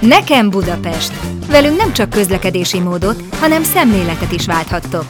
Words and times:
Nekem 0.00 0.50
Budapest! 0.50 1.12
Velünk 1.46 1.76
nem 1.76 1.92
csak 1.92 2.10
közlekedési 2.10 2.80
módot, 2.80 3.22
hanem 3.34 3.62
szemléletet 3.62 4.32
is 4.32 4.46
válthattok. 4.46 5.04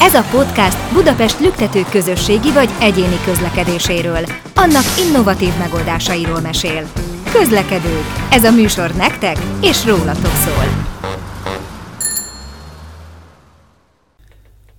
Ez 0.00 0.14
a 0.14 0.24
podcast 0.30 0.92
Budapest 0.92 1.40
lüktető 1.40 1.82
közösségi 1.90 2.52
vagy 2.52 2.70
egyéni 2.80 3.16
közlekedéséről, 3.24 4.24
annak 4.54 4.84
innovatív 5.06 5.58
megoldásairól 5.58 6.40
mesél. 6.40 6.90
Közlekedők. 7.32 8.04
Ez 8.30 8.44
a 8.44 8.50
műsor 8.50 8.90
nektek 8.90 9.36
és 9.62 9.86
rólatok 9.86 10.34
szól. 10.44 10.64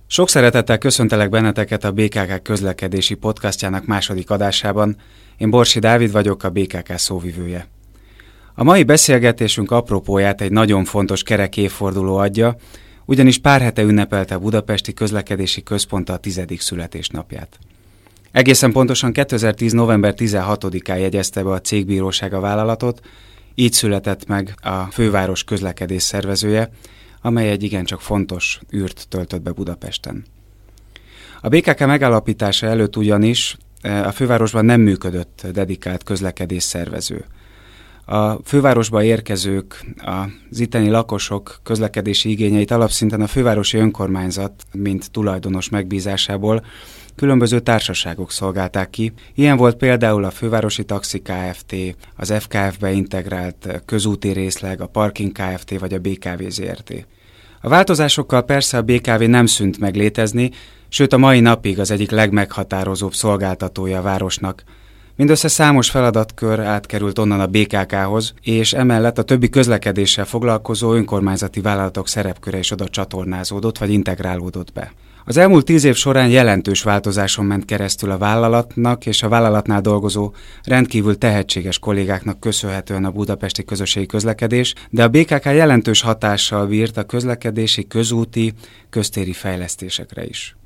Sok 0.06 0.28
szeretettel 0.28 0.78
köszöntelek 0.78 1.28
benneteket 1.28 1.84
a 1.84 1.92
BKK 1.92 2.42
közlekedési 2.42 3.14
podcastjának 3.14 3.86
második 3.86 4.30
adásában. 4.30 4.96
Én 5.36 5.50
Borsi 5.50 5.78
Dávid 5.78 6.12
vagyok, 6.12 6.42
a 6.42 6.50
BKK 6.50 6.98
szóvivője. 6.98 7.73
A 8.56 8.64
mai 8.64 8.82
beszélgetésünk 8.82 9.70
apropóját 9.70 10.40
egy 10.40 10.52
nagyon 10.52 10.84
fontos 10.84 11.22
kerek 11.22 11.56
évforduló 11.56 12.16
adja, 12.16 12.56
ugyanis 13.04 13.38
pár 13.38 13.60
hete 13.60 13.82
ünnepelte 13.82 14.34
a 14.34 14.38
Budapesti 14.38 14.92
Közlekedési 14.92 15.62
Központ 15.62 16.08
a 16.08 16.16
tizedik 16.16 16.60
születésnapját. 16.60 17.58
Egészen 18.32 18.72
pontosan 18.72 19.12
2010. 19.12 19.72
november 19.72 20.14
16-án 20.16 20.98
jegyezte 20.98 21.42
be 21.42 21.50
a 21.50 21.60
cégbíróság 21.60 22.32
a 22.32 22.40
vállalatot, 22.40 23.00
így 23.54 23.72
született 23.72 24.26
meg 24.26 24.54
a 24.62 24.82
főváros 24.90 25.44
közlekedés 25.44 26.02
szervezője, 26.02 26.70
amely 27.22 27.50
egy 27.50 27.62
igencsak 27.62 28.00
fontos 28.00 28.60
űrt 28.74 29.06
töltött 29.08 29.42
be 29.42 29.50
Budapesten. 29.50 30.24
A 31.40 31.48
BKK 31.48 31.86
megállapítása 31.86 32.66
előtt 32.66 32.96
ugyanis 32.96 33.56
eh, 33.80 34.06
a 34.06 34.12
fővárosban 34.12 34.64
nem 34.64 34.80
működött 34.80 35.46
dedikált 35.52 36.02
közlekedés 36.02 36.62
szervező. 36.62 37.24
A 38.04 38.32
fővárosba 38.44 39.02
érkezők, 39.02 39.84
az 40.50 40.60
itteni 40.60 40.88
lakosok 40.88 41.60
közlekedési 41.62 42.30
igényeit 42.30 42.70
alapszinten 42.70 43.20
a 43.20 43.26
fővárosi 43.26 43.78
önkormányzat, 43.78 44.52
mint 44.72 45.10
tulajdonos 45.10 45.68
megbízásából 45.68 46.64
különböző 47.14 47.60
társaságok 47.60 48.30
szolgálták 48.30 48.90
ki. 48.90 49.12
Ilyen 49.34 49.56
volt 49.56 49.76
például 49.76 50.24
a 50.24 50.30
Fővárosi 50.30 50.84
Taxi 50.84 51.22
Kft., 51.22 51.74
az 52.16 52.32
FKF-be 52.38 52.92
integrált 52.92 53.82
közúti 53.84 54.28
részleg, 54.28 54.80
a 54.80 54.86
Parking 54.86 55.32
Kft. 55.32 55.78
vagy 55.78 55.94
a 55.94 55.98
BKV 55.98 56.42
ZRT. 56.48 57.06
A 57.60 57.68
változásokkal 57.68 58.42
persze 58.42 58.76
a 58.76 58.82
BKV 58.82 59.22
nem 59.22 59.46
szűnt 59.46 59.78
meg 59.78 59.94
létezni, 59.96 60.50
sőt 60.88 61.12
a 61.12 61.18
mai 61.18 61.40
napig 61.40 61.80
az 61.80 61.90
egyik 61.90 62.10
legmeghatározóbb 62.10 63.14
szolgáltatója 63.14 63.98
a 63.98 64.02
városnak. 64.02 64.64
Mindössze 65.16 65.48
számos 65.48 65.90
feladatkör 65.90 66.60
átkerült 66.60 67.18
onnan 67.18 67.40
a 67.40 67.46
BKK-hoz, 67.46 68.34
és 68.42 68.72
emellett 68.72 69.18
a 69.18 69.22
többi 69.22 69.48
közlekedéssel 69.48 70.24
foglalkozó 70.24 70.92
önkormányzati 70.92 71.60
vállalatok 71.60 72.08
szerepköre 72.08 72.58
is 72.58 72.70
oda 72.70 72.88
csatornázódott 72.88 73.78
vagy 73.78 73.90
integrálódott 73.90 74.72
be. 74.72 74.92
Az 75.24 75.36
elmúlt 75.36 75.64
tíz 75.64 75.84
év 75.84 75.94
során 75.94 76.28
jelentős 76.28 76.82
változáson 76.82 77.44
ment 77.44 77.64
keresztül 77.64 78.10
a 78.10 78.18
vállalatnak 78.18 79.06
és 79.06 79.22
a 79.22 79.28
vállalatnál 79.28 79.80
dolgozó 79.80 80.32
rendkívül 80.62 81.18
tehetséges 81.18 81.78
kollégáknak 81.78 82.40
köszönhetően 82.40 83.04
a 83.04 83.10
budapesti 83.10 83.64
közösségi 83.64 84.06
közlekedés, 84.06 84.74
de 84.90 85.02
a 85.02 85.08
BKK 85.08 85.44
jelentős 85.44 86.00
hatással 86.00 86.66
bírt 86.66 86.96
a 86.96 87.04
közlekedési, 87.04 87.86
közúti, 87.86 88.52
köztéri 88.90 89.32
fejlesztésekre 89.32 90.24
is. 90.24 90.56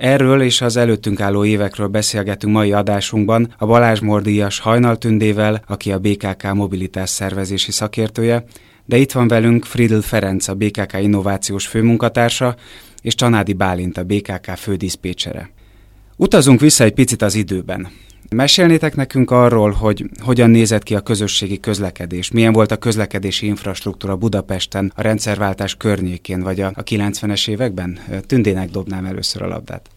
Erről 0.00 0.42
és 0.42 0.60
az 0.60 0.76
előttünk 0.76 1.20
álló 1.20 1.44
évekről 1.44 1.86
beszélgetünk 1.86 2.52
mai 2.52 2.72
adásunkban 2.72 3.54
a 3.58 3.66
Balázs 3.66 4.00
Mordíjas 4.00 4.58
Hajnaltündével, 4.58 5.62
aki 5.66 5.92
a 5.92 5.98
BKK 5.98 6.52
mobilitás 6.52 7.10
szervezési 7.10 7.72
szakértője, 7.72 8.44
de 8.84 8.96
itt 8.96 9.12
van 9.12 9.28
velünk 9.28 9.64
Friedl 9.64 9.98
Ferenc, 9.98 10.48
a 10.48 10.54
BKK 10.54 10.98
innovációs 11.00 11.66
főmunkatársa, 11.66 12.56
és 13.02 13.14
Csanádi 13.14 13.52
Bálint, 13.52 13.98
a 13.98 14.04
BKK 14.04 14.50
fődiszpécsere. 14.56 15.50
Utazunk 16.16 16.60
vissza 16.60 16.84
egy 16.84 16.94
picit 16.94 17.22
az 17.22 17.34
időben. 17.34 17.88
Mesélnétek 18.36 18.94
nekünk 18.94 19.30
arról, 19.30 19.70
hogy 19.70 20.04
hogyan 20.18 20.50
nézett 20.50 20.82
ki 20.82 20.94
a 20.94 21.00
közösségi 21.00 21.60
közlekedés, 21.60 22.30
milyen 22.30 22.52
volt 22.52 22.70
a 22.70 22.76
közlekedési 22.76 23.46
infrastruktúra 23.46 24.16
Budapesten, 24.16 24.92
a 24.94 25.02
rendszerváltás 25.02 25.74
környékén, 25.74 26.42
vagy 26.42 26.60
a, 26.60 26.72
a 26.74 26.82
90-es 26.82 27.48
években? 27.48 27.98
Tündének 28.26 28.70
dobnám 28.70 29.04
először 29.04 29.42
a 29.42 29.46
labdát. 29.46 29.90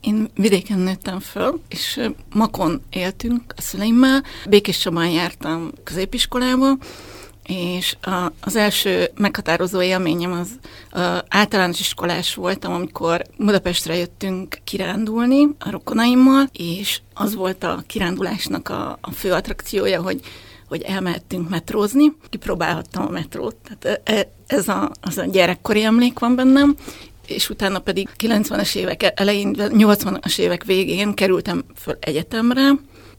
Én 0.00 0.28
vidéken 0.34 0.78
nőttem 0.78 1.20
föl, 1.20 1.60
és 1.68 2.00
Makon 2.34 2.82
éltünk 2.90 3.42
a 3.56 3.60
szüleimmel. 3.60 4.22
Békés 4.48 4.78
Csabán 4.78 5.10
jártam 5.10 5.70
középiskolába, 5.84 6.76
és 7.46 7.96
a, 8.00 8.32
az 8.40 8.56
első 8.56 9.10
meghatározó 9.14 9.82
élményem 9.82 10.32
az 10.32 10.48
a, 11.00 11.24
általános 11.28 11.80
iskolás 11.80 12.34
voltam, 12.34 12.72
amikor 12.72 13.22
Budapestre 13.38 13.96
jöttünk 13.96 14.58
kirándulni 14.64 15.48
a 15.58 15.70
rokonaimmal, 15.70 16.48
és 16.52 17.00
az 17.14 17.34
volt 17.34 17.64
a 17.64 17.82
kirándulásnak 17.86 18.68
a, 18.68 18.98
a 19.00 19.10
fő 19.10 19.32
attrakciója, 19.32 20.02
hogy 20.02 20.20
hogy 20.68 20.82
elmehettünk 20.82 21.48
metrózni, 21.48 22.12
kipróbálhattam 22.28 23.06
a 23.06 23.10
metrót, 23.10 23.56
tehát 23.56 24.00
e, 24.04 24.12
e, 24.12 24.30
ez 24.46 24.68
a, 24.68 24.90
az 25.00 25.18
a 25.18 25.24
gyerekkori 25.24 25.82
emlék 25.82 26.18
van 26.18 26.34
bennem, 26.34 26.76
és 27.26 27.50
utána 27.50 27.78
pedig 27.78 28.08
90-es 28.18 28.76
évek 28.76 29.12
elején, 29.14 29.54
80-as 29.58 30.38
évek 30.38 30.64
végén 30.64 31.14
kerültem 31.14 31.64
föl 31.76 31.96
egyetemre, 32.00 32.70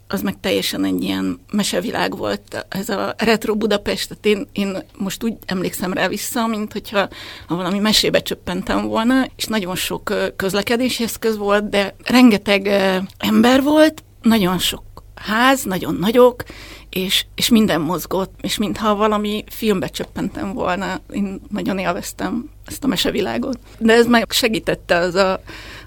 az 0.07 0.21
meg 0.21 0.39
teljesen 0.39 0.85
egy 0.85 1.03
ilyen 1.03 1.39
mesevilág 1.51 2.17
volt, 2.17 2.65
ez 2.69 2.89
a 2.89 3.13
retro 3.17 3.55
Budapest, 3.55 4.07
tehát 4.07 4.25
én, 4.25 4.47
én 4.51 4.83
most 4.97 5.23
úgy 5.23 5.37
emlékszem 5.45 5.93
rá 5.93 6.07
vissza, 6.07 6.47
mint 6.47 6.71
hogyha 6.71 7.07
ha 7.47 7.55
valami 7.55 7.79
mesébe 7.79 8.19
csöppentem 8.19 8.87
volna, 8.87 9.27
és 9.35 9.45
nagyon 9.45 9.75
sok 9.75 10.13
közlekedési 10.35 11.03
eszköz 11.03 11.37
volt, 11.37 11.69
de 11.69 11.95
rengeteg 12.03 12.67
ember 13.17 13.63
volt, 13.63 14.03
nagyon 14.21 14.57
sok 14.57 14.83
ház, 15.15 15.63
nagyon 15.63 15.95
nagyok, 15.95 16.43
és, 16.89 17.25
és 17.35 17.49
minden 17.49 17.81
mozgott, 17.81 18.33
és 18.41 18.57
mintha 18.57 18.95
valami 18.95 19.43
filmbe 19.49 19.87
csöppentem 19.87 20.53
volna, 20.53 20.99
én 21.13 21.41
nagyon 21.49 21.77
élveztem 21.77 22.49
ezt 22.65 22.83
a 22.83 22.87
mesevilágot. 22.87 23.59
De 23.77 23.93
ez 23.93 24.05
meg 24.05 24.31
segítette 24.31 24.97
az 24.97 25.15
a, 25.15 25.41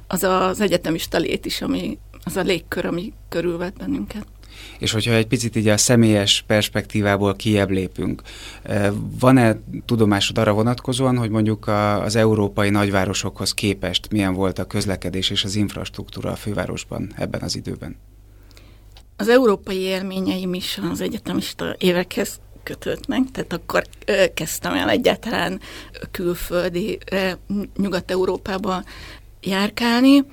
az, 0.07 0.23
az 0.23 0.61
egyetemista 0.61 1.19
lét 1.19 1.47
is, 1.47 1.63
ami, 1.63 1.99
az 2.25 2.37
a 2.37 2.41
légkör, 2.41 2.85
ami 2.85 3.13
körülvet 3.29 3.77
bennünket. 3.77 4.27
És 4.79 4.93
hogyha 4.93 5.13
egy 5.13 5.27
picit 5.27 5.57
így 5.57 5.69
a 5.69 5.77
személyes 5.77 6.45
perspektívából 6.47 7.37
kiebb 7.37 7.71
lépünk, 7.71 8.23
van-e 9.21 9.57
tudomásod 9.85 10.39
arra 10.39 10.53
vonatkozóan, 10.53 11.17
hogy 11.17 11.31
mondjuk 11.31 11.67
a, 11.67 12.03
az 12.03 12.17
európai 12.17 12.71
nagyvárosokhoz 12.71 13.55
képest 13.55 14.11
milyen 14.11 14.35
volt 14.35 14.59
a 14.59 14.65
közlekedés 14.65 15.31
és 15.31 15.45
az 15.45 15.55
infrastruktúra 15.55 16.31
a 16.31 16.37
fővárosban 16.37 17.13
ebben 17.17 17.41
az 17.41 17.57
időben? 17.57 17.97
Az 19.17 19.29
európai 19.29 19.79
élményeim 19.79 20.55
is 20.55 20.81
az 20.91 21.01
egyetemista 21.01 21.75
évekhez 21.79 22.41
kötődnek, 22.63 23.31
tehát 23.33 23.53
akkor 23.53 23.85
kezdtem 24.35 24.75
el 24.75 24.89
egyáltalán 24.89 25.61
külföldi, 26.11 26.99
Nyugat-Európába 27.77 28.83
járkálni, 29.41 30.25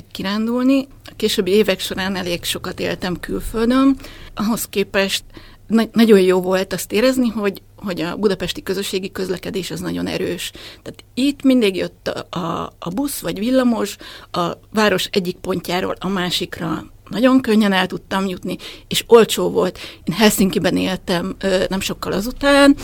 vagy 0.00 0.10
kirándulni. 0.12 0.86
A 1.04 1.12
későbbi 1.16 1.50
évek 1.50 1.80
során 1.80 2.16
elég 2.16 2.44
sokat 2.44 2.80
éltem 2.80 3.20
külföldön, 3.20 3.96
ahhoz 4.34 4.64
képest 4.64 5.24
na- 5.66 5.88
nagyon 5.92 6.20
jó 6.20 6.40
volt 6.40 6.72
azt 6.72 6.92
érezni, 6.92 7.28
hogy, 7.28 7.62
hogy 7.76 8.00
a 8.00 8.16
budapesti 8.16 8.62
közösségi 8.62 9.12
közlekedés 9.12 9.70
az 9.70 9.80
nagyon 9.80 10.06
erős. 10.06 10.50
Tehát 10.82 11.04
itt 11.14 11.42
mindig 11.42 11.76
jött 11.76 12.08
a, 12.08 12.38
a, 12.38 12.72
a 12.78 12.88
busz 12.90 13.20
vagy 13.20 13.38
villamos 13.38 13.96
a 14.30 14.50
város 14.72 15.08
egyik 15.10 15.36
pontjáról 15.36 15.96
a 15.98 16.08
másikra 16.08 16.84
nagyon 17.08 17.40
könnyen 17.40 17.72
el 17.72 17.86
tudtam 17.86 18.26
jutni, 18.26 18.56
és 18.88 19.04
olcsó 19.06 19.50
volt. 19.50 19.78
Én 20.04 20.14
Helsinki-ben 20.14 20.76
éltem 20.76 21.36
nem 21.68 21.80
sokkal 21.80 22.12
azután, 22.12 22.76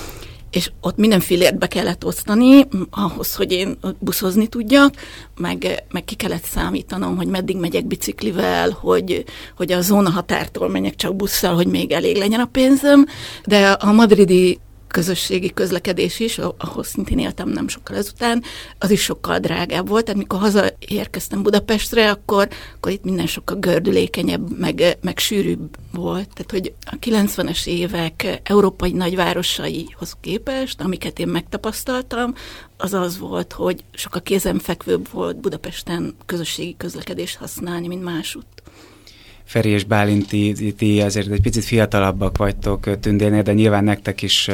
és 0.51 0.71
ott 0.81 0.97
minden 0.97 1.21
fillért 1.21 1.59
be 1.59 1.67
kellett 1.67 2.05
osztani, 2.05 2.67
ahhoz, 2.91 3.35
hogy 3.35 3.53
én 3.53 3.79
buszozni 3.99 4.47
tudjak, 4.47 4.95
meg, 5.37 5.85
meg 5.91 6.05
ki 6.05 6.15
kellett 6.15 6.45
számítanom, 6.45 7.17
hogy 7.17 7.27
meddig 7.27 7.57
megyek 7.57 7.87
biciklivel, 7.87 8.71
hogy, 8.71 9.25
hogy 9.57 9.73
a 9.73 9.81
zóna 9.81 10.11
határtól 10.11 10.69
menjek 10.69 10.97
csak 10.97 11.17
busszal, 11.17 11.55
hogy 11.55 11.67
még 11.67 11.93
elég 11.93 12.17
legyen 12.17 12.41
a 12.41 12.49
pénzem, 12.53 13.07
de 13.45 13.69
a 13.71 13.93
madridi 13.93 14.59
közösségi 14.89 15.51
közlekedés 15.51 16.21
is, 16.21 16.39
ahol 16.39 16.85
szintén 16.85 17.19
éltem 17.19 17.49
nem 17.49 17.69
sokkal 17.69 17.97
ezután, 17.97 18.43
az 18.79 18.91
is 18.91 19.03
sokkal 19.03 19.39
drágább 19.39 19.89
volt. 19.89 20.05
Tehát 20.05 20.21
mikor 20.21 20.39
hazaérkeztem 20.39 21.43
Budapestre, 21.43 22.11
akkor, 22.11 22.49
akkor 22.77 22.93
itt 22.93 23.05
minden 23.05 23.27
sokkal 23.27 23.57
gördülékenyebb, 23.57 24.59
meg, 24.59 24.99
meg 25.01 25.19
sűrűbb 25.19 25.77
volt. 25.93 26.29
Tehát, 26.35 26.51
hogy 26.51 26.73
a 26.81 26.97
90-es 27.01 27.67
évek 27.67 28.41
európai 28.43 28.93
nagyvárosaihoz 28.93 30.17
képest, 30.21 30.81
amiket 30.81 31.19
én 31.19 31.29
megtapasztaltam, 31.29 32.35
az 32.77 32.95
az 32.95 33.19
volt, 33.19 33.53
hogy 33.53 33.85
sokkal 33.93 34.23
kézenfekvőbb 34.23 35.09
volt 35.11 35.37
Budapesten 35.37 36.15
közösségi 36.27 36.77
közlekedést 36.77 37.37
használni, 37.37 37.87
mint 37.87 38.03
másút. 38.03 38.56
Feri 39.47 39.69
és 39.69 39.85
Bálinti, 39.85 40.75
ti 40.77 41.01
azért 41.01 41.31
egy 41.31 41.41
picit 41.41 41.65
fiatalabbak 41.65 42.37
vagytok 42.37 43.01
Tündénél, 43.01 43.43
de 43.43 43.53
nyilván 43.53 43.85
nektek 43.85 44.23
is 44.23 44.51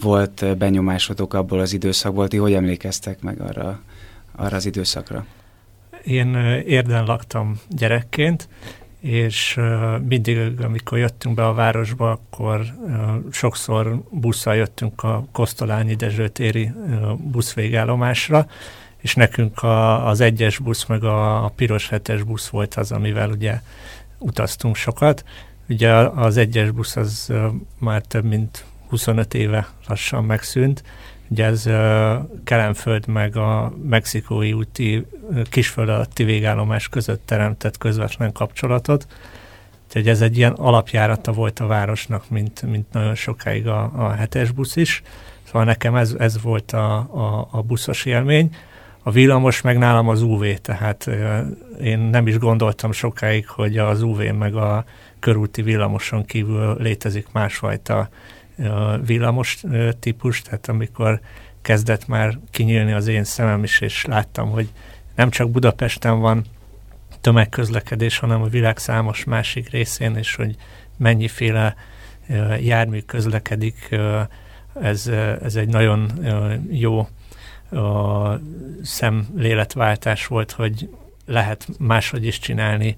volt 0.00 0.56
benyomásotok 0.58 1.34
abból 1.34 1.60
az 1.60 1.72
időszakból. 1.72 2.28
Ti 2.28 2.36
hogy 2.36 2.52
emlékeztek 2.52 3.22
meg 3.22 3.40
arra, 3.40 3.80
arra 4.36 4.56
az 4.56 4.66
időszakra? 4.66 5.26
Én 6.04 6.34
érden 6.66 7.04
laktam 7.04 7.60
gyerekként, 7.68 8.48
és 9.00 9.58
mindig, 10.08 10.38
amikor 10.62 10.98
jöttünk 10.98 11.34
be 11.34 11.46
a 11.46 11.54
városba, 11.54 12.10
akkor 12.10 12.60
sokszor 13.30 14.02
busszal 14.10 14.54
jöttünk 14.54 15.02
a 15.02 15.24
Kosztolányi 15.32 15.94
Dezsőtéri 15.94 16.72
buszvégállomásra, 17.16 18.46
és 18.96 19.14
nekünk 19.14 19.62
a, 19.62 20.06
az 20.06 20.20
egyes 20.20 20.58
busz, 20.58 20.86
meg 20.86 21.04
a, 21.04 21.44
a 21.44 21.48
piros 21.48 21.88
hetes 21.88 22.22
busz 22.22 22.48
volt 22.48 22.74
az, 22.74 22.92
amivel 22.92 23.30
ugye 23.30 23.60
utaztunk 24.20 24.76
sokat. 24.76 25.24
Ugye 25.68 25.92
az 25.94 26.36
egyes 26.36 26.70
busz 26.70 26.96
az 26.96 27.32
már 27.78 28.02
több 28.02 28.24
mint 28.24 28.64
25 28.88 29.34
éve 29.34 29.68
lassan 29.86 30.24
megszűnt. 30.24 30.82
Ugye 31.28 31.44
ez 31.44 31.68
Kelenföld 32.44 33.06
meg 33.06 33.36
a 33.36 33.72
mexikói 33.82 34.52
úti 34.52 35.06
kisföld 35.50 35.88
alatti 35.88 36.24
végállomás 36.24 36.88
között 36.88 37.22
teremtett 37.26 37.78
közvetlen 37.78 38.32
kapcsolatot. 38.32 39.06
Tehát 39.88 40.08
ez 40.08 40.20
egy 40.20 40.36
ilyen 40.36 40.52
alapjárata 40.52 41.32
volt 41.32 41.60
a 41.60 41.66
városnak, 41.66 42.30
mint, 42.30 42.62
mint 42.62 42.92
nagyon 42.92 43.14
sokáig 43.14 43.66
a, 43.66 43.90
a 43.96 44.10
hetes 44.10 44.50
busz 44.50 44.76
is. 44.76 45.02
Szóval 45.42 45.64
nekem 45.64 45.94
ez, 45.94 46.14
ez 46.18 46.42
volt 46.42 46.72
a, 46.72 46.94
a, 46.96 47.48
a 47.50 47.62
buszos 47.62 48.04
élmény. 48.04 48.56
A 49.02 49.10
villamos 49.10 49.60
meg 49.60 49.78
nálam 49.78 50.08
az 50.08 50.22
UV, 50.22 50.44
tehát 50.62 51.10
én 51.82 51.98
nem 51.98 52.26
is 52.26 52.38
gondoltam 52.38 52.92
sokáig, 52.92 53.48
hogy 53.48 53.78
az 53.78 54.02
UV 54.02 54.22
meg 54.22 54.54
a 54.54 54.84
körúti 55.18 55.62
villamoson 55.62 56.24
kívül 56.24 56.76
létezik 56.78 57.26
másfajta 57.32 58.08
villamos 59.06 59.62
típus, 60.00 60.42
tehát 60.42 60.68
amikor 60.68 61.20
kezdett 61.62 62.06
már 62.06 62.38
kinyílni 62.50 62.92
az 62.92 63.06
én 63.06 63.24
szemem 63.24 63.62
is, 63.64 63.80
és 63.80 64.04
láttam, 64.04 64.50
hogy 64.50 64.68
nem 65.14 65.30
csak 65.30 65.50
Budapesten 65.50 66.20
van 66.20 66.44
tömegközlekedés, 67.20 68.18
hanem 68.18 68.42
a 68.42 68.48
világ 68.48 68.78
számos 68.78 69.24
másik 69.24 69.70
részén, 69.70 70.16
és 70.16 70.34
hogy 70.34 70.56
mennyiféle 70.96 71.74
jármű 72.60 73.00
közlekedik, 73.00 73.96
ez, 74.80 75.06
ez 75.42 75.56
egy 75.56 75.68
nagyon 75.68 76.10
jó 76.70 77.08
szemléletváltás 78.82 80.26
volt, 80.26 80.52
hogy 80.52 80.88
lehet 81.26 81.68
máshogy 81.78 82.26
is 82.26 82.38
csinálni 82.38 82.96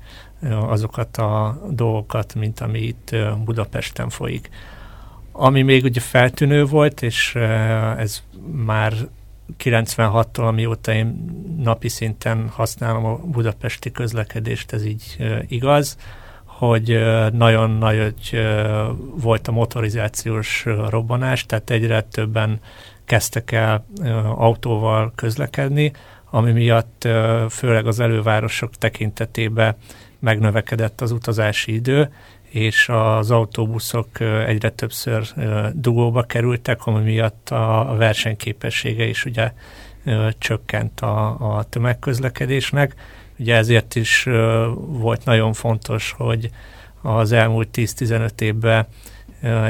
azokat 0.51 1.17
a 1.17 1.61
dolgokat, 1.71 2.35
mint 2.35 2.61
ami 2.61 2.79
itt 2.79 3.17
Budapesten 3.45 4.09
folyik. 4.09 4.51
Ami 5.33 5.63
még 5.63 5.85
ugye 5.85 6.01
feltűnő 6.01 6.65
volt, 6.65 7.03
és 7.03 7.35
ez 7.97 8.23
már 8.53 8.93
96-tól, 9.59 10.47
amióta 10.47 10.93
én 10.93 11.25
napi 11.59 11.89
szinten 11.89 12.49
használom 12.49 13.05
a 13.05 13.17
budapesti 13.17 13.91
közlekedést, 13.91 14.73
ez 14.73 14.85
így 14.85 15.17
igaz, 15.49 15.97
hogy 16.45 17.01
nagyon 17.33 17.71
nagy 17.71 18.15
volt 19.15 19.49
a 19.49 19.53
motorizációs 19.53 20.67
robbanás, 20.89 21.47
tehát 21.47 21.71
egyre 21.71 22.01
többen 22.01 22.61
kezdtek 23.13 23.53
el 23.53 23.85
autóval 24.37 25.13
közlekedni, 25.15 25.93
ami 26.31 26.53
miatt 26.53 27.09
főleg 27.51 27.87
az 27.87 28.01
elővárosok 28.01 28.77
tekintetében 28.77 29.77
megnövekedett 30.19 31.01
az 31.01 31.11
utazási 31.11 31.75
idő, 31.75 32.13
és 32.43 32.89
az 32.89 33.31
autóbuszok 33.31 34.21
egyre 34.47 34.71
többször 34.71 35.27
dugóba 35.73 36.23
kerültek, 36.23 36.87
ami 36.87 37.03
miatt 37.03 37.51
a 37.51 37.95
versenyképessége 37.99 39.05
is 39.05 39.25
ugye 39.25 39.53
csökkent 40.39 41.01
a, 41.01 41.57
a 41.57 41.63
tömegközlekedésnek. 41.63 42.95
Ugye 43.39 43.57
ezért 43.57 43.95
is 43.95 44.29
volt 44.77 45.25
nagyon 45.25 45.53
fontos, 45.53 46.15
hogy 46.17 46.51
az 47.03 47.33
elmúlt 47.33 47.69
10-15 47.73 48.41
évben 48.41 48.87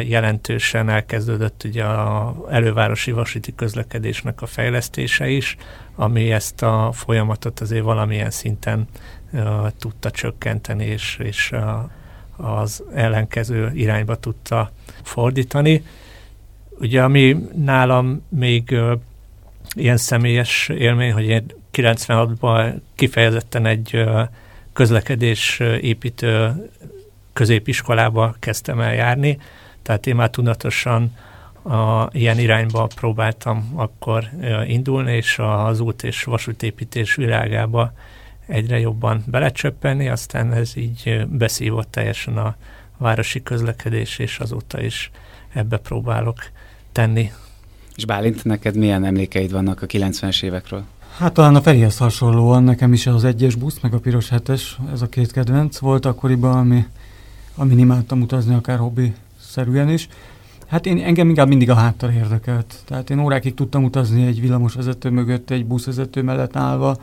jelentősen 0.07 0.89
elkezdődött 0.89 1.63
ugye 1.65 1.85
a 1.85 2.37
elővárosi 2.51 3.13
vasúti 3.13 3.55
közlekedésnek 3.55 4.43
a 4.43 4.47
fejlesztése 4.47 5.29
is, 5.29 5.57
ami 5.95 6.33
ezt 6.33 6.63
a 6.63 6.91
folyamatot 6.93 7.61
azért 7.61 7.85
valamilyen 7.85 8.31
szinten 8.31 8.87
tudta 9.79 10.11
csökkenteni, 10.11 10.85
és, 10.85 11.19
és 11.23 11.53
az 12.37 12.83
ellenkező 12.95 13.71
irányba 13.75 14.17
tudta 14.17 14.71
fordítani. 15.03 15.85
Ugye 16.71 17.03
ami 17.03 17.37
nálam 17.55 18.23
még 18.29 18.77
ilyen 19.75 19.97
személyes 19.97 20.69
élmény, 20.69 21.13
hogy 21.13 21.25
én 21.25 21.47
96-ban 21.73 22.75
kifejezetten 22.95 23.67
egy 23.67 24.05
közlekedés 24.73 25.61
építő 25.81 26.53
középiskolába 27.33 28.35
kezdtem 28.39 28.81
el 28.81 28.95
járni, 28.95 29.39
tehát 29.83 30.07
én 30.07 30.15
már 30.15 30.31
tudatosan 30.31 31.13
a, 31.63 32.09
ilyen 32.13 32.39
irányba 32.39 32.87
próbáltam 32.95 33.73
akkor 33.75 34.31
indulni, 34.67 35.17
és 35.17 35.39
az 35.39 35.81
út 35.81 36.03
és 36.03 36.25
vasútépítés 36.25 37.15
világába 37.15 37.93
egyre 38.47 38.79
jobban 38.79 39.23
belecsöppenni, 39.27 40.09
aztán 40.09 40.53
ez 40.53 40.77
így 40.77 41.27
beszívott 41.29 41.91
teljesen 41.91 42.37
a 42.37 42.57
városi 42.97 43.43
közlekedés, 43.43 44.19
és 44.19 44.39
azóta 44.39 44.83
is 44.83 45.11
ebbe 45.53 45.77
próbálok 45.77 46.37
tenni. 46.93 47.33
És 47.97 48.05
Bálint, 48.05 48.45
neked 48.45 48.77
milyen 48.77 49.05
emlékeid 49.05 49.53
vannak 49.53 49.83
a 49.83 49.87
90-es 49.87 50.43
évekről? 50.43 50.85
Hát 51.17 51.33
talán 51.33 51.55
a 51.55 51.63
Ferihez 51.63 51.99
hasonlóan 51.99 52.63
nekem 52.63 52.93
is 52.93 53.07
az 53.07 53.25
egyes 53.25 53.55
busz, 53.55 53.81
meg 53.81 53.95
a 53.95 53.99
piros 53.99 54.29
hetes, 54.29 54.79
ez 54.93 55.03
a 55.03 55.09
két 55.09 55.33
kedvenc 55.33 55.79
volt 55.79 56.07
akkoriban, 56.07 56.57
ami, 56.57 56.87
ami 57.55 57.75
imádtam 57.75 58.21
utazni, 58.21 58.55
akár 58.55 58.79
hobbi 58.79 59.15
szerűen 59.53 59.89
is. 59.89 60.09
Hát 60.67 60.87
én, 60.87 60.99
engem 60.99 61.29
inkább 61.29 61.49
mindig 61.49 61.71
a 61.71 61.75
háttal 61.75 62.11
érdekelt. 62.11 62.75
Tehát 62.85 63.11
én 63.11 63.21
órákig 63.21 63.55
tudtam 63.55 63.85
utazni 63.85 64.27
egy 64.27 64.41
villamosvezető 64.41 65.11
mögött, 65.11 65.51
egy 65.51 65.67
buszvezető 65.67 66.23
mellett 66.23 66.57
állva, 66.57 66.97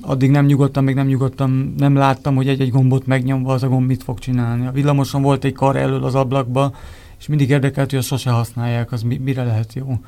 addig 0.00 0.30
nem 0.30 0.44
nyugodtam, 0.44 0.84
még 0.84 0.94
nem 0.94 1.06
nyugodtam, 1.06 1.74
nem 1.76 1.94
láttam, 1.94 2.34
hogy 2.34 2.48
egy-egy 2.48 2.70
gombot 2.70 3.06
megnyomva 3.06 3.52
az 3.52 3.62
a 3.62 3.68
gomb 3.68 3.86
mit 3.86 4.02
fog 4.02 4.18
csinálni. 4.18 4.66
A 4.66 4.70
villamoson 4.70 5.22
volt 5.22 5.44
egy 5.44 5.52
kar 5.52 5.76
elől 5.76 6.04
az 6.04 6.14
ablakba, 6.14 6.74
és 7.18 7.26
mindig 7.26 7.50
érdekelt, 7.50 7.90
hogy 7.90 7.98
azt 7.98 8.08
sose 8.08 8.30
használják, 8.30 8.92
az 8.92 9.02
mire 9.02 9.44
lehet 9.44 9.74
jó. 9.74 9.98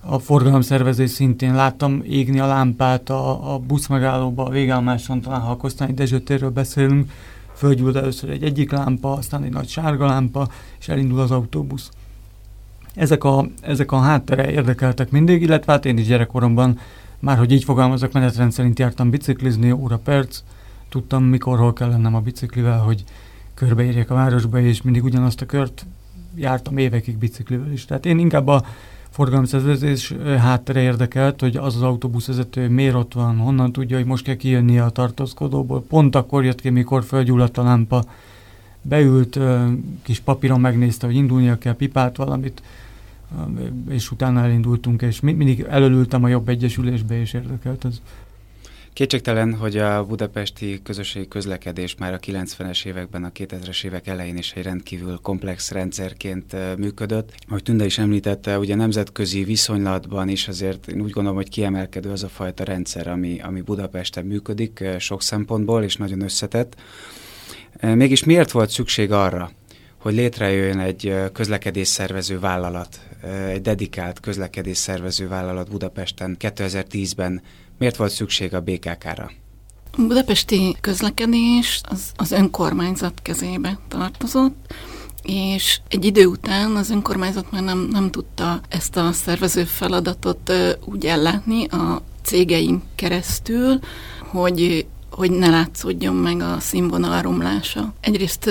A 0.00 0.18
forgalomszervezés 0.18 1.10
szintén 1.10 1.54
láttam 1.54 2.02
égni 2.06 2.38
a 2.38 2.46
lámpát 2.46 3.10
a, 3.10 3.54
a 3.54 3.58
buszmegállóba, 3.58 4.44
a 4.44 4.50
végállomáson, 4.50 5.20
talán 5.20 5.40
ha 5.40 5.50
a 5.50 5.56
Kosztányi 5.56 5.94
Dezsőtérről 5.94 6.50
beszélünk, 6.50 7.10
fölgyúlt 7.56 7.96
először 7.96 8.30
egy 8.30 8.42
egyik 8.42 8.70
lámpa, 8.70 9.12
aztán 9.12 9.42
egy 9.42 9.52
nagy 9.52 9.68
sárga 9.68 10.06
lámpa, 10.06 10.48
és 10.78 10.88
elindul 10.88 11.20
az 11.20 11.30
autóbusz. 11.30 11.90
Ezek 12.94 13.24
a, 13.24 13.46
ezek 13.60 13.92
a 13.92 13.98
háttere 13.98 14.50
érdekeltek 14.50 15.10
mindig, 15.10 15.42
illetve 15.42 15.72
hát 15.72 15.84
én 15.84 15.98
is 15.98 16.06
gyerekkoromban 16.06 16.78
már 17.18 17.38
hogy 17.38 17.52
így 17.52 17.64
fogalmazok, 17.64 18.12
menetrend 18.12 18.52
szerint 18.52 18.78
jártam 18.78 19.10
biciklizni, 19.10 19.70
óra 19.70 19.98
perc, 19.98 20.42
tudtam 20.88 21.24
mikor, 21.24 21.58
hol 21.58 21.72
kell 21.72 21.88
lennem 21.88 22.14
a 22.14 22.20
biciklivel, 22.20 22.78
hogy 22.78 23.04
körbeérjek 23.54 24.10
a 24.10 24.14
városba, 24.14 24.60
és 24.60 24.82
mindig 24.82 25.04
ugyanazt 25.04 25.40
a 25.40 25.46
kört 25.46 25.86
jártam 26.34 26.76
évekig 26.76 27.16
biciklivel 27.18 27.72
is. 27.72 27.84
Tehát 27.84 28.06
én 28.06 28.18
inkább 28.18 28.46
a 28.46 28.64
forgalomszervezés 29.16 30.14
háttere 30.38 30.80
érdekelt, 30.80 31.40
hogy 31.40 31.56
az 31.56 31.74
az 31.76 31.82
autóbuszvezető 31.82 32.68
miért 32.68 32.94
ott 32.94 33.12
van, 33.12 33.36
honnan 33.36 33.72
tudja, 33.72 33.96
hogy 33.96 34.06
most 34.06 34.24
kell 34.24 34.34
kijönni 34.34 34.78
a 34.78 34.88
tartózkodóból. 34.88 35.82
Pont 35.82 36.14
akkor 36.14 36.44
jött 36.44 36.60
ki, 36.60 36.70
mikor 36.70 37.04
fölgyulladt 37.04 37.58
a 37.58 37.62
lámpa, 37.62 38.04
beült, 38.82 39.38
kis 40.02 40.20
papíron 40.20 40.60
megnézte, 40.60 41.06
hogy 41.06 41.14
indulnia 41.14 41.58
kell, 41.58 41.76
pipált 41.76 42.16
valamit, 42.16 42.62
és 43.88 44.10
utána 44.10 44.40
elindultunk, 44.40 45.02
és 45.02 45.20
mindig 45.20 45.66
előültem 45.68 46.24
a 46.24 46.28
jobb 46.28 46.48
egyesülésbe, 46.48 47.20
és 47.20 47.32
érdekelt 47.32 47.84
ez. 47.84 48.00
Kétségtelen, 48.96 49.54
hogy 49.54 49.76
a 49.76 50.04
budapesti 50.04 50.80
közösségi 50.82 51.28
közlekedés 51.28 51.94
már 51.98 52.12
a 52.12 52.18
90-es 52.18 52.84
években, 52.84 53.24
a 53.24 53.30
2000-es 53.30 53.84
évek 53.84 54.06
elején 54.06 54.36
is 54.36 54.52
egy 54.52 54.62
rendkívül 54.62 55.18
komplex 55.22 55.70
rendszerként 55.70 56.76
működött. 56.78 57.32
Ahogy 57.48 57.62
Tünde 57.62 57.84
is 57.84 57.98
említette, 57.98 58.58
ugye 58.58 58.74
nemzetközi 58.74 59.44
viszonylatban 59.44 60.28
is 60.28 60.48
azért 60.48 60.88
én 60.88 61.00
úgy 61.00 61.10
gondolom, 61.10 61.38
hogy 61.38 61.48
kiemelkedő 61.48 62.10
az 62.10 62.22
a 62.22 62.28
fajta 62.28 62.64
rendszer, 62.64 63.08
ami, 63.08 63.40
ami 63.40 63.60
Budapesten 63.60 64.24
működik 64.24 64.84
sok 64.98 65.22
szempontból, 65.22 65.82
és 65.82 65.96
nagyon 65.96 66.20
összetett. 66.20 66.76
Mégis 67.80 68.24
miért 68.24 68.50
volt 68.50 68.70
szükség 68.70 69.12
arra, 69.12 69.50
hogy 69.96 70.14
létrejöjjön 70.14 70.78
egy 70.78 71.14
közlekedésszervező 71.32 72.38
vállalat, 72.38 73.00
egy 73.48 73.60
dedikált 73.60 74.20
közlekedésszervező 74.20 75.28
vállalat 75.28 75.70
Budapesten 75.70 76.36
2010-ben. 76.40 77.42
Miért 77.78 77.96
volt 77.96 78.12
szükség 78.12 78.54
a 78.54 78.60
BKK-ra? 78.60 79.30
A 79.92 80.02
budapesti 80.02 80.76
közlekedés 80.80 81.80
az, 81.88 82.12
az 82.16 82.32
önkormányzat 82.32 83.22
kezébe 83.22 83.78
tartozott, 83.88 84.74
és 85.22 85.80
egy 85.88 86.04
idő 86.04 86.26
után 86.26 86.76
az 86.76 86.90
önkormányzat 86.90 87.50
már 87.50 87.62
nem, 87.62 87.78
nem 87.78 88.10
tudta 88.10 88.60
ezt 88.68 88.96
a 88.96 89.12
szervező 89.12 89.64
feladatot 89.64 90.52
úgy 90.84 91.06
ellátni 91.06 91.66
a 91.66 92.02
cégeink 92.22 92.82
keresztül, 92.94 93.78
hogy 94.18 94.86
hogy 95.10 95.30
ne 95.30 95.48
látszódjon 95.48 96.14
meg 96.14 96.40
a 96.40 96.60
színvonal 96.60 97.22
romlása. 97.22 97.92
Egyrészt 98.00 98.50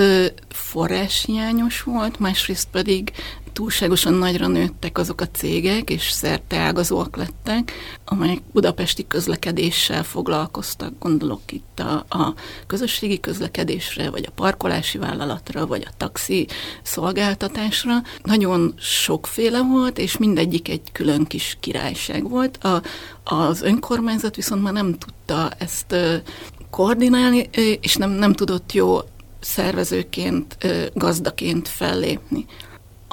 forráshiányos 0.50 1.82
volt, 1.82 2.20
másrészt 2.20 2.68
pedig 2.72 3.12
túlságosan 3.56 4.14
nagyra 4.14 4.48
nőttek 4.48 4.98
azok 4.98 5.22
a 5.22 5.28
cégek, 5.28 5.90
és 5.90 6.10
szerte 6.10 6.58
ágazóak 6.58 7.16
lettek, 7.16 7.74
amelyek 8.06 8.42
budapesti 8.54 9.08
közlekedéssel 9.08 10.04
foglalkoztak. 10.04 10.94
Gondolok 11.00 11.42
itt 11.52 11.80
a, 11.80 12.06
a 12.18 12.34
közösségi 12.68 13.20
közlekedésre, 13.20 14.10
vagy 14.10 14.26
a 14.28 14.32
parkolási 14.32 14.98
vállalatra, 14.98 15.68
vagy 15.68 15.84
a 15.88 15.94
taxi 15.98 16.48
szolgáltatásra. 16.84 18.02
Nagyon 18.24 18.74
sokféle 18.80 19.62
volt, 19.62 19.98
és 19.98 20.18
mindegyik 20.18 20.70
egy 20.70 20.92
külön 20.92 21.26
kis 21.26 21.58
királyság 21.60 22.30
volt. 22.30 22.58
A, 22.58 22.82
az 23.24 23.62
önkormányzat 23.62 24.36
viszont 24.36 24.64
már 24.64 24.74
nem 24.74 24.98
tudta 24.98 25.52
ezt 25.58 25.96
koordinálni, 26.70 27.50
és 27.82 27.96
nem, 27.96 28.10
nem 28.10 28.34
tudott 28.34 28.74
jó 28.74 29.00
szervezőként, 29.40 30.58
gazdaként 30.94 31.68
fellépni. 31.68 32.46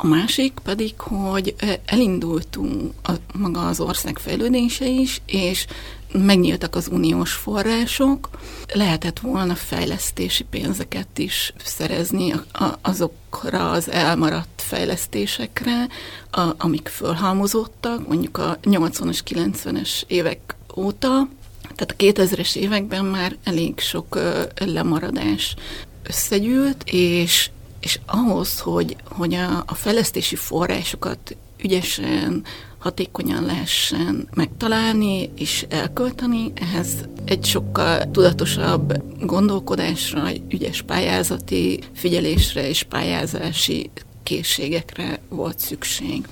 A 0.05 0.07
másik 0.07 0.53
pedig, 0.63 0.99
hogy 0.99 1.55
elindultunk 1.85 2.93
a, 3.03 3.13
maga 3.35 3.67
az 3.67 3.81
ország 3.81 4.19
fejlődése 4.19 4.87
is, 4.87 5.21
és 5.27 5.67
megnyíltak 6.13 6.75
az 6.75 6.89
uniós 6.93 7.33
források, 7.33 8.29
lehetett 8.75 9.19
volna 9.19 9.55
fejlesztési 9.55 10.45
pénzeket 10.45 11.19
is 11.19 11.53
szerezni 11.65 12.35
azokra 12.81 13.71
az 13.71 13.91
elmaradt 13.91 14.63
fejlesztésekre, 14.63 15.89
a, 16.31 16.43
amik 16.57 16.89
fölhalmozódtak, 16.89 18.09
mondjuk 18.09 18.39
a 18.39 18.59
80-as, 18.63 19.19
90-es 19.31 20.03
évek 20.07 20.57
óta, 20.77 21.29
tehát 21.75 21.95
a 21.97 22.25
2000-es 22.25 22.57
években 22.57 23.05
már 23.05 23.37
elég 23.45 23.81
sok 23.81 24.19
lemaradás 24.59 25.55
összegyűlt, 26.03 26.83
és 26.87 27.51
és 27.83 27.99
ahhoz, 28.07 28.61
hogy, 28.61 28.97
hogy 29.05 29.35
a, 29.35 29.63
a 29.67 29.75
fejlesztési 29.75 30.37
forrásokat 30.37 31.37
ügyesen, 31.63 32.45
hatékonyan 32.79 33.45
lehessen 33.45 34.29
megtalálni 34.35 35.31
és 35.37 35.67
elkölteni, 35.69 36.53
ehhez 36.55 37.09
egy 37.25 37.45
sokkal 37.45 38.11
tudatosabb 38.11 39.03
gondolkodásra, 39.21 40.23
ügyes 40.49 40.83
pályázati 40.83 41.81
figyelésre 41.95 42.69
és 42.69 42.83
pályázási 42.83 43.91
készségekre 44.23 45.21
volt 45.29 45.59
szükség. 45.59 46.29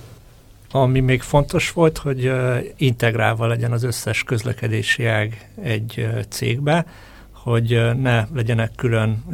Ami 0.70 1.00
még 1.00 1.20
fontos 1.20 1.72
volt, 1.72 1.98
hogy 1.98 2.32
integrálva 2.76 3.46
legyen 3.46 3.72
az 3.72 3.82
összes 3.82 4.22
közlekedési 4.22 5.04
ág 5.04 5.50
egy 5.62 6.06
cégbe, 6.28 6.86
hogy 7.32 7.80
ne 8.00 8.26
legyenek 8.34 8.72
külön 8.76 9.24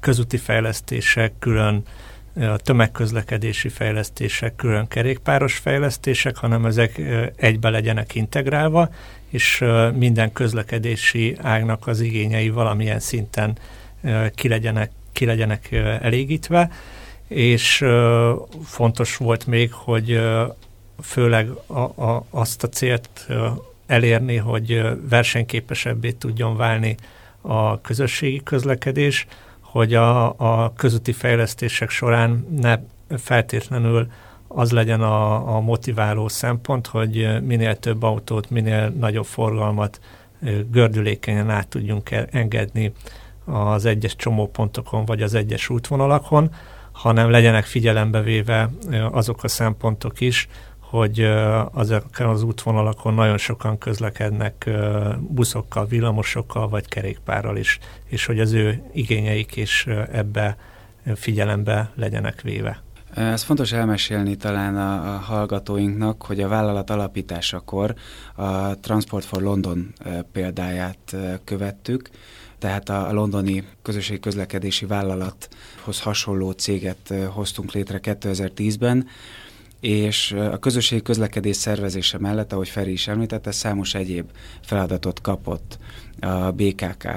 közúti 0.00 0.36
fejlesztések, 0.36 1.32
külön 1.38 1.82
a 2.34 2.56
tömegközlekedési 2.56 3.68
fejlesztések, 3.68 4.56
külön 4.56 4.88
kerékpáros 4.88 5.56
fejlesztések, 5.56 6.36
hanem 6.36 6.66
ezek 6.66 7.00
egybe 7.36 7.70
legyenek 7.70 8.14
integrálva, 8.14 8.88
és 9.28 9.64
minden 9.94 10.32
közlekedési 10.32 11.36
ágnak 11.42 11.86
az 11.86 12.00
igényei 12.00 12.50
valamilyen 12.50 13.00
szinten 13.00 13.58
ki 14.34 14.48
legyenek, 14.48 14.90
ki 15.12 15.24
legyenek 15.24 15.72
elégítve, 16.02 16.70
és 17.28 17.84
fontos 18.64 19.16
volt 19.16 19.46
még, 19.46 19.72
hogy 19.72 20.20
főleg 21.02 21.48
a, 21.66 21.78
a, 21.78 22.24
azt 22.30 22.62
a 22.62 22.68
célt 22.68 23.28
elérni, 23.86 24.36
hogy 24.36 24.82
versenyképesebbé 25.08 26.10
tudjon 26.10 26.56
válni 26.56 26.96
a 27.40 27.80
közösségi 27.80 28.40
közlekedés, 28.44 29.26
hogy 29.70 29.94
a, 29.94 30.34
a 30.36 30.72
közúti 30.76 31.12
fejlesztések 31.12 31.90
során 31.90 32.46
ne 32.60 32.78
feltétlenül 33.18 34.06
az 34.48 34.72
legyen 34.72 35.00
a, 35.00 35.54
a 35.56 35.60
motiváló 35.60 36.28
szempont, 36.28 36.86
hogy 36.86 37.42
minél 37.42 37.76
több 37.76 38.02
autót, 38.02 38.50
minél 38.50 38.88
nagyobb 38.88 39.24
forgalmat 39.24 40.00
gördülékenyen 40.70 41.50
át 41.50 41.68
tudjunk 41.68 42.10
e, 42.10 42.26
engedni 42.30 42.92
az 43.44 43.84
egyes 43.84 44.16
csomópontokon 44.16 45.04
vagy 45.04 45.22
az 45.22 45.34
egyes 45.34 45.68
útvonalakon, 45.68 46.54
hanem 46.92 47.30
legyenek 47.30 47.64
figyelembe 47.64 48.20
véve 48.20 48.70
azok 49.10 49.44
a 49.44 49.48
szempontok 49.48 50.20
is, 50.20 50.48
hogy 50.90 51.20
azokon 51.72 52.26
az 52.26 52.42
útvonalakon 52.42 53.14
nagyon 53.14 53.38
sokan 53.38 53.78
közlekednek 53.78 54.70
buszokkal, 55.20 55.86
villamosokkal 55.86 56.68
vagy 56.68 56.88
kerékpárral 56.88 57.56
is, 57.56 57.78
és 58.04 58.26
hogy 58.26 58.40
az 58.40 58.52
ő 58.52 58.82
igényeik 58.92 59.56
is 59.56 59.86
ebbe 60.12 60.56
figyelembe 61.14 61.90
legyenek 61.94 62.40
véve. 62.40 62.82
Ez 63.14 63.42
fontos 63.42 63.72
elmesélni 63.72 64.36
talán 64.36 64.76
a, 64.76 65.14
a 65.14 65.18
hallgatóinknak, 65.18 66.22
hogy 66.22 66.40
a 66.40 66.48
vállalat 66.48 66.90
alapításakor 66.90 67.94
a 68.34 68.74
Transport 68.74 69.24
for 69.24 69.42
London 69.42 69.92
példáját 70.32 71.16
követtük, 71.44 72.10
tehát 72.58 72.88
a 72.88 73.12
londoni 73.12 73.64
közösségi 73.82 74.20
közlekedési 74.20 74.86
vállalathoz 74.86 76.00
hasonló 76.00 76.50
céget 76.50 77.14
hoztunk 77.32 77.72
létre 77.72 78.00
2010-ben, 78.02 79.06
és 79.80 80.32
a 80.32 80.58
közösségi 80.58 81.02
közlekedés 81.02 81.56
szervezése 81.56 82.18
mellett, 82.18 82.52
ahogy 82.52 82.68
Feri 82.68 82.92
is 82.92 83.08
említette, 83.08 83.50
számos 83.50 83.94
egyéb 83.94 84.30
feladatot 84.62 85.20
kapott 85.20 85.78
a 86.20 86.50
BKK. 86.50 87.08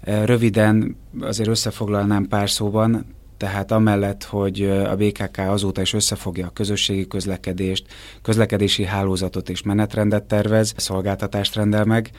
Röviden 0.00 0.96
azért 1.20 1.48
összefoglalnám 1.48 2.28
pár 2.28 2.50
szóban, 2.50 3.16
tehát 3.36 3.70
amellett, 3.70 4.24
hogy 4.24 4.62
a 4.64 4.96
BKK 4.96 5.38
azóta 5.38 5.80
is 5.80 5.92
összefogja 5.92 6.46
a 6.46 6.50
közösségi 6.50 7.06
közlekedést, 7.06 7.86
közlekedési 8.22 8.84
hálózatot 8.84 9.48
és 9.48 9.62
menetrendet 9.62 10.22
tervez, 10.22 10.74
szolgáltatást 10.76 11.54
rendel 11.54 11.84
meg, 11.84 12.10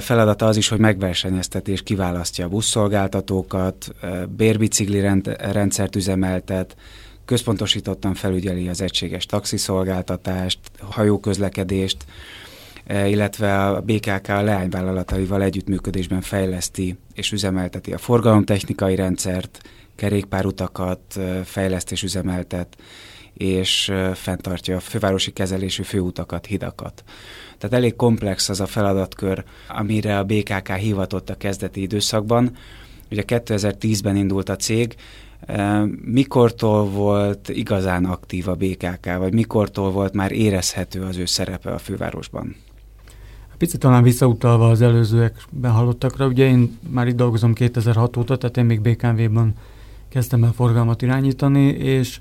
feladata 0.00 0.46
az 0.46 0.56
is, 0.56 0.68
hogy 0.68 0.78
megversenyezteti 0.78 1.72
és 1.72 1.82
kiválasztja 1.82 2.44
a 2.44 2.48
buszszolgáltatókat, 2.48 3.94
bérbicikli 4.36 5.00
rendszert 5.36 5.96
üzemeltet, 5.96 6.76
központosítottan 7.24 8.14
felügyeli 8.14 8.68
az 8.68 8.80
egységes 8.80 9.26
taxiszolgáltatást, 9.26 10.58
hajóközlekedést, 10.78 12.04
e, 12.86 13.08
illetve 13.08 13.66
a 13.66 13.80
BKK 13.80 14.26
leányvállalataival 14.26 15.42
együttműködésben 15.42 16.20
fejleszti 16.20 16.96
és 17.14 17.32
üzemelteti 17.32 17.92
a 17.92 17.98
forgalomtechnikai 17.98 18.94
rendszert, 18.94 19.60
kerékpárutakat 19.94 21.16
e, 21.16 21.44
fejleszt 21.44 21.92
és 21.92 22.02
üzemeltet, 22.02 22.76
és 23.34 23.88
e, 23.88 24.14
fenntartja 24.14 24.76
a 24.76 24.80
fővárosi 24.80 25.32
kezelésű 25.32 25.82
főutakat, 25.82 26.46
hidakat. 26.46 27.04
Tehát 27.58 27.76
elég 27.76 27.96
komplex 27.96 28.48
az 28.48 28.60
a 28.60 28.66
feladatkör, 28.66 29.44
amire 29.68 30.18
a 30.18 30.24
BKK 30.24 30.72
hivatott 30.72 31.30
a 31.30 31.36
kezdeti 31.36 31.80
időszakban. 31.80 32.56
Ugye 33.10 33.22
2010-ben 33.26 34.16
indult 34.16 34.48
a 34.48 34.56
cég, 34.56 34.94
Mikortól 36.04 36.84
volt 36.84 37.48
igazán 37.48 38.04
aktív 38.04 38.48
a 38.48 38.54
BKK, 38.54 39.16
vagy 39.18 39.32
mikortól 39.32 39.90
volt 39.90 40.14
már 40.14 40.32
érezhető 40.32 41.02
az 41.02 41.16
ő 41.16 41.24
szerepe 41.24 41.70
a 41.70 41.78
fővárosban? 41.78 42.56
Picit 43.58 43.80
talán 43.80 44.02
visszautalva 44.02 44.68
az 44.68 44.80
előzőekben 44.80 45.70
hallottakra, 45.70 46.26
ugye 46.26 46.46
én 46.46 46.78
már 46.88 47.06
itt 47.06 47.16
dolgozom 47.16 47.52
2006 47.52 48.16
óta, 48.16 48.36
tehát 48.36 48.56
én 48.56 48.64
még 48.64 48.80
BKV-ban 48.80 49.52
kezdtem 50.08 50.44
el 50.44 50.52
forgalmat 50.52 51.02
irányítani, 51.02 51.66
és 51.66 52.20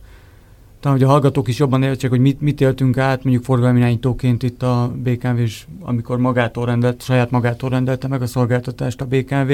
talán, 0.80 0.98
hogy 0.98 1.08
a 1.08 1.12
hallgatók 1.12 1.48
is 1.48 1.60
jobban 1.60 1.84
értsék, 1.84 2.10
hogy 2.10 2.20
mit, 2.20 2.42
mit 2.42 2.62
éltünk 2.62 2.98
át, 2.98 3.24
mondjuk 3.24 3.46
forgalmirányítóként 3.46 4.44
itt 4.44 4.64
a 4.64 4.94
BKV, 4.96 5.38
és 5.38 5.66
amikor 5.82 6.18
magától 6.18 6.66
rendelt, 6.66 7.04
saját 7.04 7.32
magától 7.32 7.70
rendelte 7.70 8.08
meg 8.08 8.22
a 8.22 8.28
szolgáltatást 8.28 9.02
a 9.02 9.06
BKV, 9.06 9.52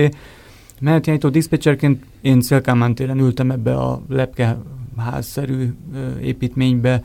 Menetjárító 0.81 1.29
diszpécserként 1.29 2.05
én 2.21 2.41
Szélkámán 2.41 2.95
téren 2.95 3.19
ültem 3.19 3.51
ebbe 3.51 3.75
a 3.75 4.01
lepke 4.09 4.57
házszerű 4.97 5.73
építménybe, 6.21 7.03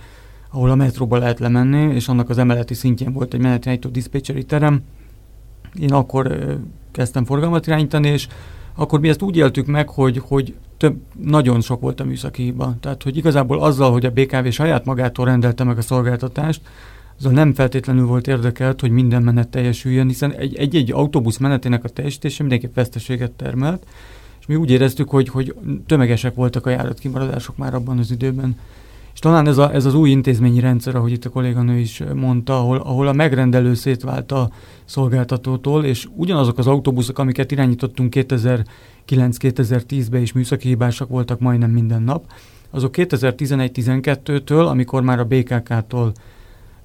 ahol 0.51 0.71
a 0.71 0.75
metróba 0.75 1.19
lehet 1.19 1.39
lemenni, 1.39 1.95
és 1.95 2.09
annak 2.09 2.31
az 2.31 2.39
emeleti 2.39 2.75
szintjén 2.75 3.13
volt 3.13 3.35
egy 3.35 3.41
menetjárító 3.41 3.89
diszpécseri 3.89 4.45
terem. 4.45 4.83
Én 5.81 5.93
akkor 5.93 6.57
kezdtem 6.91 7.25
forgalmat 7.25 7.67
irányítani, 7.67 8.09
és 8.09 8.29
akkor 8.75 9.01
mi 9.01 9.09
ezt 9.09 9.23
úgy 9.23 9.37
éltük 9.37 9.67
meg, 9.67 9.89
hogy, 9.89 10.23
hogy 10.29 10.55
több, 10.77 10.97
nagyon 11.23 11.61
sok 11.61 11.81
volt 11.81 12.01
a 12.01 12.05
műszaki 12.05 12.43
hiba. 12.43 12.75
Tehát, 12.81 13.03
hogy 13.03 13.17
igazából 13.17 13.63
azzal, 13.63 13.93
hogy 13.93 14.07
a 14.07 14.11
BKV 14.11 14.49
saját 14.49 14.85
magától 14.85 15.25
rendelte 15.25 15.65
meg 15.65 15.79
a 15.79 15.83
szolgáltatást, 15.83 16.61
azzal 17.19 17.33
nem 17.33 17.55
feltétlenül 17.55 18.07
volt 18.07 18.27
érdekelt, 18.27 18.81
hogy 18.81 18.91
minden 18.91 19.23
menet 19.23 19.49
teljesüljön, 19.49 20.07
hiszen 20.07 20.33
egy-egy 20.33 20.93
autóbusz 20.93 21.37
menetének 21.37 21.85
a 21.85 21.89
teljesítése 21.89 22.43
mindenképp 22.43 22.75
veszteséget 22.75 23.31
termelt, 23.31 23.87
és 24.41 24.47
mi 24.47 24.55
úgy 24.55 24.71
éreztük, 24.71 25.11
hogy, 25.11 25.29
hogy 25.29 25.55
tömegesek 25.87 26.35
voltak 26.35 26.67
a 26.67 26.71
járatkimaradások 26.71 27.57
már 27.57 27.75
abban 27.75 27.99
az 27.99 28.11
időben. 28.11 28.57
És 29.15 29.21
talán 29.21 29.47
ez, 29.47 29.59
a, 29.59 29.75
ez 29.75 29.85
az 29.85 29.95
új 29.95 30.11
intézményi 30.11 30.61
rendszer, 30.61 30.95
ahogy 30.95 31.13
itt 31.13 31.25
a 31.25 31.31
kolléganő 31.31 31.79
is 31.79 32.03
mondta, 32.15 32.59
ahol, 32.59 32.77
ahol 32.77 33.07
a 33.07 33.13
megrendelő 33.13 33.75
szétvált 33.75 34.33
a 34.33 34.51
szolgáltatótól, 34.85 35.85
és 35.85 36.09
ugyanazok 36.15 36.59
az 36.59 36.67
autóbuszok, 36.67 37.19
amiket 37.19 37.53
irányítottunk 37.53 38.13
2009-2010-ben 38.17 40.23
is 40.23 40.33
műszaki 40.33 40.69
hibásak 40.69 41.09
voltak 41.09 41.41
majdnem 41.41 41.71
minden 41.71 42.03
nap, 42.03 42.25
azok 42.71 42.95
2011-12-től, 42.97 44.67
amikor 44.67 45.03
már 45.03 45.19
a 45.19 45.25
BKK-tól 45.25 46.13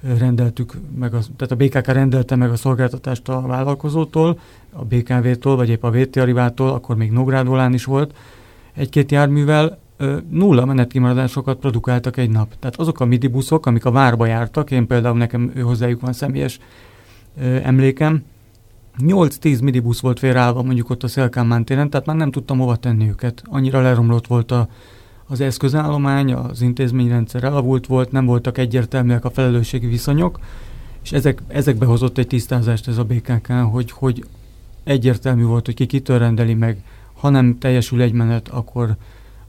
rendeltük 0.01 0.73
meg, 0.95 1.13
a, 1.13 1.19
tehát 1.37 1.51
a 1.51 1.55
BKK 1.55 1.87
rendelte 1.87 2.35
meg 2.35 2.51
a 2.51 2.55
szolgáltatást 2.55 3.29
a 3.29 3.41
vállalkozótól, 3.41 4.39
a 4.71 4.85
BKV-tól, 4.85 5.55
vagy 5.55 5.69
épp 5.69 5.83
a 5.83 5.91
VT 5.91 6.15
Arivától, 6.15 6.69
akkor 6.69 6.95
még 6.95 7.11
Nógrádolán 7.11 7.73
is 7.73 7.85
volt 7.85 8.15
egy-két 8.73 9.11
járművel, 9.11 9.77
nulla 10.29 10.65
menetkimaradásokat 10.65 11.59
produkáltak 11.59 12.17
egy 12.17 12.29
nap. 12.29 12.59
Tehát 12.59 12.75
azok 12.75 12.99
a 12.99 13.05
midibuszok, 13.05 13.65
amik 13.65 13.85
a 13.85 13.91
várba 13.91 14.25
jártak, 14.25 14.71
én 14.71 14.87
például 14.87 15.17
nekem 15.17 15.51
hozzájuk 15.61 16.01
van 16.01 16.13
személyes 16.13 16.59
emlékem, 17.63 18.23
8-10 18.99 19.63
midibusz 19.63 19.99
volt 19.99 20.19
félreállva 20.19 20.61
mondjuk 20.61 20.89
ott 20.89 21.03
a 21.03 21.07
Szélkámán 21.07 21.65
téren, 21.65 21.89
tehát 21.89 22.05
már 22.05 22.15
nem 22.15 22.31
tudtam 22.31 22.57
hova 22.57 22.75
tenni 22.75 23.07
őket. 23.09 23.41
Annyira 23.45 23.81
leromlott 23.81 24.27
volt 24.27 24.51
a, 24.51 24.67
az 25.29 25.41
eszközállomány, 25.41 26.33
az 26.33 26.61
intézményrendszer 26.61 27.43
elavult 27.43 27.87
volt, 27.87 28.11
nem 28.11 28.25
voltak 28.25 28.57
egyértelműek 28.57 29.25
a 29.25 29.29
felelősségi 29.29 29.87
viszonyok, 29.87 30.39
és 31.03 31.11
ezek, 31.11 31.41
ezekbe 31.47 31.85
hozott 31.85 32.17
egy 32.17 32.27
tisztázást 32.27 32.87
ez 32.87 32.97
a 32.97 33.03
BKK, 33.03 33.51
hogy, 33.51 33.91
hogy 33.91 34.25
egyértelmű 34.83 35.43
volt, 35.43 35.65
hogy 35.65 35.75
ki 35.75 35.85
kitől 35.85 36.19
rendeli 36.19 36.53
meg, 36.53 36.83
ha 37.13 37.29
nem 37.29 37.57
teljesül 37.59 38.01
egy 38.01 38.13
menet, 38.13 38.47
akkor, 38.47 38.95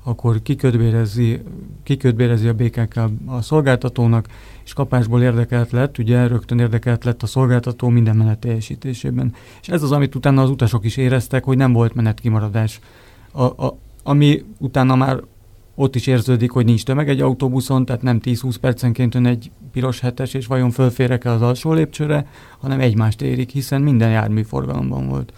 akkor 0.03 0.43
kiködbérezi, 0.43 1.43
kiködbérezi 1.83 2.49
a 2.49 2.55
BKK 2.55 2.97
a 3.27 3.43
szolgáltatónak, 3.43 4.27
és 4.65 4.73
kapásból 4.73 5.23
érdekelt 5.23 5.71
lett, 5.71 5.99
ugye 5.99 6.27
rögtön 6.27 6.59
érdekelt 6.59 7.05
lett 7.05 7.23
a 7.23 7.27
szolgáltató 7.27 7.89
minden 7.89 8.17
menet 8.17 8.39
teljesítésében. 8.39 9.35
És 9.61 9.69
ez 9.69 9.83
az, 9.83 9.93
amit 9.93 10.15
utána 10.15 10.43
az 10.43 10.51
utasok 10.51 10.85
is 10.85 10.97
éreztek, 10.97 11.45
hogy 11.45 11.57
nem 11.57 11.73
volt 11.73 11.95
menetkimaradás. 11.95 12.81
A, 13.33 13.43
a, 13.43 13.79
ami 14.03 14.45
utána 14.59 14.95
már 14.95 15.21
ott 15.81 15.95
is 15.95 16.07
érződik, 16.07 16.51
hogy 16.51 16.65
nincs 16.65 16.85
tömeg 16.85 17.09
egy 17.09 17.21
autóbuszon, 17.21 17.85
tehát 17.85 18.03
nem 18.03 18.21
10-20 18.25 18.55
percenként 18.61 19.15
ön 19.15 19.27
egy 19.27 19.51
piros 19.73 20.01
hetes, 20.01 20.35
és 20.35 20.47
vajon 20.47 20.71
fölférek-e 20.71 21.31
az 21.31 21.43
alsó 21.43 21.73
lépcsőre, 21.73 22.27
hanem 22.59 22.81
egymást 22.81 23.23
érik, 23.23 23.51
hiszen 23.51 23.83
minden 23.83 24.11
jármű 24.11 24.43
forgalomban 24.43 25.09
volt. 25.09 25.33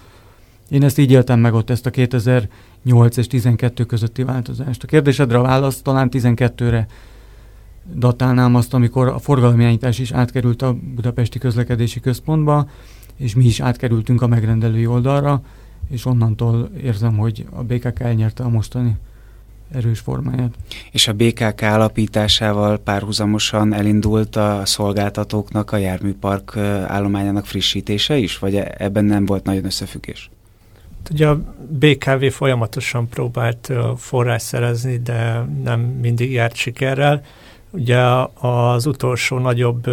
Én 0.71 0.83
ezt 0.83 0.99
így 0.99 1.11
éltem 1.11 1.41
meg 1.41 1.55
ott, 1.55 1.71
ezt 1.71 1.87
a 1.87 1.91
2008 1.91 3.17
és 3.17 3.27
12 3.27 3.85
közötti 3.85 4.23
változást. 4.23 4.83
A 4.83 4.87
kérdésedre 4.87 5.39
a 5.39 5.43
válasz 5.43 5.83
talán 5.83 6.09
12-re 6.13 6.87
datálnám 7.95 8.55
azt, 8.55 8.75
amikor 8.75 9.09
a 9.09 9.19
forgalomjányítás 9.19 9.99
is 9.99 10.13
átkerült 10.13 10.63
a 10.63 10.77
Budapesti 10.95 11.39
Közlekedési 11.39 12.01
Központba, 12.01 12.69
és 13.17 13.35
mi 13.35 13.45
is 13.45 13.61
átkerültünk 13.61 14.23
a 14.23 14.27
megrendelői 14.27 14.87
oldalra, 14.87 15.43
és 15.89 16.07
onnantól 16.07 16.71
érzem, 16.83 17.17
hogy 17.17 17.47
a 17.51 17.63
BKK 17.63 18.01
elnyerte 18.01 18.43
a 18.43 18.49
mostani 18.49 18.97
erős 19.73 20.01
formáját. 20.01 20.55
És 20.91 21.09
a 21.09 21.13
BKK 21.13 21.61
alapításával 21.61 22.79
párhuzamosan 22.79 23.75
elindult 23.75 24.37
a 24.37 24.63
szolgáltatóknak 24.65 25.73
a 25.73 25.77
járműpark 25.77 26.57
állományának 26.87 27.47
frissítése 27.47 28.17
is, 28.17 28.39
vagy 28.39 28.57
e- 28.57 28.75
ebben 28.79 29.05
nem 29.05 29.27
volt 29.27 29.45
nagyon 29.45 29.65
összefüggés? 29.65 30.31
Ugye 31.11 31.29
a 31.29 31.41
BKV 31.69 32.25
folyamatosan 32.25 33.09
próbált 33.09 33.73
forrás 33.97 34.43
szerezni, 34.43 34.99
de 34.99 35.47
nem 35.65 35.81
mindig 35.81 36.33
járt 36.33 36.55
sikerrel. 36.55 37.23
Ugye 37.71 37.99
az 38.41 38.87
utolsó 38.87 39.39
nagyobb 39.39 39.85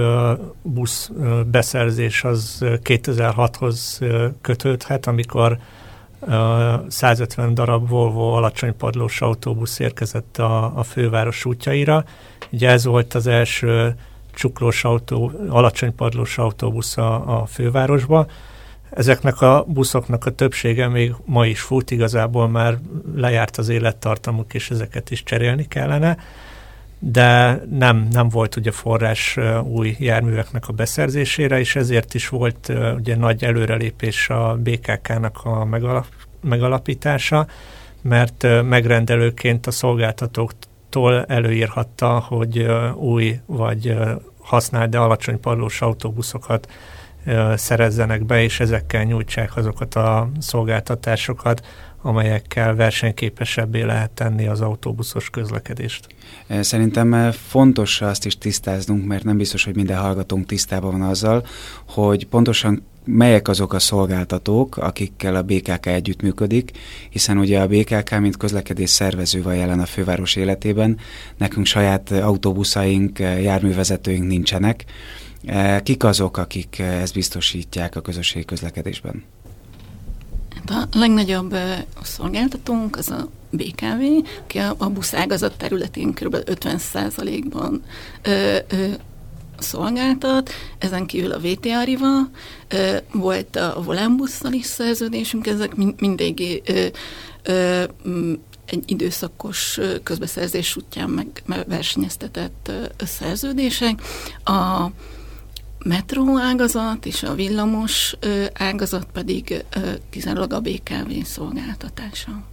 busz 0.62 1.12
beszerzés 1.52 2.24
az 2.24 2.66
2006-hoz 2.84 4.00
kötődhet, 4.42 5.08
amikor 5.08 5.58
150 6.88 7.54
darab 7.54 7.90
Volvo 7.90 8.32
alacsony 8.32 8.78
padlós 8.78 9.22
autóbusz 9.22 9.80
érkezett 9.80 10.38
a, 10.38 10.78
a 10.78 10.84
főváros 10.84 11.46
útjaira. 11.46 12.04
Ugye 12.52 12.70
ez 12.70 12.86
volt 12.86 13.14
az 13.14 13.28
első 13.28 13.96
csuklós 14.34 14.84
autó, 14.84 15.32
alacsony 15.50 15.96
padlós 15.96 16.38
autóbusz 16.38 16.98
a, 16.98 17.42
a 17.42 17.46
fővárosba. 17.46 18.26
Ezeknek 18.90 19.42
a 19.42 19.66
buszoknak 19.68 20.26
a 20.26 20.32
többsége 20.32 20.88
még 20.88 21.16
ma 21.26 21.46
is 21.46 21.62
fut, 21.62 21.92
igazából 21.92 22.48
már 22.48 22.78
lejárt 23.16 23.58
az 23.58 23.70
élettartamuk, 23.70 24.54
és 24.54 24.70
ezeket 24.70 25.12
is 25.12 25.24
cserélni 25.24 25.68
kellene 25.68 26.18
de 27.00 27.62
nem, 27.70 28.08
nem 28.12 28.30
volt 28.30 28.56
ugye 28.56 28.72
forrás 28.72 29.38
új 29.64 29.96
járműveknek 30.00 30.68
a 30.68 30.74
beszerzésére, 30.74 31.60
és 31.60 31.76
ezért 31.76 32.14
is 32.14 32.30
volt 32.30 32.72
ugye 32.96 33.16
nagy 33.16 33.44
előrelépés 33.44 34.30
a 34.30 34.58
BKK-nak 34.64 35.40
a 35.44 35.66
megalap, 35.66 36.06
megalapítása, 36.42 37.48
mert 38.02 38.48
megrendelőként 38.64 39.68
a 39.68 39.72
szolgáltatóktól 39.72 41.26
előírhatta, 41.26 42.20
hogy 42.20 42.68
új 42.96 43.40
vagy 43.46 43.98
használt, 44.42 44.90
de 44.90 44.98
alacsony 44.98 45.40
padlós 45.40 45.82
autóbuszokat 45.82 46.68
szerezzenek 47.56 48.24
be, 48.24 48.44
és 48.44 48.60
ezekkel 48.60 49.04
nyújtsák 49.04 49.56
azokat 49.58 49.96
a 49.96 50.30
szolgáltatásokat, 50.40 51.66
amelyekkel 52.02 52.76
versenyképesebbé 52.76 53.82
lehet 53.82 54.12
tenni 54.12 54.48
az 54.48 54.62
autóbuszos 54.62 55.30
közlekedést. 55.30 56.08
Szerintem 56.62 57.32
fontos 57.32 58.02
azt 58.02 58.26
is 58.26 58.38
tisztáznunk, 58.38 59.06
mert 59.06 59.24
nem 59.24 59.38
biztos, 59.38 59.64
hogy 59.64 59.76
minden 59.76 59.98
hallgatónk 59.98 60.46
tisztában 60.46 60.92
van 60.92 61.10
azzal, 61.10 61.46
hogy 61.88 62.28
pontosan 62.28 62.84
melyek 63.06 63.48
azok 63.48 63.74
a 63.74 63.80
szolgáltatók, 63.80 64.78
akikkel 64.78 65.36
a 65.36 65.42
BKK 65.42 65.86
együttműködik, 65.86 66.72
hiszen 67.10 67.38
ugye 67.38 67.60
a 67.60 67.68
BKK, 67.68 68.20
mint 68.20 68.38
közlekedés 68.38 68.90
szervező 68.90 69.42
van 69.42 69.56
jelen 69.56 69.80
a 69.80 69.86
főváros 69.86 70.36
életében, 70.36 70.98
nekünk 71.38 71.66
saját 71.66 72.12
autóbuszaink, 72.12 73.20
járművezetőink 73.20 74.28
nincsenek. 74.28 74.86
Kik 75.84 76.04
azok, 76.04 76.38
akik 76.38 76.80
ezt 76.80 77.14
biztosítják 77.14 77.96
a 77.96 78.02
közösségi 78.02 78.46
közlekedésben? 78.46 79.24
A 80.66 80.84
legnagyobb 80.92 81.56
szolgáltatónk 82.02 82.96
az 82.96 83.10
a 83.10 83.30
BKV, 83.50 84.28
aki 84.44 84.58
a, 84.58 84.76
a 84.78 84.90
buszágazat 84.90 85.58
területén 85.58 86.14
kb. 86.14 86.36
50%-ban 86.46 87.84
ö, 88.22 88.58
ö, 88.68 88.88
szolgáltat, 89.58 90.50
ezen 90.78 91.06
kívül 91.06 91.32
a 91.32 91.40
VT 91.40 91.66
Arriva, 91.66 92.30
ö, 92.68 92.98
volt 93.12 93.56
a 93.56 93.82
Volánbusszal 93.84 94.54
is 94.54 94.66
szerződésünk, 94.66 95.48
ezek 95.48 95.76
mind, 95.76 96.02
mindig 96.02 96.62
ö, 96.66 96.86
ö, 97.44 97.84
egy 98.66 98.84
időszakos 98.86 99.80
közbeszerzés 100.04 100.76
útján 100.76 101.10
meg, 101.10 101.44
versenyeztetett 101.68 102.72
szerződések. 102.98 104.02
A 104.44 104.86
metró 105.86 106.38
ágazat 106.38 107.06
és 107.06 107.24
a 107.24 107.34
villamos 107.34 108.18
ágazat 108.54 109.08
pedig 109.14 109.66
kizárólag 110.10 110.54
a 110.54 110.60
BKV 110.60 111.12
szolgáltatása. 111.24 112.44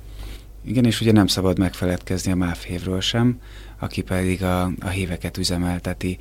Igen, 0.64 0.84
és 0.84 1.00
ugye 1.00 1.12
nem 1.12 1.26
szabad 1.26 1.58
megfeledkezni 1.58 2.32
a 2.32 2.36
MÁV 2.36 2.66
sem, 3.00 3.40
aki 3.78 4.02
pedig 4.02 4.42
a, 4.42 4.62
a 4.80 4.88
híveket 4.88 5.38
üzemelteti 5.38 6.18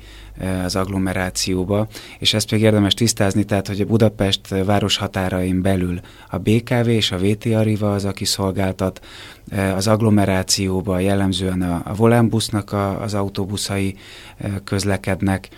az 0.64 0.76
agglomerációba, 0.76 1.88
és 2.18 2.34
ezt 2.34 2.50
még 2.50 2.60
érdemes 2.60 2.94
tisztázni, 2.94 3.44
tehát 3.44 3.66
hogy 3.66 3.80
a 3.80 3.84
Budapest 3.84 4.48
város 4.48 4.96
határain 4.96 5.62
belül 5.62 6.00
a 6.30 6.38
BKV 6.38 6.88
és 6.88 7.12
a 7.12 7.18
VT 7.18 7.44
Arriva 7.44 7.94
az, 7.94 8.04
aki 8.04 8.24
szolgáltat, 8.24 9.04
az 9.74 9.86
agglomerációba 9.86 10.98
jellemzően 10.98 11.62
a, 11.62 11.82
a 11.84 11.94
Volánbusznak 11.94 12.72
a, 12.72 13.02
az 13.02 13.14
autóbuszai 13.14 13.96
közlekednek, 14.64 15.48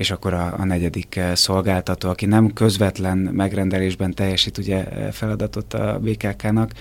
és 0.00 0.10
akkor 0.10 0.34
a, 0.34 0.54
a 0.58 0.64
negyedik 0.64 1.16
eh, 1.16 1.36
szolgáltató, 1.36 2.08
aki 2.08 2.26
nem 2.26 2.52
közvetlen 2.52 3.18
megrendelésben 3.18 4.14
teljesít 4.14 4.58
ugye 4.58 4.88
eh, 4.88 5.12
feladatot 5.12 5.74
a 5.74 5.98
BKK-nak, 5.98 6.72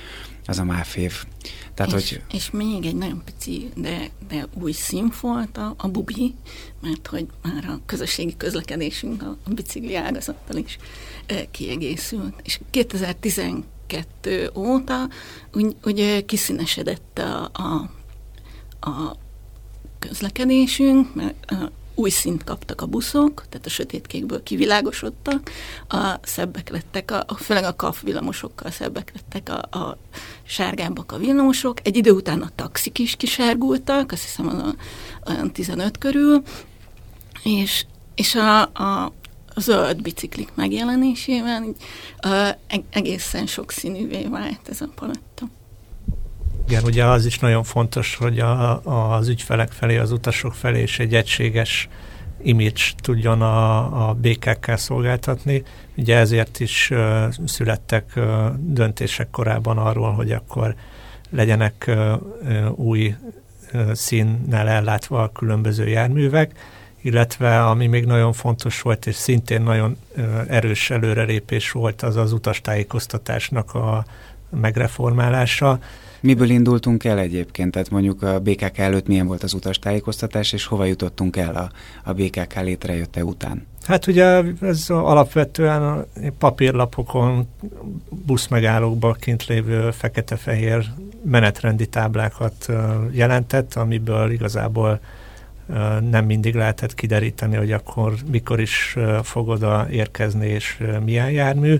az 0.45 0.59
a 0.59 0.63
MÁFÉV. 0.63 1.25
Tehát, 1.73 1.93
és, 1.93 2.09
hogy... 2.09 2.21
és 2.33 2.51
még 2.51 2.85
egy 2.85 2.95
nagyon 2.95 3.21
pici, 3.25 3.69
de, 3.75 4.09
de 4.29 4.45
új 4.53 4.71
színfolt 4.71 5.57
a, 5.57 5.73
a 5.77 5.87
Bubi, 5.87 6.35
mert 6.81 7.07
hogy 7.07 7.27
már 7.41 7.65
a 7.65 7.79
közösségi 7.85 8.37
közlekedésünk 8.37 9.21
a, 9.21 9.37
a 9.45 9.53
bicikli 9.53 9.95
ágazattal 9.95 10.55
is 10.55 10.77
e, 11.25 11.45
kiegészült. 11.51 12.33
És 12.43 12.59
2012 12.69 14.51
óta 14.55 15.09
úgy, 15.53 15.75
úgy 15.83 16.25
kiszínesedett 16.25 17.19
a, 17.19 17.49
a, 17.53 17.89
a 18.89 19.15
közlekedésünk, 19.99 21.15
mert 21.15 21.51
új 21.99 22.09
szint 22.09 22.43
kaptak 22.43 22.81
a 22.81 22.85
buszok, 22.85 23.43
tehát 23.49 23.65
a 23.65 23.69
sötétkékből 23.69 24.43
kivilágosodtak, 24.43 25.51
a 25.87 26.19
szebbek 26.21 26.69
lettek, 26.69 27.11
a, 27.11 27.35
főleg 27.35 27.63
a 27.63 27.75
kaf 27.75 28.01
villamosokkal 28.03 28.71
szebbek 28.71 29.11
lettek 29.13 29.49
a, 29.49 29.77
a 29.77 29.97
sárgábbak 30.43 31.11
a 31.11 31.17
villamosok. 31.17 31.77
Egy 31.83 31.97
idő 31.97 32.11
után 32.11 32.41
a 32.41 32.49
taxik 32.55 32.99
is 32.99 33.15
kisárgultak, 33.15 34.11
azt 34.11 34.21
hiszem 34.21 34.47
a, 34.47 34.75
olyan 35.29 35.51
15 35.51 35.97
körül, 35.97 36.43
és, 37.43 37.85
és 38.15 38.35
a, 38.35 38.61
a 38.61 39.13
zöld 39.55 40.01
biciklik 40.01 40.49
megjelenésével 40.55 41.63
így, 41.63 41.75
uh, 42.25 42.79
egészen 42.89 43.45
sokszínűvé 43.45 44.27
vált 44.27 44.69
ez 44.69 44.81
a 44.81 44.87
paletta. 44.95 45.58
Igen, 46.69 46.83
ugye 46.83 47.05
az 47.05 47.25
is 47.25 47.39
nagyon 47.39 47.63
fontos, 47.63 48.15
hogy 48.15 48.39
a, 48.39 48.81
az 49.15 49.27
ügyfelek 49.27 49.71
felé, 49.71 49.97
az 49.97 50.11
utasok 50.11 50.53
felé 50.53 50.81
is 50.81 50.99
egy 50.99 51.15
egységes 51.15 51.89
image 52.41 52.81
tudjon 53.01 53.41
a, 53.41 54.09
a 54.09 54.13
BKK 54.13 54.77
szolgáltatni. 54.77 55.63
Ugye 55.97 56.17
ezért 56.17 56.59
is 56.59 56.89
uh, 56.91 57.25
születtek 57.45 58.11
uh, 58.15 58.25
döntések 58.57 59.29
korábban 59.29 59.77
arról, 59.77 60.11
hogy 60.11 60.31
akkor 60.31 60.75
legyenek 61.29 61.85
uh, 61.87 62.79
új 62.79 63.15
uh, 63.73 63.91
színnel 63.93 64.67
ellátva 64.67 65.23
a 65.23 65.31
különböző 65.31 65.87
járművek, 65.87 66.51
illetve 67.01 67.65
ami 67.65 67.87
még 67.87 68.05
nagyon 68.05 68.33
fontos 68.33 68.81
volt, 68.81 69.07
és 69.07 69.15
szintén 69.15 69.61
nagyon 69.61 69.97
uh, 70.17 70.23
erős 70.47 70.89
előrelépés 70.89 71.71
volt, 71.71 72.01
az 72.01 72.15
az 72.15 72.31
utastájékoztatásnak 72.31 73.73
a 73.73 74.05
megreformálása. 74.49 75.79
Miből 76.21 76.49
indultunk 76.49 77.03
el 77.03 77.19
egyébként? 77.19 77.71
Tehát 77.71 77.89
mondjuk 77.89 78.23
a 78.23 78.39
BKK 78.39 78.77
előtt 78.77 79.07
milyen 79.07 79.27
volt 79.27 79.43
az 79.43 79.53
utastájékoztatás, 79.53 80.53
és 80.53 80.65
hova 80.65 80.85
jutottunk 80.85 81.37
el 81.37 81.55
a, 81.55 81.71
a 82.09 82.13
BKK 82.13 82.61
létrejötte 82.61 83.23
után? 83.23 83.65
Hát 83.85 84.07
ugye 84.07 84.43
ez 84.61 84.85
alapvetően 84.89 85.83
a 85.83 86.05
papírlapokon, 86.37 87.47
buszmegállókban 88.09 89.15
kint 89.19 89.45
lévő 89.45 89.91
fekete-fehér 89.91 90.85
menetrendi 91.23 91.85
táblákat 91.85 92.67
jelentett, 93.11 93.73
amiből 93.73 94.31
igazából 94.31 94.99
nem 96.09 96.25
mindig 96.25 96.55
lehetett 96.55 96.93
kideríteni, 96.93 97.55
hogy 97.55 97.71
akkor 97.71 98.13
mikor 98.31 98.59
is 98.59 98.97
fog 99.23 99.47
oda 99.47 99.87
érkezni, 99.91 100.47
és 100.47 100.83
milyen 101.05 101.31
jármű. 101.31 101.79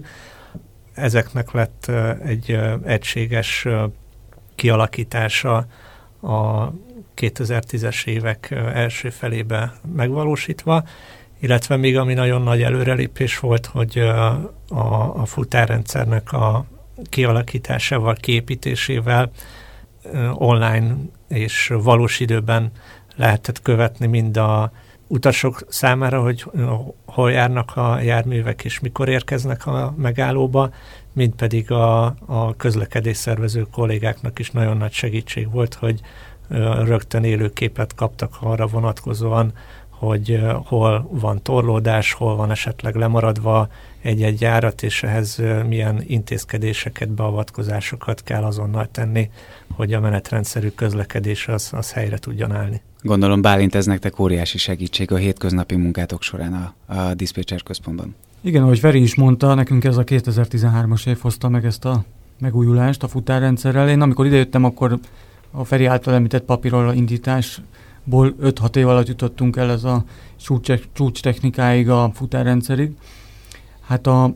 Ezeknek 0.93 1.51
lett 1.51 1.91
egy 2.25 2.59
egységes 2.83 3.67
kialakítása 4.59 5.65
a 6.21 6.71
2010-es 7.15 8.05
évek 8.05 8.51
első 8.73 9.09
felébe 9.09 9.73
megvalósítva, 9.95 10.83
illetve 11.39 11.75
még 11.75 11.97
ami 11.97 12.13
nagyon 12.13 12.41
nagy 12.41 12.61
előrelépés 12.61 13.39
volt, 13.39 13.65
hogy 13.65 13.97
a, 13.97 15.21
a 15.21 15.25
futárrendszernek 15.25 16.31
a 16.31 16.65
kialakításával, 17.09 18.15
kiépítésével 18.15 19.31
online 20.33 20.95
és 21.27 21.73
valós 21.83 22.19
időben 22.19 22.71
lehetett 23.15 23.61
követni 23.61 24.07
mind 24.07 24.37
a 24.37 24.71
utasok 25.09 25.65
számára, 25.67 26.21
hogy 26.21 26.45
hol 27.05 27.31
járnak 27.31 27.75
a 27.75 27.99
járművek 27.99 28.63
és 28.63 28.79
mikor 28.79 29.09
érkeznek 29.09 29.65
a 29.65 29.93
megállóba, 29.97 30.69
mint 31.13 31.35
pedig 31.35 31.71
a, 31.71 32.03
a 32.25 32.55
közlekedés 32.57 33.17
szervező 33.17 33.67
kollégáknak 33.71 34.39
is 34.39 34.51
nagyon 34.51 34.77
nagy 34.77 34.91
segítség 34.91 35.51
volt, 35.51 35.73
hogy 35.73 36.01
rögtön 36.83 37.23
élő 37.23 37.49
képet 37.49 37.95
kaptak 37.95 38.37
arra 38.41 38.67
vonatkozóan, 38.67 39.53
hogy 39.89 40.41
hol 40.65 41.07
van 41.11 41.41
torlódás, 41.41 42.13
hol 42.13 42.35
van 42.35 42.51
esetleg 42.51 42.95
lemaradva 42.95 43.69
egy-egy 44.01 44.41
járat, 44.41 44.83
és 44.83 45.03
ehhez 45.03 45.41
milyen 45.67 46.03
intézkedéseket, 46.07 47.09
beavatkozásokat 47.09 48.23
kell 48.23 48.43
azonnal 48.43 48.87
tenni, 48.91 49.29
hogy 49.75 49.93
a 49.93 49.99
menetrendszerű 49.99 50.69
közlekedés 50.69 51.47
az, 51.47 51.69
az 51.73 51.91
helyre 51.91 52.17
tudjon 52.17 52.51
állni. 52.51 52.81
Gondolom 53.01 53.41
Bálint 53.41 53.75
ez 53.75 53.85
nektek 53.85 54.19
óriási 54.19 54.57
segítség 54.57 55.11
a 55.11 55.15
hétköznapi 55.15 55.75
munkátok 55.75 56.21
során 56.21 56.53
a, 56.53 56.93
a 56.93 57.13
diszpécser 57.13 57.63
központban. 57.63 58.15
Igen, 58.41 58.63
ahogy 58.63 58.79
Feri 58.79 59.01
is 59.01 59.15
mondta, 59.15 59.53
nekünk 59.53 59.83
ez 59.83 59.97
a 59.97 60.03
2013-as 60.03 61.07
év 61.07 61.19
hozta 61.19 61.49
meg 61.49 61.65
ezt 61.65 61.85
a 61.85 62.03
megújulást 62.39 63.03
a 63.03 63.07
futárrendszerrel. 63.07 63.89
Én 63.89 64.01
amikor 64.01 64.25
idejöttem, 64.25 64.63
akkor 64.63 64.99
a 65.51 65.63
Feri 65.63 65.85
által 65.85 66.13
említett 66.13 66.43
papírról 66.43 66.93
indításból 66.93 68.35
5-6 68.41 68.75
év 68.75 68.87
alatt 68.87 69.07
jutottunk 69.07 69.55
el 69.55 69.71
ez 69.71 69.83
a 69.83 70.03
csúcs, 70.41 70.71
csúcs 70.93 71.21
technikáig, 71.21 71.89
a 71.89 72.11
futárrendszerig. 72.13 72.91
Hát 73.81 74.07
a, 74.07 74.35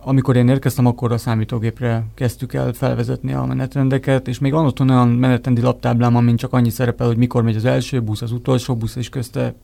amikor 0.00 0.36
én 0.36 0.48
érkeztem, 0.48 0.86
akkor 0.86 1.12
a 1.12 1.18
számítógépre 1.18 2.06
kezdtük 2.14 2.54
el 2.54 2.72
felvezetni 2.72 3.32
a 3.32 3.44
menetrendeket, 3.44 4.28
és 4.28 4.38
még 4.38 4.52
van 4.52 4.66
ott 4.66 4.80
olyan 4.80 5.08
menetrendi 5.08 5.60
laptáblám, 5.60 6.16
amin 6.16 6.36
csak 6.36 6.52
annyi 6.52 6.70
szerepel, 6.70 7.06
hogy 7.06 7.16
mikor 7.16 7.42
megy 7.42 7.56
az 7.56 7.64
első 7.64 8.02
busz, 8.02 8.22
az 8.22 8.32
utolsó 8.32 8.76
busz, 8.76 8.96
és 8.96 9.08
közte 9.08 9.54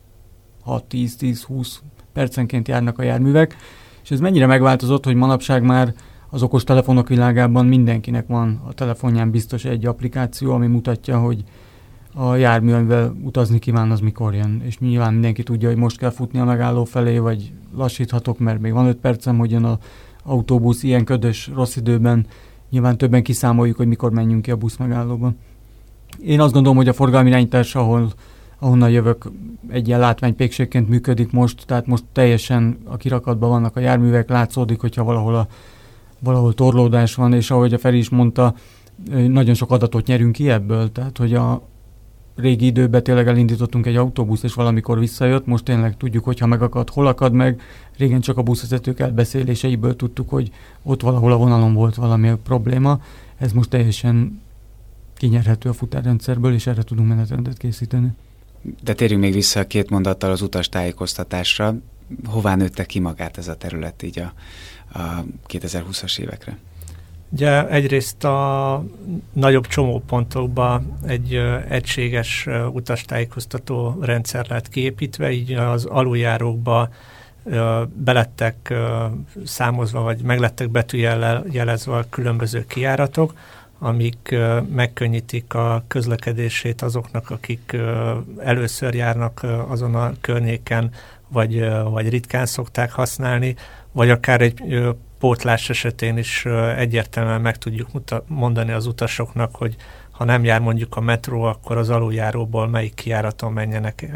6-10-10-20 0.67 1.75
percenként 2.13 2.69
járnak 2.69 2.99
a 2.99 3.03
járművek, 3.03 3.57
és 4.03 4.11
ez 4.11 4.21
mennyire 4.21 4.47
megváltozott, 4.47 5.05
hogy 5.05 5.15
manapság 5.15 5.63
már 5.63 5.95
az 6.31 6.43
okos 6.43 6.65
telefonok 6.65 7.09
világában 7.09 7.67
mindenkinek 7.67 8.27
van 8.27 8.63
a 8.67 8.73
telefonján 8.73 9.31
biztos 9.31 9.65
egy 9.65 9.87
applikáció, 9.87 10.53
ami 10.53 10.67
mutatja, 10.67 11.19
hogy 11.19 11.45
a 12.15 12.35
jármű, 12.35 12.73
amivel 12.73 13.17
utazni 13.23 13.59
kíván, 13.59 13.91
az 13.91 14.01
mikor 14.01 14.35
jön. 14.35 14.63
És 14.65 14.79
nyilván 14.79 15.13
mindenki 15.13 15.43
tudja, 15.43 15.69
hogy 15.69 15.77
most 15.77 15.99
kell 15.99 16.11
futni 16.11 16.39
a 16.39 16.45
megálló 16.45 16.85
felé, 16.85 17.19
vagy 17.19 17.53
lassíthatok, 17.77 18.39
mert 18.39 18.61
még 18.61 18.73
van 18.73 18.87
öt 18.87 18.97
percem, 18.97 19.39
hogy 19.39 19.51
jön 19.51 19.65
az 19.65 19.79
autóbusz 20.23 20.83
ilyen 20.83 21.05
ködös, 21.05 21.51
rossz 21.55 21.77
időben. 21.77 22.27
Nyilván 22.71 22.99
többen 22.99 23.23
kiszámoljuk, 23.23 23.77
hogy 23.77 23.87
mikor 23.87 24.11
menjünk 24.11 24.43
ki 24.43 24.51
a 24.51 24.57
busz 24.57 24.77
megállóban. 24.77 25.39
Én 26.21 26.41
azt 26.41 26.53
gondolom, 26.53 26.77
hogy 26.77 26.89
a 26.89 26.93
forgalmi 26.93 27.29
irányítás, 27.29 27.75
ahol 27.75 28.13
ahonnan 28.59 28.91
jövök, 28.91 29.31
egy 29.69 29.87
ilyen 29.87 30.01
látványpékségként 30.01 30.89
működik 30.89 31.33
most, 31.33 31.67
tehát 31.67 31.87
most 31.87 32.05
teljesen 32.13 32.79
a 32.85 32.97
kirakatban 32.97 33.49
vannak 33.49 33.77
a 33.77 33.81
járművek, 33.81 34.29
látszódik, 34.29 34.81
hogyha 34.81 35.05
valahol, 35.05 35.35
a, 35.35 35.47
valahol 36.19 36.55
torlódás 36.55 37.15
van, 37.15 37.33
és 37.33 37.51
ahogy 37.51 37.75
a 37.75 37.79
Feri 37.79 37.99
is 37.99 38.09
mondta, 38.09 38.55
nagyon 39.11 39.55
sok 39.55 39.71
adatot 39.71 40.07
nyerünk 40.07 40.33
ki 40.33 40.51
ebből, 40.51 40.93
tehát 40.93 41.19
hogy 41.19 41.35
a 41.35 41.63
régi 42.37 42.67
időben 42.67 43.03
tényleg 43.03 43.29
elindítottunk 43.29 43.87
egy 43.87 43.97
autóbusz, 43.97 44.43
és 44.43 44.55
valamikor 44.55 44.99
visszajött, 44.99 45.47
most 45.47 45.65
tényleg 45.65 45.97
tudjuk, 45.97 46.25
hogyha 46.25 46.47
megakad, 46.47 46.91
hol 46.91 47.07
akad 47.07 47.33
meg, 47.33 47.61
régen 47.97 48.21
csak 48.21 48.39
a 48.39 48.43
buszvezetők 48.43 49.01
elbeszéléseiből 49.01 49.97
tudtuk, 49.97 50.29
hogy 50.29 50.51
ott 50.83 51.03
valahol 51.03 51.33
a 51.33 51.37
vonalon 51.37 51.75
volt 51.75 51.95
valami 51.95 52.33
probléma, 52.43 53.01
ez 53.39 53.53
most 53.53 53.71
teljesen 53.71 54.41
kinyerhető 55.17 55.69
a 55.69 55.73
futárrendszerből, 55.73 56.55
és 56.55 56.67
erre 56.67 56.83
tudunk 56.83 57.09
menetrendet 57.09 57.57
készíteni. 57.57 58.09
De 58.83 58.95
térjünk 58.95 59.23
még 59.23 59.33
vissza 59.33 59.61
a 59.61 59.67
két 59.67 59.91
mondattal 59.91 60.31
az 60.31 60.43
utas 60.43 60.69
tájékoztatásra. 60.69 61.75
Hová 62.25 62.55
nőtte 62.55 62.85
ki 62.85 62.99
magát 62.99 63.39
ez 63.39 63.49
a 63.49 63.57
terület 63.57 64.03
így 64.03 64.19
a, 64.19 64.33
a 64.99 65.25
2020-as 65.49 66.19
évekre? 66.19 66.59
Ugye 67.33 67.69
egyrészt 67.69 68.25
a 68.25 68.85
nagyobb 69.33 69.67
csomópontokban 69.67 70.99
egy 71.07 71.35
egységes 71.69 72.49
utastájékoztató 72.73 73.99
rendszer 74.01 74.47
lett 74.49 74.69
kiépítve, 74.69 75.31
így 75.31 75.53
az 75.53 75.85
aluljárókba 75.85 76.89
belettek 77.95 78.75
számozva, 79.45 80.01
vagy 80.01 80.23
meglettek 80.23 80.71
betűjelezve 80.71 81.97
a 81.97 82.05
különböző 82.11 82.67
kiáratok, 82.67 83.35
amik 83.79 84.35
megkönnyítik 84.75 85.55
a 85.55 85.85
közlekedését 85.89 86.83
azoknak, 86.83 87.31
akik 87.31 87.77
először 88.39 88.95
járnak 88.95 89.47
azon 89.69 89.95
a 89.95 90.13
környéken, 90.21 90.91
vagy, 91.29 91.69
vagy 91.91 92.09
ritkán 92.09 92.47
szokták 92.47 92.93
használni, 92.93 93.55
vagy 93.93 94.11
akár 94.11 94.41
egy 94.41 94.63
pótlás 95.23 95.71
esetén 95.71 96.17
is 96.17 96.45
egyértelműen 96.77 97.41
meg 97.41 97.59
tudjuk 97.59 97.89
mondani 98.27 98.73
az 98.73 98.87
utasoknak, 98.87 99.55
hogy 99.55 99.77
ha 100.11 100.25
nem 100.25 100.45
jár 100.45 100.61
mondjuk 100.61 100.97
a 100.97 101.01
metró, 101.01 101.43
akkor 101.43 101.77
az 101.77 101.91
aluljáróból 101.91 102.69
melyik 102.69 102.95
kiáraton 102.95 103.53
menjenek 103.53 104.11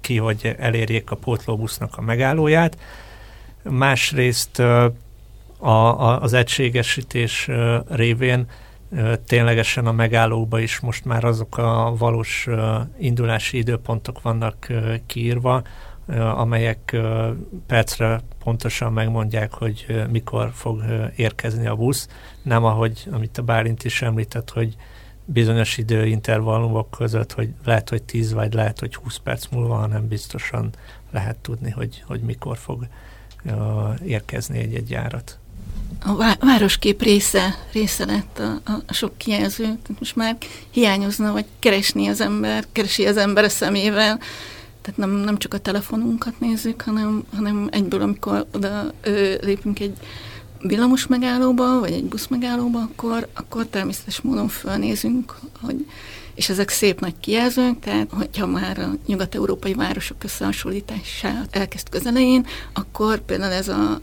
ki, 0.00 0.16
hogy 0.16 0.54
elérjék 0.58 1.10
a 1.10 1.16
pótlóbusznak 1.16 1.96
a 1.96 2.00
megállóját. 2.00 2.78
Másrészt 3.62 4.58
a, 4.58 4.92
a, 5.58 6.20
az 6.22 6.32
egységesítés 6.32 7.50
révén 7.88 8.46
ténylegesen 9.26 9.86
a 9.86 9.92
megállóba 9.92 10.58
is 10.58 10.80
most 10.80 11.04
már 11.04 11.24
azok 11.24 11.58
a 11.58 11.94
valós 11.98 12.48
indulási 12.98 13.56
időpontok 13.56 14.22
vannak 14.22 14.66
kiírva, 15.06 15.62
amelyek 16.16 16.96
percre 17.66 18.20
pontosan 18.44 18.92
megmondják, 18.92 19.52
hogy 19.52 20.04
mikor 20.10 20.50
fog 20.54 20.82
érkezni 21.16 21.66
a 21.66 21.76
busz. 21.76 22.08
Nem 22.42 22.64
ahogy, 22.64 23.08
amit 23.10 23.38
a 23.38 23.42
Bálint 23.42 23.84
is 23.84 24.02
említett, 24.02 24.50
hogy 24.50 24.76
bizonyos 25.24 25.78
időintervallumok 25.78 26.90
között, 26.90 27.32
hogy 27.32 27.48
lehet, 27.64 27.88
hogy 27.88 28.02
10 28.02 28.32
vagy 28.32 28.52
lehet, 28.52 28.78
hogy 28.78 28.94
20 28.94 29.16
perc 29.16 29.46
múlva, 29.50 29.74
hanem 29.74 30.08
biztosan 30.08 30.70
lehet 31.10 31.36
tudni, 31.36 31.70
hogy, 31.70 32.02
hogy 32.06 32.20
mikor 32.20 32.56
fog 32.56 32.86
érkezni 34.04 34.58
egy-egy 34.58 34.90
járat. 34.90 35.38
A 36.06 36.36
városkép 36.40 37.02
része, 37.02 37.54
része 37.72 38.04
lett 38.04 38.38
a, 38.38 38.72
a 38.86 38.92
sok 38.92 39.18
kijelző. 39.18 39.78
Most 39.98 40.16
már 40.16 40.36
hiányozna, 40.70 41.32
vagy 41.32 41.44
keresni 41.58 42.06
az 42.06 42.20
ember, 42.20 42.64
keresi 42.72 43.06
az 43.06 43.16
ember 43.16 43.44
a 43.44 43.48
szemével. 43.48 44.20
Tehát 44.84 44.98
nem, 44.98 45.10
nem 45.10 45.38
csak 45.38 45.54
a 45.54 45.58
telefonunkat 45.58 46.40
nézzük, 46.40 46.82
hanem, 46.82 47.24
hanem 47.34 47.68
egyből, 47.70 48.02
amikor 48.02 48.46
oda 48.52 48.92
ö, 49.00 49.34
lépünk 49.40 49.80
egy 49.80 49.96
villamos 50.60 51.06
megállóba, 51.06 51.80
vagy 51.80 51.92
egy 51.92 52.04
busz 52.04 52.26
megállóba, 52.26 52.80
akkor, 52.80 53.28
akkor 53.34 53.66
természetes 53.66 54.20
módon 54.20 54.48
fölnézünk, 54.48 55.34
hogy 55.60 55.86
és 56.34 56.48
ezek 56.48 56.68
szép 56.68 57.00
nagy 57.00 57.14
kijelzők, 57.20 57.78
tehát 57.80 58.10
hogyha 58.10 58.46
már 58.46 58.78
a 58.78 58.90
nyugat-európai 59.06 59.74
városok 59.74 60.24
összehasonlítását 60.24 61.56
elkezd 61.56 61.88
közelején, 61.88 62.46
akkor 62.72 63.20
például 63.20 63.52
ez 63.52 63.68
a, 63.68 64.00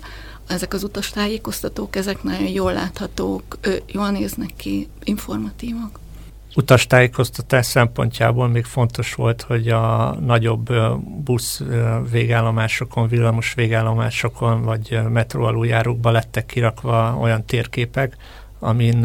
ezek 0.48 0.74
az 0.74 0.84
utastájékoztatók, 0.84 1.96
ezek 1.96 2.24
nagyon 2.24 2.48
jól 2.48 2.74
láthatók, 2.74 3.58
jól 3.88 4.12
néznek 4.12 4.52
ki, 4.58 4.88
informatívak 5.04 6.00
utastájékoztatás 6.56 7.66
szempontjából 7.66 8.48
még 8.48 8.66
fontos 8.66 9.14
volt, 9.14 9.42
hogy 9.42 9.68
a 9.68 10.16
nagyobb 10.20 10.74
busz 11.24 11.64
végállomásokon, 12.12 13.08
villamos 13.08 13.54
végállomásokon 13.54 14.62
vagy 14.64 15.00
metró 15.10 15.44
aluljárókba 15.44 16.12
lettek 16.12 16.46
kirakva 16.46 17.18
olyan 17.20 17.46
térképek, 17.46 18.18
amin 18.64 19.02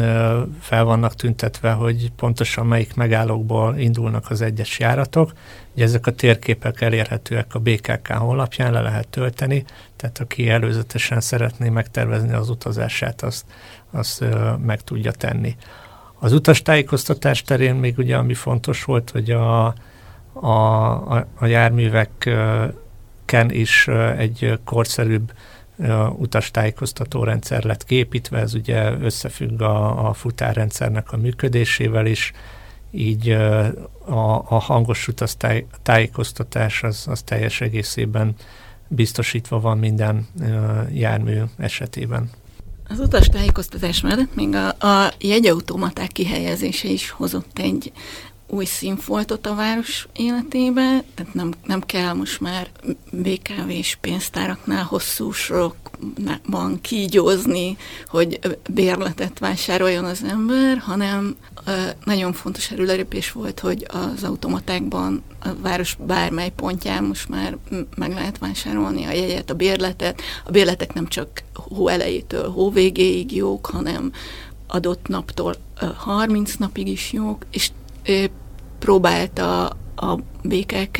fel 0.59 0.83
vannak 0.83 1.15
tüntetve, 1.15 1.71
hogy 1.71 2.11
pontosan 2.15 2.65
melyik 2.65 2.95
megállókból 2.95 3.77
indulnak 3.77 4.29
az 4.29 4.41
egyes 4.41 4.79
járatok. 4.79 5.33
Ugye 5.73 5.83
ezek 5.83 6.07
a 6.07 6.11
térképek 6.11 6.81
elérhetőek 6.81 7.55
a 7.55 7.59
BKK 7.59 8.07
honlapján, 8.07 8.71
le 8.71 8.81
lehet 8.81 9.07
tölteni, 9.07 9.65
tehát 9.95 10.19
aki 10.19 10.49
előzetesen 10.49 11.21
szeretné 11.21 11.69
megtervezni 11.69 12.33
az 12.33 12.49
utazását, 12.49 13.21
azt, 13.21 13.45
azt 13.91 14.25
meg 14.65 14.81
tudja 14.81 15.11
tenni. 15.11 15.55
Az 16.19 16.33
utastájékoztatás 16.33 17.41
terén 17.41 17.75
még 17.75 17.97
ugye 17.97 18.17
ami 18.17 18.33
fontos 18.33 18.83
volt, 18.83 19.09
hogy 19.09 19.31
a, 19.31 19.65
a, 20.33 20.55
a, 21.15 21.27
a 21.35 21.45
járműveken 21.45 23.51
is 23.51 23.87
egy 24.17 24.59
korszerűbb 24.63 25.33
utastájékoztató 26.17 27.23
rendszer 27.23 27.63
lett 27.63 27.83
képítve, 27.83 28.39
ez 28.39 28.53
ugye 28.53 28.91
összefügg 28.91 29.61
a, 29.61 30.09
a 30.09 30.13
futárrendszernek 30.13 31.11
a 31.11 31.17
működésével 31.17 32.05
is, 32.05 32.31
így 32.91 33.29
a, 34.05 34.45
a 34.49 34.59
hangos 34.59 35.07
utastájékoztatás 35.07 36.83
az, 36.83 37.05
az 37.09 37.21
teljes 37.21 37.61
egészében 37.61 38.35
biztosítva 38.87 39.59
van 39.59 39.77
minden 39.77 40.27
jármű 40.91 41.41
esetében. 41.57 42.29
Az 42.89 42.99
utastájékoztatás 42.99 44.01
mellett 44.01 44.35
még 44.35 44.55
a, 44.55 44.67
a 44.67 45.13
jegyautomaták 45.19 46.11
kihelyezése 46.11 46.87
is 46.87 47.09
hozott 47.09 47.59
egy 47.59 47.91
új 48.47 48.65
színfoltot 48.65 49.47
a 49.47 49.55
város 49.55 50.07
életébe, 50.13 51.03
tehát 51.15 51.33
nem, 51.33 51.53
nem 51.65 51.81
kell 51.81 52.13
most 52.13 52.39
már 52.41 52.69
BKV-s 53.11 53.95
pénztáraknál 54.01 54.83
hosszú 54.83 55.31
sorokban 56.01 56.81
kígyózni, 56.81 57.77
hogy 58.07 58.39
bérletet 58.69 59.39
vásároljon 59.39 60.05
az 60.05 60.23
ember, 60.23 60.77
hanem 60.77 61.35
nagyon 62.05 62.33
fontos 62.33 62.71
erőlerépés 62.71 63.31
volt, 63.31 63.59
hogy 63.59 63.87
az 63.87 64.23
automatákban 64.23 65.23
a 65.39 65.49
város 65.61 65.97
bármely 66.05 66.51
pontján 66.55 67.03
most 67.03 67.29
már 67.29 67.57
meg 67.95 68.13
lehet 68.13 68.37
vásárolni 68.37 69.05
a 69.05 69.11
jegyet, 69.11 69.49
a 69.49 69.53
bérletet. 69.53 70.21
A 70.45 70.51
bérletek 70.51 70.93
nem 70.93 71.07
csak 71.07 71.43
hó 71.53 71.87
elejétől 71.87 72.49
hó 72.49 72.71
végéig 72.71 73.35
jók, 73.35 73.65
hanem 73.65 74.11
adott 74.67 75.07
naptól 75.07 75.55
30 75.97 76.53
napig 76.53 76.87
is 76.87 77.13
jók, 77.13 77.45
és 77.51 77.71
próbálta 78.79 79.65
a 79.95 80.19
BKK 80.43 80.99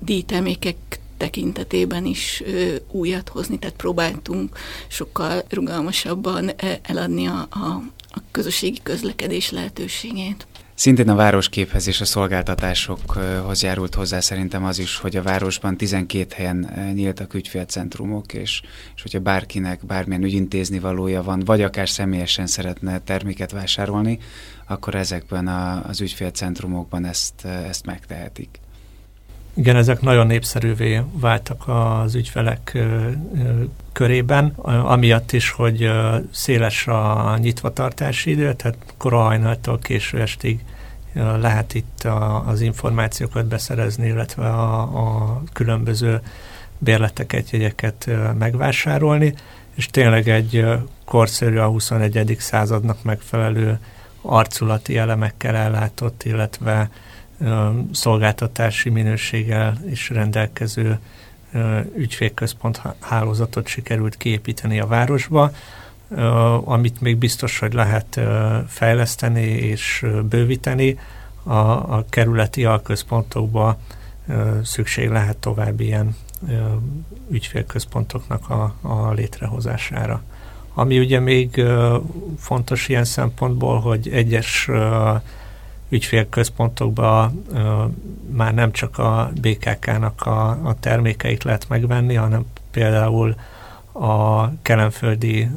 díjtermékek 0.00 0.76
tekintetében 1.22 2.04
is 2.06 2.42
újat 2.90 3.28
hozni, 3.28 3.58
tehát 3.58 3.76
próbáltunk 3.76 4.56
sokkal 4.88 5.42
rugalmasabban 5.48 6.50
eladni 6.82 7.26
a, 7.26 7.46
a, 7.50 7.82
a 8.10 8.18
közösségi 8.30 8.80
közlekedés 8.82 9.50
lehetőségét. 9.50 10.46
Szintén 10.74 11.08
a 11.08 11.14
városképhez 11.14 11.86
és 11.86 12.00
a 12.00 12.04
szolgáltatásokhoz 12.04 13.62
járult 13.62 13.94
hozzá 13.94 14.20
szerintem 14.20 14.64
az 14.64 14.78
is, 14.78 14.96
hogy 14.96 15.16
a 15.16 15.22
városban 15.22 15.76
12 15.76 16.34
helyen 16.34 16.90
nyíltak 16.94 17.34
ügyfélcentrumok, 17.34 18.32
és, 18.32 18.62
és 18.96 19.02
hogyha 19.02 19.20
bárkinek 19.20 19.86
bármilyen 19.86 20.22
ügyintézni 20.22 20.78
valója 20.78 21.22
van, 21.22 21.40
vagy 21.40 21.62
akár 21.62 21.88
személyesen 21.88 22.46
szeretne 22.46 22.98
terméket 22.98 23.50
vásárolni, 23.50 24.18
akkor 24.66 24.94
ezekben 24.94 25.48
a, 25.48 25.84
az 25.86 26.00
ügyfélcentrumokban 26.00 27.04
ezt, 27.04 27.44
ezt 27.44 27.86
megtehetik. 27.86 28.61
Igen, 29.54 29.76
ezek 29.76 30.00
nagyon 30.00 30.26
népszerűvé 30.26 31.02
váltak 31.12 31.62
az 31.66 32.14
ügyfelek 32.14 32.78
körében, 33.92 34.46
amiatt 34.64 35.32
is, 35.32 35.50
hogy 35.50 35.90
széles 36.30 36.86
a 36.86 37.36
nyitvatartási 37.40 38.30
idő, 38.30 38.54
tehát 38.54 38.76
kora 38.96 39.18
hajnaltól 39.18 39.78
késő 39.78 40.20
estig 40.20 40.64
lehet 41.14 41.74
itt 41.74 42.08
az 42.46 42.60
információkat 42.60 43.46
beszerezni, 43.46 44.06
illetve 44.06 44.48
a, 44.48 44.80
a 44.80 45.42
különböző 45.52 46.20
bérleteket, 46.78 47.50
jegyeket 47.50 48.10
megvásárolni, 48.38 49.34
és 49.74 49.86
tényleg 49.86 50.28
egy 50.28 50.66
korszerű 51.04 51.56
a 51.56 51.66
21. 51.66 52.36
századnak 52.38 53.02
megfelelő 53.02 53.78
arculati 54.22 54.96
elemekkel 54.96 55.54
ellátott, 55.54 56.22
illetve 56.24 56.90
szolgáltatási 57.92 58.90
minőséggel 58.90 59.80
is 59.90 60.10
rendelkező 60.10 60.98
ügyfélközpont 61.96 62.82
hálózatot 63.00 63.66
sikerült 63.66 64.16
kiépíteni 64.16 64.80
a 64.80 64.86
városba, 64.86 65.52
amit 66.64 67.00
még 67.00 67.16
biztos, 67.16 67.58
hogy 67.58 67.72
lehet 67.72 68.20
fejleszteni 68.66 69.42
és 69.42 70.06
bővíteni. 70.28 70.98
A, 71.42 71.52
a 71.96 72.04
kerületi 72.08 72.64
alközpontokba 72.64 73.78
szükség 74.62 75.08
lehet 75.08 75.36
további 75.36 75.84
ilyen 75.84 76.16
ügyfélközpontoknak 77.30 78.50
a, 78.50 78.74
a 78.80 79.12
létrehozására. 79.12 80.22
Ami 80.74 80.98
ugye 80.98 81.20
még 81.20 81.64
fontos 82.38 82.88
ilyen 82.88 83.04
szempontból, 83.04 83.80
hogy 83.80 84.08
egyes 84.08 84.70
ügyfélközpontokban 85.92 87.44
már 88.30 88.54
nem 88.54 88.72
csak 88.72 88.98
a 88.98 89.30
BKK-nak 89.40 90.26
a, 90.26 90.48
a 90.48 90.76
termékeit 90.80 91.44
lehet 91.44 91.68
megvenni, 91.68 92.14
hanem 92.14 92.44
például 92.70 93.34
a 93.92 94.48
kelemföldi 94.62 95.48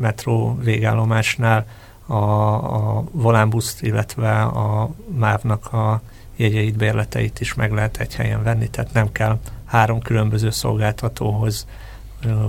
metró 0.00 0.58
végállomásnál 0.62 1.66
a, 2.06 2.14
a 2.14 3.04
volánbuszt, 3.10 3.82
illetve 3.82 4.42
a 4.42 4.90
MÁV-nak 5.18 5.72
a 5.72 6.00
jegyeit, 6.36 6.76
bérleteit 6.76 7.40
is 7.40 7.54
meg 7.54 7.72
lehet 7.72 7.96
egy 7.96 8.14
helyen 8.14 8.42
venni, 8.42 8.68
tehát 8.68 8.92
nem 8.92 9.12
kell 9.12 9.38
három 9.64 10.00
különböző 10.00 10.50
szolgáltatóhoz 10.50 11.66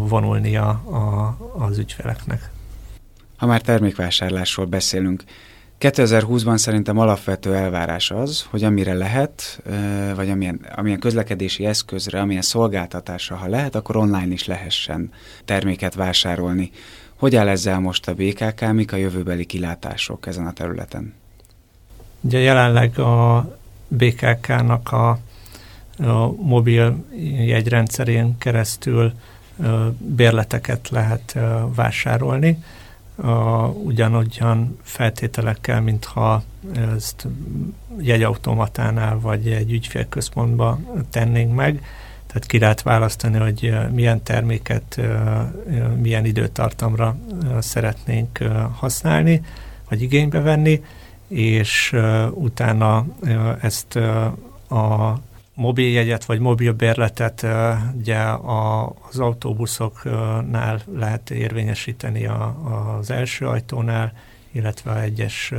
vonulnia 0.07 0.67
a, 0.69 1.37
az 1.57 1.77
ügyfeleknek. 1.77 2.49
Ha 3.37 3.45
már 3.45 3.61
termékvásárlásról 3.61 4.65
beszélünk, 4.65 5.23
2020-ban 5.79 6.57
szerintem 6.57 6.97
alapvető 6.97 7.55
elvárás 7.55 8.11
az, 8.11 8.45
hogy 8.49 8.63
amire 8.63 8.93
lehet, 8.93 9.61
vagy 10.15 10.29
amilyen, 10.29 10.65
amilyen 10.75 10.99
közlekedési 10.99 11.65
eszközre, 11.65 12.19
amilyen 12.19 12.41
szolgáltatásra, 12.41 13.35
ha 13.35 13.47
lehet, 13.47 13.75
akkor 13.75 13.95
online 13.95 14.33
is 14.33 14.45
lehessen 14.45 15.11
terméket 15.45 15.95
vásárolni. 15.95 16.71
Hogy 17.15 17.35
áll 17.35 17.47
ezzel 17.47 17.79
most 17.79 18.07
a 18.07 18.13
BKK, 18.13 18.71
mik 18.71 18.93
a 18.93 18.95
jövőbeli 18.95 19.45
kilátások 19.45 20.27
ezen 20.27 20.47
a 20.47 20.53
területen? 20.53 21.13
Ugye 22.21 22.39
jelenleg 22.39 22.99
a 22.99 23.47
BKK-nak 23.87 24.91
a, 24.91 25.09
a 25.97 26.31
mobil 26.41 27.05
jegyrendszerén 27.45 28.37
keresztül 28.37 29.13
bérleteket 29.97 30.89
lehet 30.89 31.37
vásárolni, 31.75 32.63
a, 33.21 33.67
ugyanolyan 33.67 34.77
feltételekkel, 34.82 35.82
mintha 35.82 36.43
ezt 36.95 37.27
jegyautomatánál 37.99 39.19
vagy 39.19 39.47
egy 39.47 39.71
ügyfélközpontba 39.71 40.79
tennénk 41.10 41.55
meg. 41.55 41.84
Tehát 42.27 42.45
ki 42.45 42.60
lehet 42.60 42.82
választani, 42.82 43.38
hogy 43.38 43.77
milyen 43.91 44.23
terméket, 44.23 45.01
milyen 46.01 46.25
időtartamra 46.25 47.17
szeretnénk 47.60 48.38
használni, 48.75 49.41
vagy 49.89 50.01
igénybe 50.01 50.39
venni, 50.39 50.84
és 51.27 51.95
utána 52.34 53.05
ezt 53.62 53.95
a 54.69 55.19
mobiljegyet 55.59 56.25
vagy 56.25 56.39
mobilbérletet 56.39 57.45
ugye 57.97 58.17
az 59.09 59.19
autóbuszoknál 59.19 60.81
lehet 60.93 61.29
érvényesíteni 61.29 62.25
a, 62.25 62.55
az 62.97 63.11
első 63.11 63.47
ajtónál, 63.47 64.13
illetve 64.51 65.01
egyes 65.01 65.53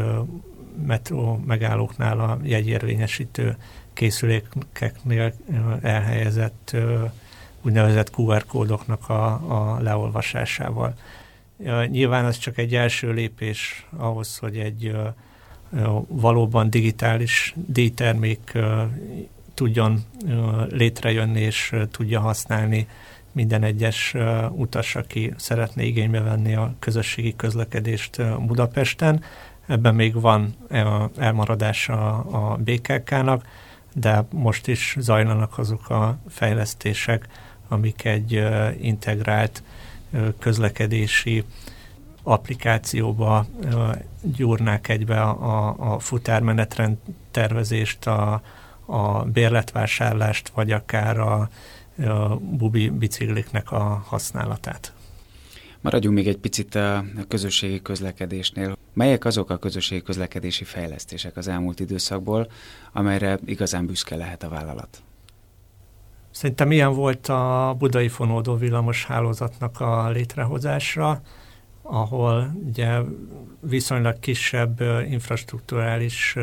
metró 0.86 1.42
megállóknál 1.46 2.20
a 2.20 2.38
jegyérvényesítő 2.42 3.56
készülékeknél 3.92 5.32
elhelyezett 5.82 6.76
úgynevezett 7.62 8.12
QR 8.16 8.46
kódoknak 8.46 9.08
a, 9.08 9.24
a 9.26 9.78
leolvasásával. 9.80 10.94
Nyilván 11.86 12.24
ez 12.24 12.38
csak 12.38 12.58
egy 12.58 12.74
első 12.74 13.12
lépés 13.12 13.86
ahhoz, 13.96 14.38
hogy 14.38 14.58
egy 14.58 14.96
valóban 16.08 16.70
digitális 16.70 17.54
díjtermék 17.66 18.58
tudjon 19.60 20.04
létrejönni 20.68 21.40
és 21.40 21.74
tudja 21.90 22.20
használni 22.20 22.88
minden 23.32 23.62
egyes 23.62 24.14
utas, 24.50 24.96
aki 24.96 25.32
szeretné 25.36 25.86
igénybe 25.86 26.20
venni 26.20 26.54
a 26.54 26.74
közösségi 26.78 27.36
közlekedést 27.36 28.22
Budapesten. 28.46 29.22
Ebben 29.66 29.94
még 29.94 30.20
van 30.20 30.54
elmaradása 31.18 32.18
a 32.18 32.56
BKK-nak, 32.56 33.44
de 33.94 34.24
most 34.32 34.66
is 34.66 34.96
zajlanak 34.98 35.58
azok 35.58 35.90
a 35.90 36.18
fejlesztések, 36.28 37.28
amik 37.68 38.04
egy 38.04 38.42
integrált 38.80 39.62
közlekedési 40.38 41.44
applikációba 42.22 43.46
gyúrnák 44.22 44.88
egybe 44.88 45.20
a, 45.20 45.74
a 45.92 45.98
futármenetrend 45.98 46.96
tervezést, 47.30 48.06
a, 48.06 48.42
a 48.90 49.24
bérletvásárlást, 49.24 50.48
vagy 50.48 50.72
akár 50.72 51.18
a, 51.18 51.48
a 52.04 52.36
bubi 52.36 52.88
bicikliknek 52.88 53.72
a 53.72 54.04
használatát. 54.06 54.92
Maradjunk 55.80 56.16
még 56.16 56.28
egy 56.28 56.38
picit 56.38 56.74
a 56.74 57.04
közösségi 57.28 57.82
közlekedésnél. 57.82 58.76
Melyek 58.92 59.24
azok 59.24 59.50
a 59.50 59.56
közösségi 59.56 60.02
közlekedési 60.02 60.64
fejlesztések 60.64 61.36
az 61.36 61.48
elmúlt 61.48 61.80
időszakból, 61.80 62.50
amelyre 62.92 63.38
igazán 63.44 63.86
büszke 63.86 64.16
lehet 64.16 64.42
a 64.42 64.48
vállalat? 64.48 65.02
Szerintem 66.30 66.72
ilyen 66.72 66.94
volt 66.94 67.28
a 67.28 67.74
budai 67.78 68.08
fonódó 68.08 68.56
villamos 68.56 69.04
hálózatnak 69.04 69.80
a 69.80 70.10
létrehozása, 70.10 71.20
ahol 71.90 72.52
ugye 72.66 72.98
viszonylag 73.60 74.18
kisebb 74.18 74.80
infrastruktúrális 75.08 76.36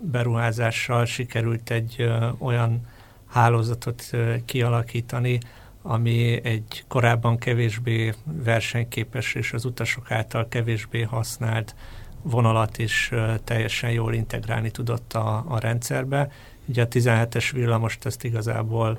beruházással 0.00 1.04
sikerült 1.04 1.70
egy 1.70 2.10
olyan 2.38 2.80
hálózatot 3.26 4.10
kialakítani, 4.44 5.38
ami 5.82 6.44
egy 6.44 6.84
korábban 6.88 7.38
kevésbé 7.38 8.14
versenyképes 8.24 9.34
és 9.34 9.52
az 9.52 9.64
utasok 9.64 10.10
által 10.10 10.48
kevésbé 10.48 11.02
használt 11.02 11.74
vonalat 12.22 12.78
is 12.78 13.12
teljesen 13.44 13.90
jól 13.90 14.14
integrálni 14.14 14.70
tudott 14.70 15.12
a, 15.12 15.44
a 15.48 15.58
rendszerbe. 15.58 16.30
Ugye 16.66 16.82
a 16.82 16.88
17-es 16.88 17.50
villamost 17.52 18.06
ezt 18.06 18.24
igazából 18.24 18.98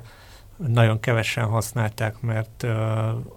nagyon 0.66 1.00
kevesen 1.00 1.44
használták, 1.44 2.20
mert 2.20 2.62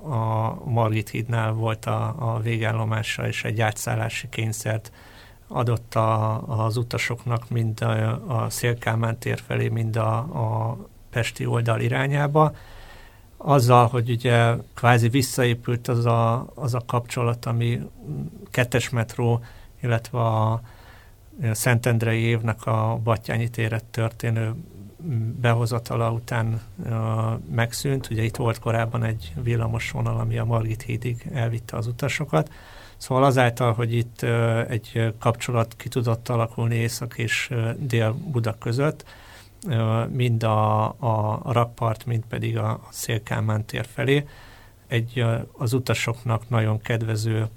a 0.05 0.57
Margit 0.65 1.09
hídnál 1.09 1.51
volt 1.51 1.85
a, 1.85 2.15
a 2.17 2.39
végállomása, 2.39 3.27
és 3.27 3.43
egy 3.43 3.61
átszállási 3.61 4.29
kényszert 4.29 4.91
adott 5.47 5.95
a, 5.95 6.41
az 6.65 6.77
utasoknak 6.77 7.49
mind 7.49 7.81
a, 7.81 8.43
a 8.43 8.49
Szélkámán 8.49 9.17
tér 9.17 9.39
felé, 9.47 9.67
mind 9.67 9.95
a, 9.95 10.17
a 10.17 10.77
Pesti 11.09 11.45
oldal 11.45 11.79
irányába. 11.79 12.55
Azzal, 13.37 13.87
hogy 13.87 14.09
ugye 14.09 14.53
kvázi 14.73 15.09
visszaépült 15.09 15.87
az 15.87 16.05
a, 16.05 16.47
az 16.55 16.73
a 16.73 16.81
kapcsolat, 16.85 17.45
ami 17.45 17.81
kettes 18.51 18.89
metró, 18.89 19.43
illetve 19.81 20.19
a 20.19 20.61
Szentendrei 21.51 22.21
évnek 22.21 22.65
a 22.65 22.99
Battyányi 23.03 23.49
téret 23.49 23.83
történő 23.83 24.53
behozatala 25.41 26.11
után 26.11 26.61
megszűnt. 27.51 28.09
Ugye 28.09 28.23
itt 28.23 28.35
volt 28.35 28.59
korábban 28.59 29.03
egy 29.03 29.33
villamos 29.43 29.91
vonal, 29.91 30.19
ami 30.19 30.37
a 30.37 30.45
Margit 30.45 30.81
hídig 30.81 31.29
elvitte 31.33 31.77
az 31.77 31.87
utasokat. 31.87 32.51
Szóval 32.97 33.23
azáltal, 33.23 33.73
hogy 33.73 33.93
itt 33.93 34.21
egy 34.69 35.13
kapcsolat 35.19 35.75
ki 35.75 35.89
tudott 35.89 36.29
alakulni 36.29 36.75
Észak 36.75 37.17
és 37.17 37.53
Dél-Buda 37.77 38.57
között, 38.57 39.05
mind 40.09 40.43
a, 40.43 40.83
a 40.85 41.41
rakpart, 41.51 42.05
mind 42.05 42.23
pedig 42.29 42.57
a 42.57 42.79
Szélkámán 42.89 43.65
tér 43.65 43.85
felé, 43.93 44.25
egy 44.87 45.25
az 45.51 45.73
utasoknak 45.73 46.49
nagyon 46.49 46.81
kedvező 46.81 47.47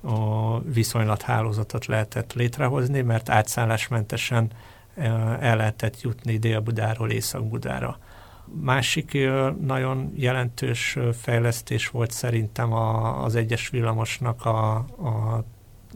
a 0.00 0.60
viszonylathálózatot 0.60 1.86
lehetett 1.86 2.32
létrehozni, 2.32 3.00
mert 3.00 3.28
átszállásmentesen 3.28 4.50
el 5.40 5.56
lehetett 5.56 6.00
jutni 6.00 6.36
Dél-Budáról 6.36 7.10
Észak-Budára. 7.10 7.98
Másik 8.60 9.18
nagyon 9.60 10.12
jelentős 10.14 10.98
fejlesztés 11.12 11.88
volt 11.88 12.10
szerintem 12.10 12.72
az 12.72 13.34
egyes 13.34 13.68
villamosnak 13.68 14.44
a, 14.44 14.74
a 14.76 15.44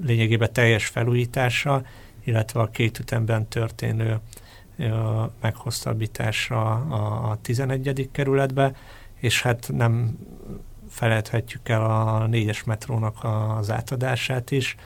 lényegében 0.02 0.52
teljes 0.52 0.86
felújítása, 0.86 1.82
illetve 2.24 2.60
a 2.60 2.70
két 2.70 2.98
ütemben 2.98 3.48
történő 3.48 4.20
meghosszabbítása 5.40 6.70
a 7.30 7.38
11. 7.42 8.08
kerületbe, 8.12 8.74
és 9.14 9.42
hát 9.42 9.70
nem 9.72 10.18
felejthetjük 10.88 11.68
el 11.68 11.84
a 11.84 12.26
négyes 12.26 12.64
metrónak 12.64 13.16
az 13.58 13.70
átadását 13.70 14.50
is, 14.50 14.76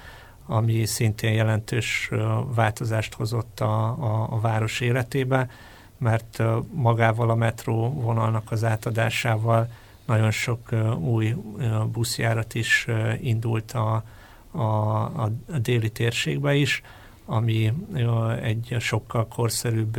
ami 0.46 0.84
szintén 0.84 1.32
jelentős 1.32 2.10
változást 2.54 3.14
hozott 3.14 3.60
a, 3.60 3.82
a, 3.84 4.26
a 4.30 4.40
város 4.40 4.80
életébe, 4.80 5.50
mert 5.98 6.42
magával 6.72 7.30
a 7.30 7.34
metró 7.34 7.90
vonalnak 7.92 8.50
az 8.50 8.64
átadásával 8.64 9.68
nagyon 10.06 10.30
sok 10.30 10.72
új 10.98 11.34
buszjárat 11.92 12.54
is 12.54 12.86
indult 13.20 13.72
a, 13.72 14.04
a, 14.50 14.62
a 15.04 15.30
déli 15.60 15.90
térségbe 15.90 16.54
is, 16.54 16.82
ami 17.24 17.72
egy 18.42 18.76
sokkal 18.78 19.28
korszerűbb 19.28 19.98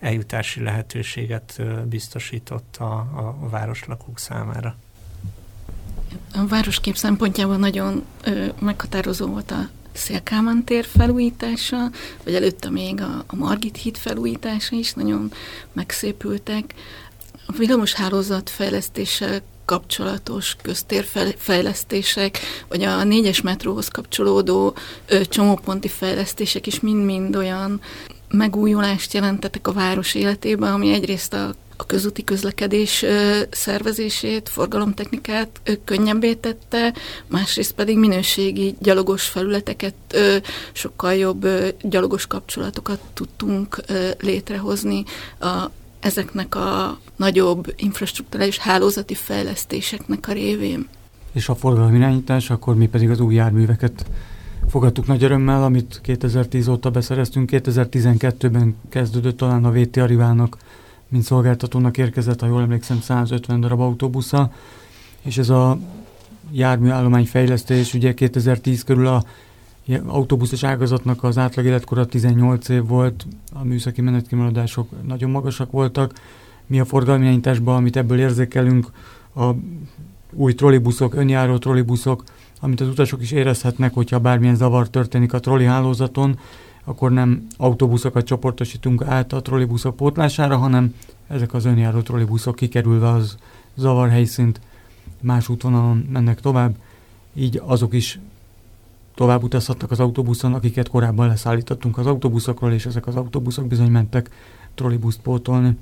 eljutási 0.00 0.62
lehetőséget 0.62 1.62
biztosított 1.88 2.76
a, 2.76 2.94
a 2.94 3.48
városlakók 3.48 4.18
számára. 4.18 4.76
A 6.36 6.46
városkép 6.46 6.96
szempontjából 6.96 7.56
nagyon 7.56 8.04
ö, 8.24 8.46
meghatározó 8.60 9.26
volt 9.26 9.50
a 9.50 9.68
Szélkámán 9.92 10.64
tér 10.64 10.84
felújítása, 10.84 11.90
vagy 12.24 12.34
előtte 12.34 12.70
még 12.70 13.00
a, 13.00 13.24
a 13.26 13.36
Margit 13.36 13.76
híd 13.76 13.96
felújítása 13.96 14.76
is 14.76 14.92
nagyon 14.92 15.32
megszépültek. 15.72 16.74
A 17.46 17.52
villamos 17.52 17.92
hálózat 17.92 18.50
fejlesztése 18.50 19.42
kapcsolatos 19.64 20.56
köztérfejlesztések, 20.62 22.38
vagy 22.68 22.82
a 22.82 23.04
négyes 23.04 23.40
metróhoz 23.40 23.88
kapcsolódó 23.88 24.74
ö, 25.06 25.24
csomóponti 25.24 25.88
fejlesztések 25.88 26.66
is 26.66 26.80
mind-mind 26.80 27.36
olyan 27.36 27.80
megújulást 28.28 29.12
jelentettek 29.12 29.68
a 29.68 29.72
város 29.72 30.14
életében, 30.14 30.72
ami 30.72 30.92
egyrészt 30.92 31.32
a 31.32 31.54
a 31.76 31.86
közúti 31.86 32.24
közlekedés 32.24 33.04
szervezését, 33.50 34.48
forgalomtechnikát 34.48 35.60
könnyebbé 35.84 36.34
tette, 36.34 36.94
másrészt 37.26 37.72
pedig 37.72 37.98
minőségi 37.98 38.74
gyalogos 38.78 39.24
felületeket, 39.26 39.94
sokkal 40.72 41.14
jobb 41.14 41.48
gyalogos 41.82 42.26
kapcsolatokat 42.26 43.00
tudtunk 43.12 43.80
létrehozni 44.20 45.04
a, 45.40 45.70
ezeknek 46.00 46.54
a 46.54 46.98
nagyobb 47.16 47.72
infrastruktúrális 47.76 48.58
hálózati 48.58 49.14
fejlesztéseknek 49.14 50.28
a 50.28 50.32
révén. 50.32 50.88
És 51.32 51.48
a 51.48 51.54
forgalmi 51.54 51.96
irányítás, 51.96 52.50
akkor 52.50 52.74
mi 52.74 52.86
pedig 52.86 53.10
az 53.10 53.20
új 53.20 53.34
járműveket 53.34 54.06
fogadtuk 54.68 55.06
nagy 55.06 55.24
örömmel, 55.24 55.64
amit 55.64 56.00
2010 56.02 56.68
óta 56.68 56.90
beszereztünk. 56.90 57.50
2012-ben 57.52 58.76
kezdődött 58.88 59.36
talán 59.36 59.64
a 59.64 59.70
VT 59.70 59.96
Arivának 59.96 60.56
mint 61.08 61.24
szolgáltatónak 61.24 61.98
érkezett, 61.98 62.40
ha 62.40 62.46
jól 62.46 62.62
emlékszem, 62.62 63.00
150 63.00 63.60
darab 63.60 63.80
autóbusza, 63.80 64.52
és 65.22 65.38
ez 65.38 65.48
a 65.48 65.78
járműállomány 66.52 67.26
fejlesztés, 67.26 67.94
ugye 67.94 68.14
2010 68.14 68.84
körül 68.84 69.06
a 69.06 69.24
autóbuszos 70.06 70.64
ágazatnak 70.64 71.22
az 71.22 71.38
átlag 71.38 71.64
életkora 71.64 72.06
18 72.06 72.68
év 72.68 72.86
volt, 72.86 73.26
a 73.52 73.64
műszaki 73.64 74.00
menetkimaradások 74.00 74.88
nagyon 75.06 75.30
magasak 75.30 75.70
voltak. 75.70 76.12
Mi 76.66 76.80
a 76.80 76.84
forgalmi 76.84 77.40
amit 77.64 77.96
ebből 77.96 78.18
érzékelünk, 78.18 78.90
a 79.36 79.50
új 80.32 80.54
trollibuszok, 80.54 81.14
önjáró 81.14 81.58
trollibuszok, 81.58 82.24
amit 82.60 82.80
az 82.80 82.88
utasok 82.88 83.22
is 83.22 83.30
érezhetnek, 83.30 83.94
hogyha 83.94 84.18
bármilyen 84.18 84.56
zavar 84.56 84.88
történik 84.88 85.32
a 85.32 85.40
trolli 85.40 85.64
hálózaton, 85.64 86.38
akkor 86.84 87.10
nem 87.12 87.46
autóbuszokat 87.56 88.24
csoportosítunk 88.24 89.02
át 89.02 89.32
a 89.32 89.42
trollibuszok 89.42 89.96
pótlására, 89.96 90.56
hanem 90.56 90.94
ezek 91.28 91.54
az 91.54 91.64
önjáró 91.64 92.00
trollibuszok 92.00 92.54
kikerülve 92.54 93.08
az 93.08 93.36
zavar 93.74 94.08
helyszínt 94.08 94.60
más 95.20 95.48
útvonalon 95.48 96.08
mennek 96.12 96.40
tovább, 96.40 96.76
így 97.34 97.62
azok 97.64 97.94
is 97.94 98.20
tovább 99.14 99.42
utazhattak 99.42 99.90
az 99.90 100.00
autóbuszon, 100.00 100.54
akiket 100.54 100.88
korábban 100.88 101.26
leszállítottunk 101.26 101.98
az 101.98 102.06
autóbuszokról, 102.06 102.72
és 102.72 102.86
ezek 102.86 103.06
az 103.06 103.16
autóbuszok 103.16 103.66
bizony 103.66 103.90
mentek 103.90 104.30
trollibuszt 104.74 105.20
pótolni. 105.20 105.76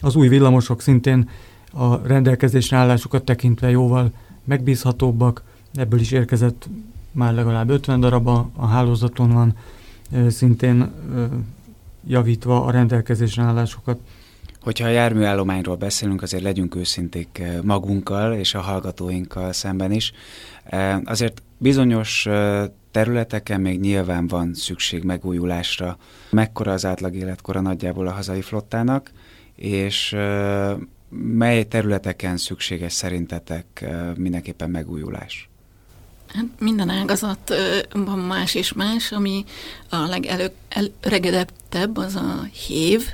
Az 0.00 0.16
új 0.16 0.28
villamosok 0.28 0.80
szintén 0.80 1.28
a 1.72 2.06
rendelkezésre 2.06 2.76
állásukat 2.76 3.24
tekintve 3.24 3.70
jóval 3.70 4.12
megbízhatóbbak, 4.44 5.42
ebből 5.74 6.00
is 6.00 6.10
érkezett 6.10 6.68
már 7.12 7.34
legalább 7.34 7.70
50 7.70 8.00
darab 8.00 8.26
a, 8.26 8.48
a 8.56 8.66
hálózaton 8.66 9.32
van, 9.32 9.56
szintén 10.28 10.90
javítva 12.06 12.64
a 12.64 12.70
rendelkezésre 12.70 13.42
állásokat. 13.42 13.98
Hogyha 14.60 14.86
a 14.86 14.90
járműállományról 14.90 15.76
beszélünk, 15.76 16.22
azért 16.22 16.42
legyünk 16.42 16.74
őszinték 16.74 17.42
magunkkal 17.62 18.34
és 18.34 18.54
a 18.54 18.60
hallgatóinkkal 18.60 19.52
szemben 19.52 19.92
is. 19.92 20.12
Azért 21.04 21.42
bizonyos 21.58 22.28
területeken 22.90 23.60
még 23.60 23.80
nyilván 23.80 24.26
van 24.26 24.54
szükség 24.54 25.02
megújulásra. 25.02 25.98
Mekkora 26.30 26.72
az 26.72 26.84
átlag 26.84 27.14
életkora 27.14 27.60
nagyjából 27.60 28.06
a 28.06 28.12
hazai 28.12 28.42
flottának, 28.42 29.10
és 29.54 30.16
mely 31.08 31.64
területeken 31.64 32.36
szükséges 32.36 32.92
szerintetek 32.92 33.84
mindenképpen 34.16 34.70
megújulás? 34.70 35.48
Hát 36.34 36.44
minden 36.58 36.88
ágazatban 36.88 38.18
más 38.18 38.54
és 38.54 38.72
más, 38.72 39.12
ami 39.12 39.44
a 39.88 39.96
legelőregedettebb 39.96 41.96
az 41.96 42.14
a 42.14 42.48
hév, 42.66 43.08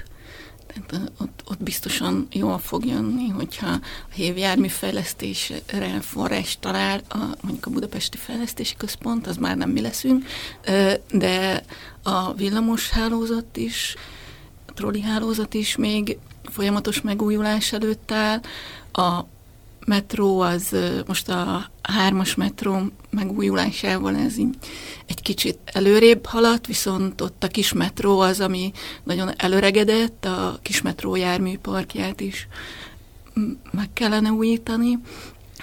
tehát 0.86 1.12
ott, 1.18 1.42
ott 1.48 1.62
biztosan 1.62 2.28
jól 2.32 2.58
fog 2.58 2.86
jönni, 2.86 3.28
hogyha 3.28 3.68
a 3.68 3.80
hév 4.14 4.36
járműfejlesztésre 4.36 6.00
forrás 6.00 6.56
talál, 6.60 7.00
a, 7.08 7.18
mondjuk 7.40 7.66
a 7.66 7.70
Budapesti 7.70 8.16
Fejlesztési 8.16 8.74
Központ, 8.76 9.26
az 9.26 9.36
már 9.36 9.56
nem 9.56 9.70
mi 9.70 9.80
leszünk, 9.80 10.26
de 11.10 11.64
a 12.02 12.34
villamos 12.34 12.90
hálózat 12.90 13.56
is, 13.56 13.96
a 14.66 14.72
trolli 14.72 15.00
hálózat 15.00 15.54
is 15.54 15.76
még 15.76 16.18
folyamatos 16.44 17.00
megújulás 17.00 17.72
előtt 17.72 18.12
áll, 18.12 18.40
a 18.92 19.24
metró 19.90 20.40
az 20.40 20.76
most 21.06 21.28
a 21.28 21.70
hármas 21.82 22.34
metró 22.34 22.82
megújulásával 23.10 24.16
ez 24.16 24.38
így 24.38 24.54
egy 25.06 25.22
kicsit 25.22 25.58
előrébb 25.64 26.26
haladt, 26.26 26.66
viszont 26.66 27.20
ott 27.20 27.44
a 27.44 27.48
kis 27.48 27.72
metró 27.72 28.20
az, 28.20 28.40
ami 28.40 28.72
nagyon 29.04 29.30
előregedett, 29.36 30.24
a 30.24 30.58
kis 30.62 30.82
metró 30.82 31.16
járműparkját 31.16 32.20
is 32.20 32.48
meg 33.70 33.88
kellene 33.92 34.30
újítani. 34.30 34.98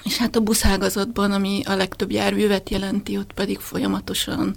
És 0.03 0.17
hát 0.17 0.35
a 0.35 0.39
buszágazatban, 0.39 1.31
ami 1.31 1.61
a 1.65 1.75
legtöbb 1.75 2.11
járművet 2.11 2.69
jelenti, 2.69 3.17
ott 3.17 3.33
pedig 3.33 3.59
folyamatosan 3.59 4.55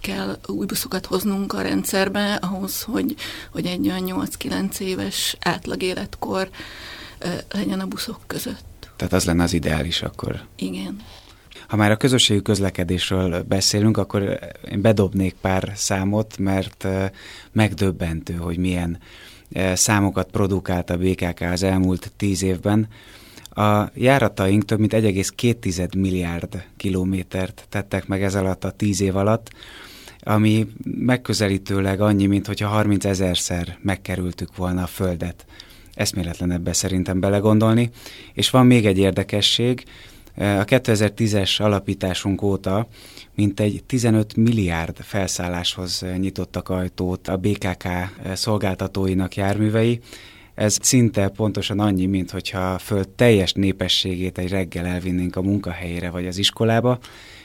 kell 0.00 0.38
új 0.46 0.66
buszokat 0.66 1.06
hoznunk 1.06 1.52
a 1.52 1.62
rendszerbe 1.62 2.34
ahhoz, 2.34 2.82
hogy, 2.82 3.14
hogy 3.52 3.66
egy 3.66 3.88
olyan 3.88 4.28
8-9 4.38 4.78
éves 4.78 5.36
átlag 5.40 5.82
életkor 5.82 6.50
legyen 7.50 7.80
a 7.80 7.86
buszok 7.86 8.20
között. 8.26 8.69
Tehát 9.00 9.14
az 9.14 9.24
lenne 9.24 9.42
az 9.42 9.52
ideális 9.52 10.02
akkor. 10.02 10.40
Igen. 10.56 10.96
Ha 11.68 11.76
már 11.76 11.90
a 11.90 11.96
közösségi 11.96 12.42
közlekedésről 12.42 13.42
beszélünk, 13.42 13.96
akkor 13.96 14.38
én 14.70 14.80
bedobnék 14.80 15.34
pár 15.40 15.72
számot, 15.74 16.38
mert 16.38 16.86
megdöbbentő, 17.52 18.34
hogy 18.34 18.58
milyen 18.58 18.98
számokat 19.72 20.30
produkált 20.30 20.90
a 20.90 20.96
BKK 20.96 21.40
az 21.40 21.62
elmúlt 21.62 22.12
tíz 22.16 22.42
évben. 22.42 22.88
A 23.50 23.84
járataink 23.94 24.64
több 24.64 24.78
mint 24.78 24.92
1,2 24.92 25.96
milliárd 25.98 26.64
kilométert 26.76 27.66
tettek 27.68 28.06
meg 28.06 28.22
ez 28.22 28.34
alatt 28.34 28.64
a 28.64 28.70
tíz 28.70 29.00
év 29.00 29.16
alatt, 29.16 29.50
ami 30.20 30.66
megközelítőleg 30.84 32.00
annyi, 32.00 32.26
mint 32.26 32.46
hogyha 32.46 32.68
30 32.68 33.04
ezerszer 33.04 33.78
megkerültük 33.82 34.56
volna 34.56 34.82
a 34.82 34.86
Földet 34.86 35.44
eszméletlen 36.00 36.50
ebbe 36.50 36.72
szerintem 36.72 37.20
belegondolni. 37.20 37.90
És 38.32 38.50
van 38.50 38.66
még 38.66 38.86
egy 38.86 38.98
érdekesség, 38.98 39.84
a 40.36 40.64
2010-es 40.64 41.62
alapításunk 41.62 42.42
óta 42.42 42.88
mintegy 43.34 43.84
15 43.84 44.36
milliárd 44.36 44.96
felszálláshoz 45.00 46.04
nyitottak 46.18 46.68
ajtót 46.68 47.28
a 47.28 47.36
BKK 47.36 47.88
szolgáltatóinak 48.32 49.34
járművei. 49.36 50.00
Ez 50.54 50.78
szinte 50.80 51.28
pontosan 51.28 51.80
annyi, 51.80 52.06
mint 52.06 52.30
hogyha 52.30 52.58
a 52.72 52.78
Föld 52.78 53.08
teljes 53.08 53.52
népességét 53.52 54.38
egy 54.38 54.50
reggel 54.50 54.86
elvinnénk 54.86 55.36
a 55.36 55.42
munkahelyére 55.42 56.10
vagy 56.10 56.26
az 56.26 56.38
iskolába, 56.38 56.98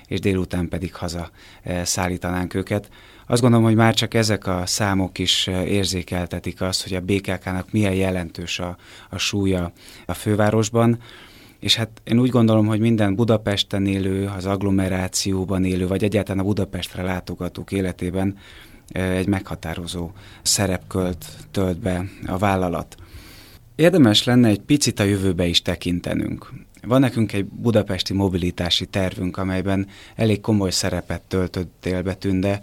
és 0.08 0.20
délután 0.20 0.68
pedig 0.68 0.95
haza 0.95 1.32
szállítanánk 1.84 2.53
őket. 2.53 2.89
Azt 3.28 3.41
gondolom, 3.41 3.65
hogy 3.65 3.76
már 3.76 3.93
csak 3.93 4.13
ezek 4.13 4.47
a 4.47 4.65
számok 4.65 5.17
is 5.17 5.47
eh, 5.47 5.71
érzékeltetik 5.71 6.61
azt, 6.61 6.84
hogy 6.84 6.93
a 6.93 7.01
BKK-nak 7.01 7.71
milyen 7.71 7.93
jelentős 7.93 8.59
a, 8.59 8.78
a 9.09 9.17
súlya 9.17 9.71
a 10.05 10.13
fővárosban, 10.13 10.99
és 11.59 11.76
hát 11.76 12.01
én 12.03 12.19
úgy 12.19 12.30
gondolom, 12.30 12.65
hogy 12.65 12.80
minden 12.80 13.15
Budapesten 13.15 13.86
élő, 13.86 14.32
az 14.38 14.45
agglomerációban 14.45 15.63
élő, 15.63 15.88
vagy 15.88 16.03
egyáltalán 16.03 16.39
a 16.39 16.47
Budapestre 16.47 17.03
látogatók 17.03 17.71
életében 17.71 18.38
eh, 18.88 19.17
egy 19.17 19.28
meghatározó 19.28 20.11
szerepkölt 20.41 21.26
tölt 21.51 21.80
be 21.80 22.05
a 22.26 22.38
vállalat. 22.38 22.95
Érdemes 23.76 24.23
lenne 24.23 24.47
egy 24.47 24.61
picit 24.61 24.99
a 24.99 25.03
jövőbe 25.03 25.45
is 25.45 25.61
tekintenünk. 25.61 26.53
Van 26.82 26.99
nekünk 26.99 27.34
egy 27.34 27.45
budapesti 27.45 28.13
mobilitási 28.13 28.86
tervünk, 28.86 29.38
amelyben 29.38 29.88
elég 30.15 30.41
komoly 30.41 30.71
szerepet 30.71 31.21
töltöttél 31.21 32.01
be, 32.01 32.13
Tünde, 32.13 32.61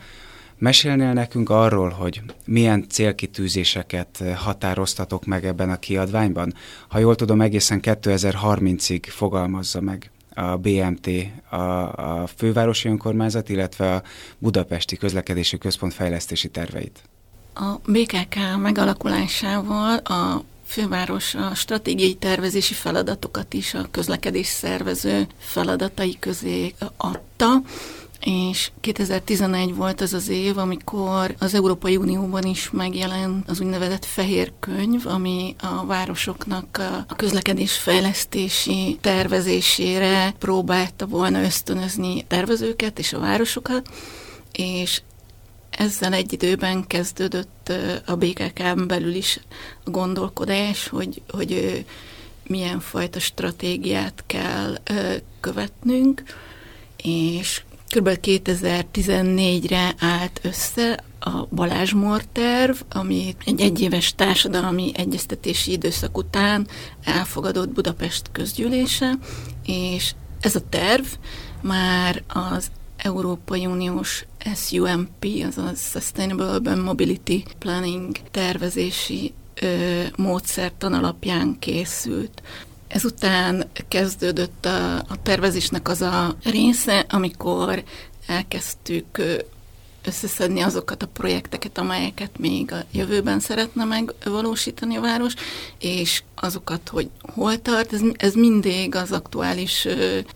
Mesélnél 0.62 1.12
nekünk 1.12 1.50
arról, 1.50 1.88
hogy 1.90 2.22
milyen 2.44 2.84
célkitűzéseket 2.88 4.22
határoztatok 4.36 5.24
meg 5.24 5.44
ebben 5.44 5.70
a 5.70 5.76
kiadványban? 5.76 6.54
Ha 6.88 6.98
jól 6.98 7.14
tudom, 7.14 7.40
egészen 7.40 7.80
2030-ig 7.82 9.02
fogalmazza 9.08 9.80
meg 9.80 10.10
a 10.34 10.56
BMT, 10.56 11.08
a, 11.50 11.56
a 12.20 12.26
fővárosi 12.36 12.88
önkormányzat, 12.88 13.48
illetve 13.48 13.94
a 13.94 14.02
Budapesti 14.38 14.96
Közlekedési 14.96 15.58
Központ 15.58 15.94
fejlesztési 15.94 16.48
terveit. 16.48 17.02
A 17.54 17.74
BKK 17.86 18.36
megalakulásával 18.60 19.96
a 19.96 20.44
főváros 20.66 21.34
a 21.34 21.54
stratégiai 21.54 22.14
tervezési 22.14 22.74
feladatokat 22.74 23.54
is 23.54 23.74
a 23.74 23.86
közlekedés 23.90 24.46
szervező 24.46 25.26
feladatai 25.38 26.16
közé 26.18 26.74
adta, 26.96 27.62
és 28.24 28.70
2011 28.80 29.74
volt 29.74 30.00
az 30.00 30.12
az 30.12 30.28
év, 30.28 30.58
amikor 30.58 31.34
az 31.38 31.54
Európai 31.54 31.96
Unióban 31.96 32.44
is 32.44 32.70
megjelent 32.70 33.48
az 33.48 33.60
úgynevezett 33.60 34.04
fehér 34.04 34.52
könyv, 34.60 35.06
ami 35.06 35.54
a 35.60 35.86
városoknak 35.86 36.80
a 37.08 37.14
közlekedés 37.14 37.76
fejlesztési 37.76 38.98
tervezésére 39.00 40.34
próbálta 40.38 41.06
volna 41.06 41.42
ösztönözni 41.42 42.24
tervezőket 42.26 42.98
és 42.98 43.12
a 43.12 43.18
városokat, 43.18 43.88
és 44.52 45.02
ezzel 45.70 46.12
egy 46.12 46.32
időben 46.32 46.86
kezdődött 46.86 47.72
a 48.06 48.16
BKK-n 48.16 48.86
belül 48.86 49.14
is 49.14 49.40
a 49.84 49.90
gondolkodás, 49.90 50.88
hogy, 50.88 51.22
hogy 51.28 51.84
milyen 52.46 52.80
fajta 52.80 53.20
stratégiát 53.20 54.24
kell 54.26 54.78
követnünk, 55.40 56.22
és 57.02 57.62
Kb. 57.96 58.18
2014-re 58.22 59.94
állt 59.98 60.40
össze 60.42 61.04
a 61.20 61.46
Balázs 61.50 61.92
terv, 62.32 62.76
ami 62.90 63.34
egy 63.44 63.60
egyéves 63.60 64.14
társadalmi 64.14 64.92
egyeztetési 64.94 65.72
időszak 65.72 66.16
után 66.16 66.66
elfogadott 67.04 67.68
Budapest 67.68 68.28
közgyűlése, 68.32 69.18
és 69.66 70.14
ez 70.40 70.54
a 70.54 70.68
terv 70.68 71.04
már 71.60 72.22
az 72.26 72.70
Európai 72.96 73.66
Uniós 73.66 74.26
SUMP, 74.54 75.26
azaz 75.46 75.90
Sustainable 75.90 76.52
Urban 76.52 76.78
Mobility 76.78 77.44
Planning 77.58 78.16
tervezési 78.30 79.32
ö, 79.60 80.02
módszertan 80.16 80.92
alapján 80.92 81.56
készült. 81.58 82.42
Ezután 82.92 83.70
kezdődött 83.88 84.66
a, 84.66 84.96
a 84.96 85.22
tervezésnek 85.22 85.88
az 85.88 86.02
a 86.02 86.36
része, 86.44 87.06
amikor 87.08 87.82
elkezdtük 88.26 89.22
összeszedni 90.04 90.60
azokat 90.60 91.02
a 91.02 91.06
projekteket, 91.06 91.78
amelyeket 91.78 92.38
még 92.38 92.72
a 92.72 92.84
jövőben 92.92 93.40
szeretne 93.40 93.84
megvalósítani 93.84 94.96
a 94.96 95.00
város, 95.00 95.34
és 95.78 96.22
azokat, 96.34 96.88
hogy 96.88 97.10
hol 97.20 97.62
tart, 97.62 97.92
ez, 97.92 98.00
ez 98.16 98.34
mindig 98.34 98.94
az 98.94 99.12
aktuális 99.12 99.88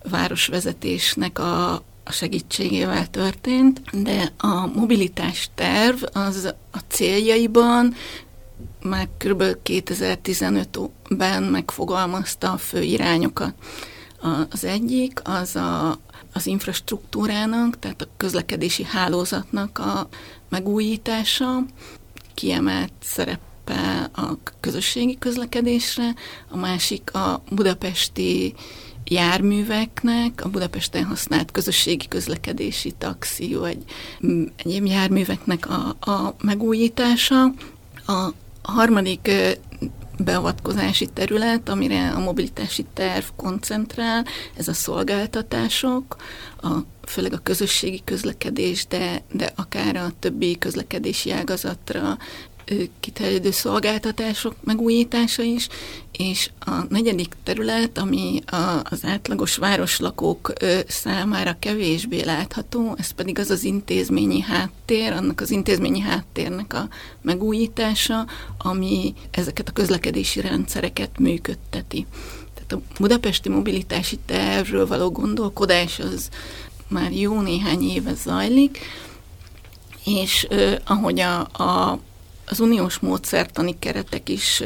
városvezetésnek 0.09 1.39
a, 1.39 1.73
a 2.03 2.11
segítségével 2.11 3.09
történt, 3.09 3.81
de 4.03 4.31
a 4.37 4.65
mobilitás 4.65 5.49
terv 5.55 6.03
az 6.13 6.53
a 6.71 6.79
céljaiban 6.87 7.95
már 8.87 9.07
kb. 9.17 9.43
2015-ben 9.63 11.43
megfogalmazta 11.43 12.51
a 12.51 12.57
fő 12.57 12.81
irányokat. 12.81 13.53
Az 14.51 14.63
egyik 14.63 15.21
az 15.23 15.55
a, 15.55 15.99
az 16.33 16.45
infrastruktúrának, 16.45 17.79
tehát 17.79 18.01
a 18.01 18.07
közlekedési 18.17 18.83
hálózatnak 18.83 19.79
a 19.79 20.07
megújítása, 20.49 21.63
kiemelt 22.33 22.91
szerepe 23.01 24.09
a 24.13 24.37
közösségi 24.59 25.17
közlekedésre, 25.17 26.13
a 26.49 26.57
másik 26.57 27.13
a 27.13 27.41
budapesti 27.49 28.53
járműveknek, 29.09 30.45
a 30.45 30.49
Budapesten 30.49 31.03
használt 31.03 31.51
közösségi 31.51 32.07
közlekedési 32.07 32.91
taxi 32.97 33.55
vagy 33.55 33.77
egyéb 34.55 34.85
járműveknek 34.85 35.69
a, 35.69 36.11
a 36.11 36.35
megújítása. 36.41 37.43
A 38.07 38.33
harmadik 38.71 39.31
beavatkozási 40.19 41.05
terület, 41.05 41.69
amire 41.69 42.11
a 42.11 42.19
mobilitási 42.19 42.85
terv 42.93 43.25
koncentrál, 43.35 44.25
ez 44.57 44.67
a 44.67 44.73
szolgáltatások, 44.73 46.15
a, 46.61 46.67
főleg 47.07 47.33
a 47.33 47.39
közösségi 47.43 48.01
közlekedés, 48.03 48.87
de, 48.87 49.23
de 49.31 49.51
akár 49.55 49.95
a 49.95 50.11
többi 50.19 50.57
közlekedési 50.57 51.31
ágazatra 51.31 52.17
kiterjedő 52.99 53.51
szolgáltatások 53.51 54.55
megújítása 54.63 55.43
is, 55.43 55.67
és 56.11 56.49
a 56.59 56.71
negyedik 56.89 57.35
terület, 57.43 57.97
ami 57.97 58.41
az 58.83 59.05
átlagos 59.05 59.55
városlakók 59.55 60.53
számára 60.87 61.55
kevésbé 61.59 62.21
látható, 62.21 62.95
ez 62.97 63.11
pedig 63.11 63.39
az 63.39 63.49
az 63.49 63.63
intézményi 63.63 64.41
háttér, 64.41 65.11
annak 65.11 65.41
az 65.41 65.51
intézményi 65.51 65.99
háttérnek 65.99 66.73
a 66.73 66.87
megújítása, 67.21 68.27
ami 68.57 69.13
ezeket 69.31 69.67
a 69.67 69.73
közlekedési 69.73 70.41
rendszereket 70.41 71.19
működteti. 71.19 72.05
Tehát 72.53 72.71
a 72.71 72.81
budapesti 72.99 73.49
mobilitási 73.49 74.17
tervről 74.25 74.87
való 74.87 75.11
gondolkodás 75.11 75.99
az 75.99 76.29
már 76.87 77.11
jó 77.11 77.41
néhány 77.41 77.89
éve 77.89 78.13
zajlik, 78.13 78.79
és 80.05 80.45
ö, 80.49 80.75
ahogy 80.85 81.19
a, 81.19 81.39
a 81.39 81.99
az 82.49 82.59
uniós 82.59 82.99
módszertani 82.99 83.79
keretek 83.79 84.29
is 84.29 84.61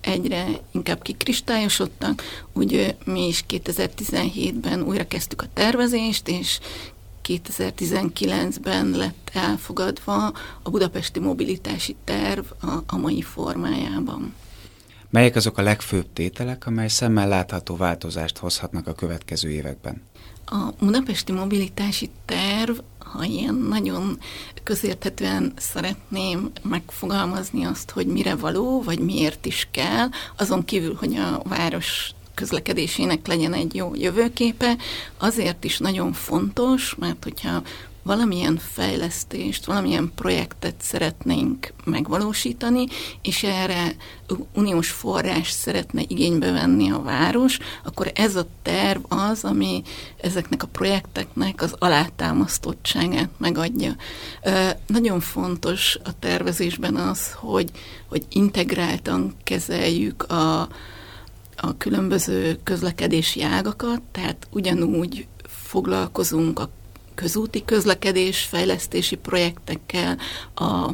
egyre 0.00 0.46
inkább 0.70 1.02
kikristályosodtak, 1.02 2.22
úgy 2.52 2.96
mi 3.04 3.26
is 3.26 3.44
2017-ben 3.48 4.82
újra 4.82 5.06
kezdtük 5.06 5.42
a 5.42 5.46
tervezést, 5.52 6.28
és 6.28 6.58
2019-ben 7.28 8.90
lett 8.90 9.30
elfogadva 9.32 10.32
a 10.62 10.70
budapesti 10.70 11.20
mobilitási 11.20 11.96
terv 12.04 12.44
a, 12.60 12.82
a 12.86 12.96
mai 12.96 13.22
formájában. 13.22 14.34
Melyek 15.10 15.36
azok 15.36 15.58
a 15.58 15.62
legfőbb 15.62 16.06
tételek, 16.12 16.66
amely 16.66 16.88
szemmel 16.88 17.28
látható 17.28 17.76
változást 17.76 18.38
hozhatnak 18.38 18.86
a 18.86 18.92
következő 18.92 19.50
években? 19.50 20.02
A 20.44 20.72
budapesti 20.78 21.32
mobilitási 21.32 22.10
terv 22.24 22.78
ha 23.12 23.24
ilyen 23.24 23.54
nagyon 23.54 24.18
közérthetően 24.62 25.52
szeretném 25.56 26.50
megfogalmazni 26.62 27.64
azt, 27.64 27.90
hogy 27.90 28.06
mire 28.06 28.34
való, 28.34 28.82
vagy 28.82 28.98
miért 28.98 29.46
is 29.46 29.68
kell, 29.70 30.08
azon 30.36 30.64
kívül, 30.64 30.94
hogy 30.94 31.14
a 31.14 31.42
város 31.44 32.10
közlekedésének 32.34 33.26
legyen 33.26 33.52
egy 33.54 33.74
jó 33.74 33.94
jövőképe, 33.94 34.76
azért 35.18 35.64
is 35.64 35.78
nagyon 35.78 36.12
fontos, 36.12 36.94
mert 36.98 37.24
hogyha 37.24 37.62
valamilyen 38.02 38.56
fejlesztést, 38.56 39.64
valamilyen 39.64 40.12
projektet 40.14 40.74
szeretnénk 40.80 41.72
megvalósítani, 41.84 42.86
és 43.22 43.42
erre 43.42 43.96
uniós 44.54 44.90
forrás 44.90 45.50
szeretne 45.50 46.02
igénybe 46.06 46.52
venni 46.52 46.90
a 46.90 47.02
város, 47.02 47.58
akkor 47.84 48.12
ez 48.14 48.36
a 48.36 48.46
terv 48.62 49.00
az, 49.08 49.44
ami 49.44 49.82
ezeknek 50.20 50.62
a 50.62 50.66
projekteknek 50.66 51.62
az 51.62 51.74
alátámasztottságát 51.78 53.30
megadja. 53.38 53.96
Nagyon 54.86 55.20
fontos 55.20 55.98
a 56.04 56.18
tervezésben 56.18 56.96
az, 56.96 57.32
hogy, 57.32 57.70
hogy 58.08 58.24
integráltan 58.28 59.34
kezeljük 59.44 60.22
a, 60.22 60.60
a 61.56 61.76
különböző 61.78 62.58
közlekedési 62.62 63.42
ágakat, 63.42 64.00
tehát 64.12 64.46
ugyanúgy 64.50 65.26
foglalkozunk 65.48 66.58
a 66.58 66.70
közúti 67.14 67.64
közlekedés 67.64 68.40
fejlesztési 68.40 69.16
projektekkel, 69.16 70.18
a 70.54 70.90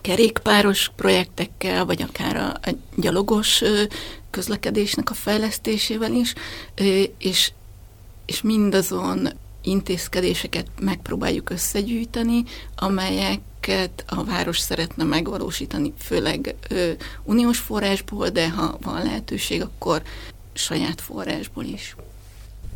kerékpáros 0.00 0.90
projektekkel, 0.96 1.84
vagy 1.84 2.02
akár 2.02 2.36
a, 2.36 2.70
gyalogos 2.96 3.62
közlekedésnek 4.30 5.10
a 5.10 5.14
fejlesztésével 5.14 6.12
is, 6.12 6.34
és, 7.18 7.52
és 8.26 8.42
mindazon 8.42 9.28
intézkedéseket 9.62 10.66
megpróbáljuk 10.80 11.50
összegyűjteni, 11.50 12.44
amelyeket 12.76 14.04
a 14.06 14.24
város 14.24 14.58
szeretne 14.58 15.04
megvalósítani, 15.04 15.92
főleg 15.98 16.54
ö, 16.68 16.90
uniós 17.24 17.58
forrásból, 17.58 18.28
de 18.28 18.50
ha 18.50 18.78
van 18.82 19.02
lehetőség, 19.02 19.62
akkor 19.62 20.02
saját 20.52 21.00
forrásból 21.00 21.64
is. 21.64 21.96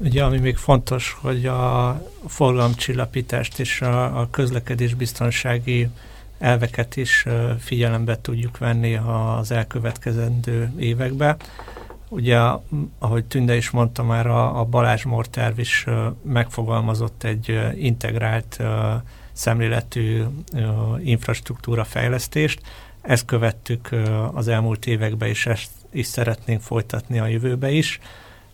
Ugye, 0.04 0.24
ami 0.24 0.38
még 0.38 0.56
fontos, 0.56 1.16
hogy 1.20 1.46
a 1.46 2.02
forgalomcsillapítást 2.26 3.58
és 3.58 3.80
a, 3.80 4.20
a 4.20 4.30
közlekedés 4.30 4.94
biztonsági 4.94 5.88
elveket 6.38 6.96
is 6.96 7.26
figyelembe 7.58 8.20
tudjuk 8.20 8.58
venni 8.58 8.94
az 8.94 9.50
elkövetkezendő 9.50 10.72
évekbe. 10.78 11.36
Ugye, 12.08 12.38
ahogy 12.98 13.24
Tünde 13.24 13.56
is 13.56 13.70
mondta 13.70 14.02
már, 14.02 14.26
a, 14.26 14.60
a 14.60 14.64
Balázs 14.64 15.04
terv 15.30 15.58
is 15.58 15.86
megfogalmazott 16.22 17.24
egy 17.24 17.60
integrált 17.76 18.62
szemléletű 19.32 20.22
infrastruktúra 21.02 21.84
fejlesztést. 21.84 22.60
Ezt 23.02 23.24
követtük 23.24 23.88
az 24.32 24.48
elmúlt 24.48 24.86
években, 24.86 25.28
és 25.28 25.46
ezt 25.46 25.70
is 25.90 26.06
szeretnénk 26.06 26.60
folytatni 26.60 27.18
a 27.18 27.26
jövőbe 27.26 27.70
is. 27.70 28.00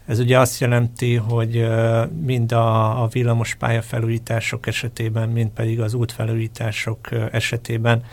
Ez 0.09 0.19
ugye 0.19 0.39
azt 0.39 0.61
jelenti, 0.61 1.15
hogy 1.15 1.69
mind 2.21 2.53
a, 2.53 3.03
a 3.03 3.07
villamos 3.07 3.55
pályafelújítások 3.55 4.67
esetében, 4.67 5.29
mind 5.29 5.51
pedig 5.51 5.81
az 5.81 5.95
útfelújítások 5.95 7.09
esetében 7.31 8.05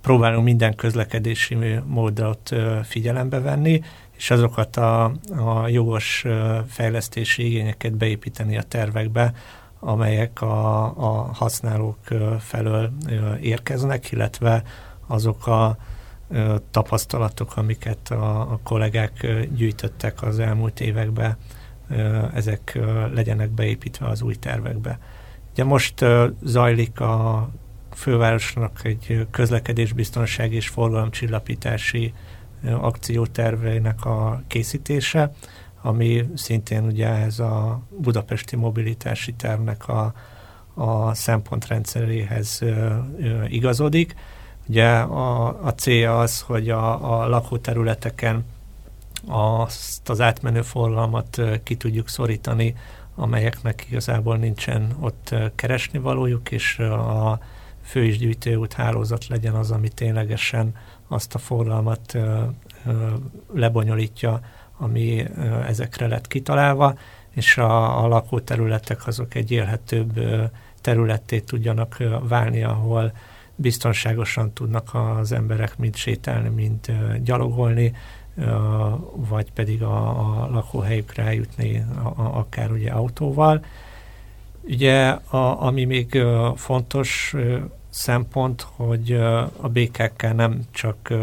próbálunk 0.00 0.44
minden 0.44 0.74
közlekedési 0.74 1.56
módot 1.86 2.54
figyelembe 2.82 3.40
venni, 3.40 3.80
és 4.16 4.30
azokat 4.30 4.76
a, 4.76 5.04
a 5.36 5.68
jogos 5.68 6.24
fejlesztési 6.68 7.46
igényeket 7.46 7.96
beépíteni 7.96 8.56
a 8.56 8.62
tervekbe, 8.62 9.32
amelyek 9.80 10.42
a, 10.42 10.84
a 10.84 11.30
használók 11.32 11.98
felől 12.38 12.92
érkeznek, 13.40 14.12
illetve 14.12 14.62
azok 15.06 15.46
a 15.46 15.76
tapasztalatok, 16.70 17.56
amiket 17.56 18.10
a, 18.10 18.40
a 18.52 18.60
kollégák 18.62 19.26
gyűjtöttek 19.54 20.22
az 20.22 20.38
elmúlt 20.38 20.80
években, 20.80 21.36
ezek 22.34 22.78
legyenek 23.14 23.50
beépítve 23.50 24.06
az 24.06 24.22
új 24.22 24.34
tervekbe. 24.34 24.98
Ugye 25.52 25.64
most 25.64 26.04
zajlik 26.42 27.00
a 27.00 27.48
fővárosnak 27.94 28.80
egy 28.84 29.26
közlekedésbiztonság 29.30 30.52
és 30.52 30.68
forgalomcsillapítási 30.68 32.12
akciótervének 32.80 34.04
a 34.04 34.42
készítése, 34.46 35.32
ami 35.82 36.24
szintén 36.34 36.84
ugye 36.84 37.08
ez 37.08 37.38
a 37.38 37.82
budapesti 37.98 38.56
mobilitási 38.56 39.32
tervnek 39.32 39.88
a, 39.88 40.14
a 40.74 41.14
szempontrendszeréhez 41.14 42.62
igazodik. 43.46 44.14
Ugye 44.66 44.88
a, 44.96 45.46
a 45.66 45.74
célja 45.74 46.18
az, 46.18 46.40
hogy 46.40 46.70
a, 46.70 47.20
a 47.20 47.28
lakóterületeken 47.28 48.44
azt 49.26 50.08
az 50.08 50.20
átmenő 50.20 50.62
forgalmat 50.62 51.40
ki 51.62 51.76
tudjuk 51.76 52.08
szorítani, 52.08 52.74
amelyeknek 53.14 53.86
igazából 53.88 54.36
nincsen 54.36 54.96
ott 55.00 55.34
keresni 55.54 55.98
valójuk, 55.98 56.50
és 56.50 56.78
a 56.78 57.38
fő 57.82 58.04
és 58.04 58.18
gyűjtőút 58.18 58.72
hálózat 58.72 59.26
legyen 59.26 59.54
az, 59.54 59.70
ami 59.70 59.88
ténylegesen 59.88 60.76
azt 61.08 61.34
a 61.34 61.38
forgalmat 61.38 62.18
lebonyolítja, 63.52 64.40
ami 64.78 65.26
ezekre 65.66 66.06
lett 66.06 66.26
kitalálva, 66.26 66.98
és 67.30 67.58
a, 67.58 68.02
a 68.04 68.06
lakóterületek 68.06 69.06
azok 69.06 69.34
egy 69.34 69.50
élhetőbb 69.50 70.20
területté 70.80 71.40
tudjanak 71.40 72.02
válni, 72.28 72.62
ahol 72.62 73.12
biztonságosan 73.54 74.52
tudnak 74.52 74.94
az 74.94 75.32
emberek 75.32 75.78
mind 75.78 75.96
sétálni, 75.96 76.48
mind 76.48 76.92
gyalogolni, 77.22 77.94
vagy 79.14 79.52
pedig 79.52 79.82
a, 79.82 80.08
a 80.08 80.48
lakóhelyükre 80.50 81.22
eljutni 81.22 81.84
a, 82.02 82.06
a, 82.06 82.38
akár 82.38 82.72
ugye 82.72 82.90
autóval. 82.90 83.64
Ugye, 84.62 85.08
a, 85.10 85.62
ami 85.62 85.84
még 85.84 86.22
fontos 86.56 87.34
szempont, 87.88 88.66
hogy 88.76 89.12
a 89.60 89.68
BKK 89.68 90.34
nem 90.34 90.60
csak 90.70 91.14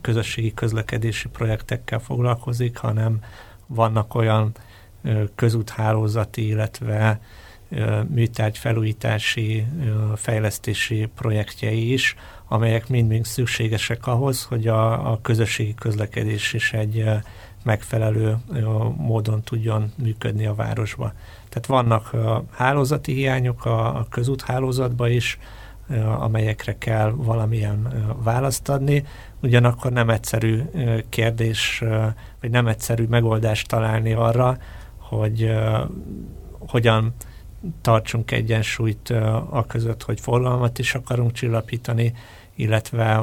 közösségi 0.00 0.54
közlekedési 0.54 1.28
projektekkel 1.28 1.98
foglalkozik, 1.98 2.76
hanem 2.76 3.22
vannak 3.66 4.14
olyan 4.14 4.52
közúthálózati, 5.34 6.46
illetve 6.46 7.20
műtárgy 8.08 8.58
felújítási, 8.58 9.66
fejlesztési 10.14 11.08
projektjei 11.14 11.92
is, 11.92 12.16
amelyek 12.48 12.88
mind-mind 12.88 13.24
szükségesek 13.24 14.06
ahhoz, 14.06 14.44
hogy 14.44 14.66
a, 14.66 15.10
a 15.12 15.18
közösségi 15.22 15.74
közlekedés 15.74 16.52
is 16.52 16.72
egy 16.72 17.04
megfelelő 17.64 18.36
módon 18.96 19.42
tudjon 19.42 19.92
működni 19.96 20.46
a 20.46 20.54
városba. 20.54 21.12
Tehát 21.48 21.66
vannak 21.66 22.10
hálózati 22.50 23.12
hiányok 23.12 23.64
a, 23.64 23.96
a 23.96 24.06
közúthálózatban 24.10 25.10
is, 25.10 25.38
amelyekre 26.18 26.78
kell 26.78 27.10
valamilyen 27.10 28.04
választ 28.22 28.68
adni, 28.68 29.04
ugyanakkor 29.42 29.92
nem 29.92 30.10
egyszerű 30.10 30.62
kérdés, 31.08 31.84
vagy 32.40 32.50
nem 32.50 32.66
egyszerű 32.66 33.04
megoldást 33.04 33.68
találni 33.68 34.12
arra, 34.12 34.58
hogy 34.98 35.54
hogyan 36.58 37.14
tartsunk 37.80 38.30
egyensúlyt 38.30 39.10
a 39.50 39.64
között, 39.68 40.02
hogy 40.02 40.20
forgalmat 40.20 40.78
is 40.78 40.94
akarunk 40.94 41.32
csillapítani, 41.32 42.12
illetve 42.54 43.16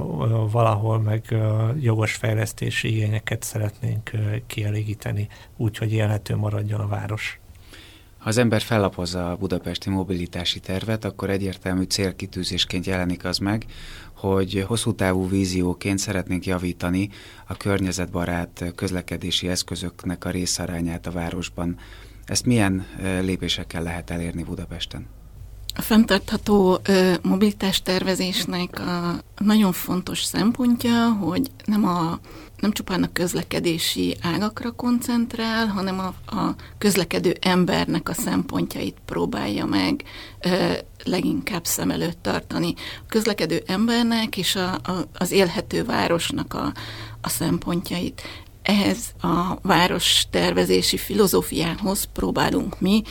valahol 0.51 0.99
meg 0.99 1.35
jogos 1.79 2.13
fejlesztési 2.13 2.87
igényeket 2.87 3.43
szeretnénk 3.43 4.11
kielégíteni, 4.47 5.27
úgy, 5.57 5.77
hogy 5.77 5.93
élhető 5.93 6.35
maradjon 6.35 6.79
a 6.79 6.87
város. 6.87 7.39
Ha 8.17 8.29
az 8.29 8.37
ember 8.37 8.61
fellapozza 8.61 9.31
a 9.31 9.35
budapesti 9.35 9.89
mobilitási 9.89 10.59
tervet, 10.59 11.05
akkor 11.05 11.29
egyértelmű 11.29 11.83
célkitűzésként 11.83 12.85
jelenik 12.85 13.25
az 13.25 13.37
meg, 13.37 13.65
hogy 14.13 14.63
hosszú 14.67 14.93
távú 14.95 15.29
vízióként 15.29 15.99
szeretnénk 15.99 16.45
javítani 16.45 17.09
a 17.47 17.57
környezetbarát 17.57 18.71
közlekedési 18.75 19.47
eszközöknek 19.47 20.25
a 20.25 20.29
részarányát 20.29 21.07
a 21.07 21.11
városban. 21.11 21.77
Ezt 22.25 22.45
milyen 22.45 22.85
lépésekkel 23.21 23.83
lehet 23.83 24.09
elérni 24.09 24.43
Budapesten? 24.43 25.07
A 25.75 25.81
fenntartható 25.81 26.79
ö, 26.83 27.13
mobilitás 27.21 27.81
tervezésnek 27.81 28.79
a 28.79 29.23
nagyon 29.37 29.71
fontos 29.71 30.23
szempontja, 30.23 31.11
hogy 31.11 31.51
nem, 31.65 31.85
a, 31.85 32.19
nem 32.57 32.71
csupán 32.71 33.03
a 33.03 33.11
közlekedési 33.13 34.17
ágakra 34.21 34.71
koncentrál, 34.71 35.67
hanem 35.67 35.99
a, 35.99 36.35
a 36.35 36.55
közlekedő 36.77 37.35
embernek 37.41 38.09
a 38.09 38.13
szempontjait 38.13 38.97
próbálja 39.05 39.65
meg 39.65 40.03
leginkább 41.03 41.65
szem 41.65 41.91
előtt 41.91 42.21
tartani. 42.21 42.73
A 42.77 43.05
közlekedő 43.07 43.63
embernek 43.65 44.37
és 44.37 44.55
a, 44.55 44.73
a, 44.73 45.07
az 45.13 45.31
élhető 45.31 45.83
városnak 45.83 46.53
a, 46.53 46.73
a 47.21 47.29
szempontjait 47.29 48.21
ehhez 48.63 48.97
a 49.21 49.57
város 49.61 50.25
tervezési 50.29 50.97
filozófiához 50.97 52.03
próbálunk 52.13 52.79
mi 52.79 53.01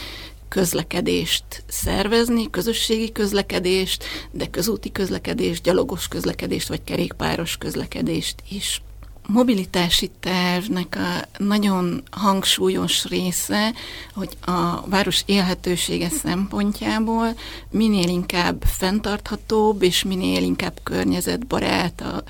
közlekedést 0.48 1.44
szervezni, 1.68 2.50
közösségi 2.50 3.12
közlekedést, 3.12 4.05
de 4.30 4.46
közúti 4.46 4.92
közlekedést, 4.92 5.62
gyalogos 5.62 6.09
közlekedést 6.09 6.68
vagy 6.68 6.84
kerékpáros 6.84 7.57
közlekedést 7.57 8.42
is 8.50 8.82
mobilitási 9.26 10.10
tervnek 10.20 10.96
a 10.96 11.42
nagyon 11.42 12.02
hangsúlyos 12.10 13.04
része, 13.04 13.72
hogy 14.14 14.28
a 14.44 14.88
város 14.88 15.22
élhetősége 15.26 16.08
szempontjából 16.08 17.28
minél 17.70 18.08
inkább 18.08 18.62
fenntarthatóbb 18.66 19.82
és 19.82 20.02
minél 20.02 20.42
inkább 20.42 20.80
környezetbarát 20.82 22.00
a 22.00 22.22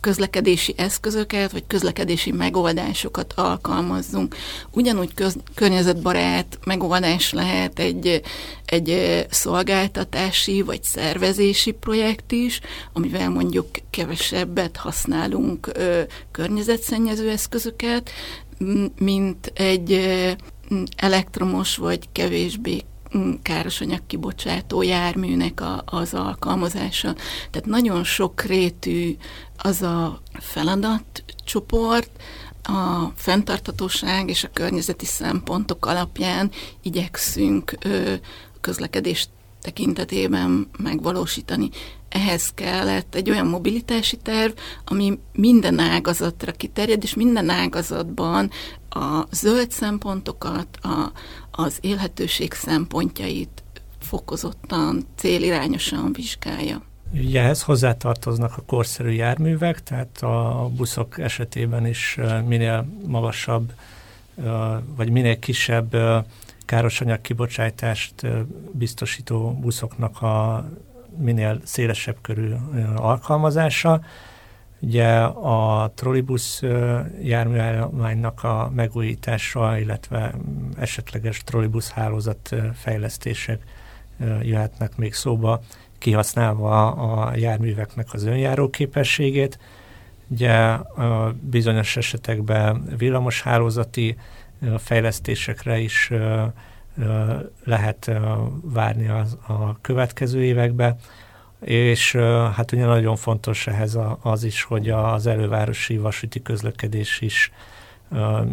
közlekedési 0.00 0.74
eszközöket 0.76 1.52
vagy 1.52 1.64
közlekedési 1.66 2.32
megoldásokat 2.32 3.32
alkalmazzunk. 3.36 4.36
Ugyanúgy 4.70 5.14
köz, 5.14 5.36
környezetbarát 5.54 6.58
megoldás 6.64 7.32
lehet 7.32 7.78
egy, 7.78 8.22
egy 8.64 9.20
szolgáltatási 9.30 10.62
vagy 10.62 10.82
szervezési 10.82 11.70
projekt 11.70 12.32
is, 12.32 12.60
amivel 12.92 13.30
mondjuk 13.30 13.66
kevesebbet 13.90 14.76
használunk 14.76 15.70
környezetszennyező 16.30 17.30
eszközöket, 17.30 18.10
mint 18.98 19.52
egy 19.54 20.00
elektromos 20.96 21.76
vagy 21.76 22.08
kevésbé 22.12 22.82
károsanyag 23.42 24.00
kibocsátó 24.06 24.82
járműnek 24.82 25.60
a, 25.60 25.82
az 25.86 26.14
alkalmazása. 26.14 27.14
Tehát 27.50 27.68
nagyon 27.68 28.04
sokrétű 28.04 29.16
az 29.56 29.82
a 29.82 30.22
feladatcsoport, 30.32 32.10
a 32.62 33.12
fenntarthatóság 33.16 34.28
és 34.28 34.44
a 34.44 34.50
környezeti 34.52 35.04
szempontok 35.04 35.86
alapján 35.86 36.50
igyekszünk 36.82 37.76
ö, 37.80 38.14
közlekedést 38.60 39.28
tekintetében 39.60 40.68
megvalósítani. 40.78 41.70
Ehhez 42.12 42.50
kellett 42.54 43.14
egy 43.14 43.30
olyan 43.30 43.46
mobilitási 43.46 44.16
terv, 44.16 44.52
ami 44.84 45.18
minden 45.32 45.78
ágazatra 45.78 46.52
kiterjed, 46.52 47.02
és 47.02 47.14
minden 47.14 47.48
ágazatban 47.48 48.50
a 48.90 49.26
zöld 49.30 49.70
szempontokat, 49.70 50.78
a, 50.82 51.12
az 51.50 51.78
élhetőség 51.80 52.52
szempontjait 52.52 53.62
fokozottan, 54.00 55.06
célirányosan 55.16 56.12
vizsgálja. 56.12 56.82
Ugye 57.12 57.40
ehhez 57.40 57.62
hozzátartoznak 57.62 58.56
a 58.56 58.62
korszerű 58.66 59.10
járművek, 59.10 59.82
tehát 59.82 60.22
a 60.22 60.68
buszok 60.76 61.18
esetében 61.18 61.86
is 61.86 62.18
minél 62.46 62.86
magasabb, 63.06 63.72
vagy 64.96 65.10
minél 65.10 65.38
kisebb 65.38 65.96
károsanyag 66.64 67.20
kibocsátást 67.20 68.14
biztosító 68.72 69.58
buszoknak 69.60 70.22
a 70.22 70.64
minél 71.18 71.60
szélesebb 71.64 72.16
körű 72.20 72.52
alkalmazása. 72.96 74.00
Ugye 74.80 75.08
a 75.22 75.92
trollibusz 75.94 76.62
járműállománynak 77.22 78.44
a 78.44 78.70
megújítása, 78.74 79.78
illetve 79.78 80.34
esetleges 80.78 81.42
trollibusz 81.44 81.90
hálózat 81.90 82.54
fejlesztések 82.74 83.62
jöhetnek 84.42 84.96
még 84.96 85.14
szóba, 85.14 85.60
kihasználva 85.98 86.90
a 86.92 87.36
járműveknek 87.36 88.12
az 88.12 88.24
önjáró 88.24 88.70
képességét. 88.70 89.58
Ugye 90.28 90.76
bizonyos 91.40 91.96
esetekben 91.96 92.84
villamos 92.98 93.42
hálózati 93.42 94.16
fejlesztésekre 94.78 95.78
is 95.78 96.10
lehet 97.64 98.10
várni 98.62 99.08
az, 99.08 99.38
a 99.46 99.80
következő 99.80 100.44
évekbe, 100.44 100.96
és 101.60 102.12
hát 102.54 102.72
ugye 102.72 102.84
nagyon 102.84 103.16
fontos 103.16 103.66
ehhez 103.66 103.98
az 104.22 104.44
is, 104.44 104.62
hogy 104.62 104.90
az 104.90 105.26
elővárosi 105.26 105.96
vasúti 105.96 106.42
közlekedés 106.42 107.20
is 107.20 107.52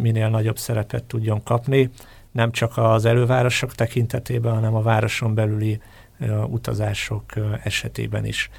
minél 0.00 0.28
nagyobb 0.28 0.58
szerepet 0.58 1.04
tudjon 1.04 1.42
kapni, 1.42 1.90
nem 2.32 2.50
csak 2.50 2.76
az 2.76 3.04
elővárosok 3.04 3.74
tekintetében, 3.74 4.54
hanem 4.54 4.74
a 4.74 4.82
városon 4.82 5.34
belüli 5.34 5.80
utazások 6.46 7.24
esetében 7.62 8.24
is. 8.24 8.50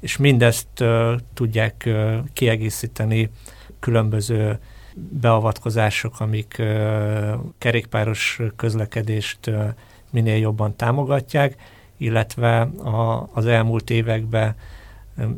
És 0.00 0.16
mindezt 0.16 0.84
tudják 1.34 1.88
kiegészíteni 2.32 3.30
különböző 3.80 4.58
beavatkozások, 5.10 6.20
amik 6.20 6.62
kerékpáros 7.58 8.40
közlekedést 8.56 9.50
minél 10.10 10.36
jobban 10.36 10.76
támogatják, 10.76 11.56
illetve 11.96 12.60
a, 12.60 13.28
az 13.32 13.46
elmúlt 13.46 13.90
években 13.90 14.54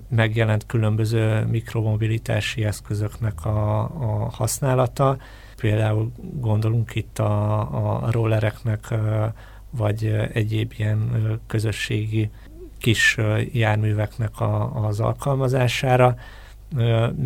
megjelent 0.09 0.67
különböző 0.67 1.45
mikromobilitási 1.45 2.65
eszközöknek 2.65 3.45
a, 3.45 3.81
a 3.81 4.31
használata. 4.33 5.17
Például 5.57 6.13
gondolunk 6.33 6.95
itt 6.95 7.19
a, 7.19 7.61
a 7.61 8.11
rollereknek, 8.11 8.95
vagy 9.71 10.05
egyéb 10.33 10.73
ilyen 10.77 11.41
közösségi 11.47 12.31
kis 12.79 13.17
járműveknek 13.53 14.41
a, 14.41 14.85
az 14.87 15.01
alkalmazására, 15.01 16.17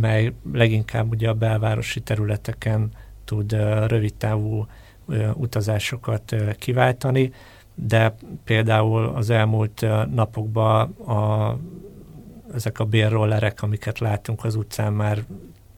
mely 0.00 0.32
leginkább 0.52 1.10
ugye 1.10 1.28
a 1.28 1.34
belvárosi 1.34 2.00
területeken 2.00 2.90
tud 3.24 3.52
rövidtávú 3.86 4.66
utazásokat 5.34 6.34
kiváltani, 6.58 7.32
de 7.74 8.14
például 8.44 9.06
az 9.06 9.30
elmúlt 9.30 9.86
napokban 10.14 10.90
a, 10.90 11.56
ezek 12.54 12.78
a 12.78 12.84
bérrollerek, 12.84 13.62
amiket 13.62 13.98
látunk 13.98 14.44
az 14.44 14.54
utcán, 14.54 14.92
már 14.92 15.24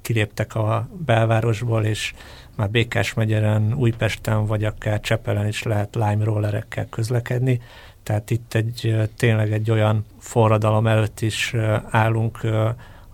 kiléptek 0.01 0.55
a 0.55 0.89
belvárosból, 1.05 1.85
és 1.85 2.15
már 2.57 2.71
Békás 2.71 3.15
megyeren, 3.15 3.75
Újpesten, 3.75 4.47
vagy 4.47 4.65
akár 4.65 5.01
Csepelen 5.01 5.47
is 5.47 5.63
lehet 5.63 5.95
lime 5.95 6.25
rollerekkel 6.25 6.87
közlekedni. 6.89 7.61
Tehát 8.03 8.31
itt 8.31 8.55
egy 8.55 8.97
tényleg 9.17 9.53
egy 9.53 9.71
olyan 9.71 10.05
forradalom 10.19 10.87
előtt 10.87 11.21
is 11.21 11.55
állunk, 11.91 12.41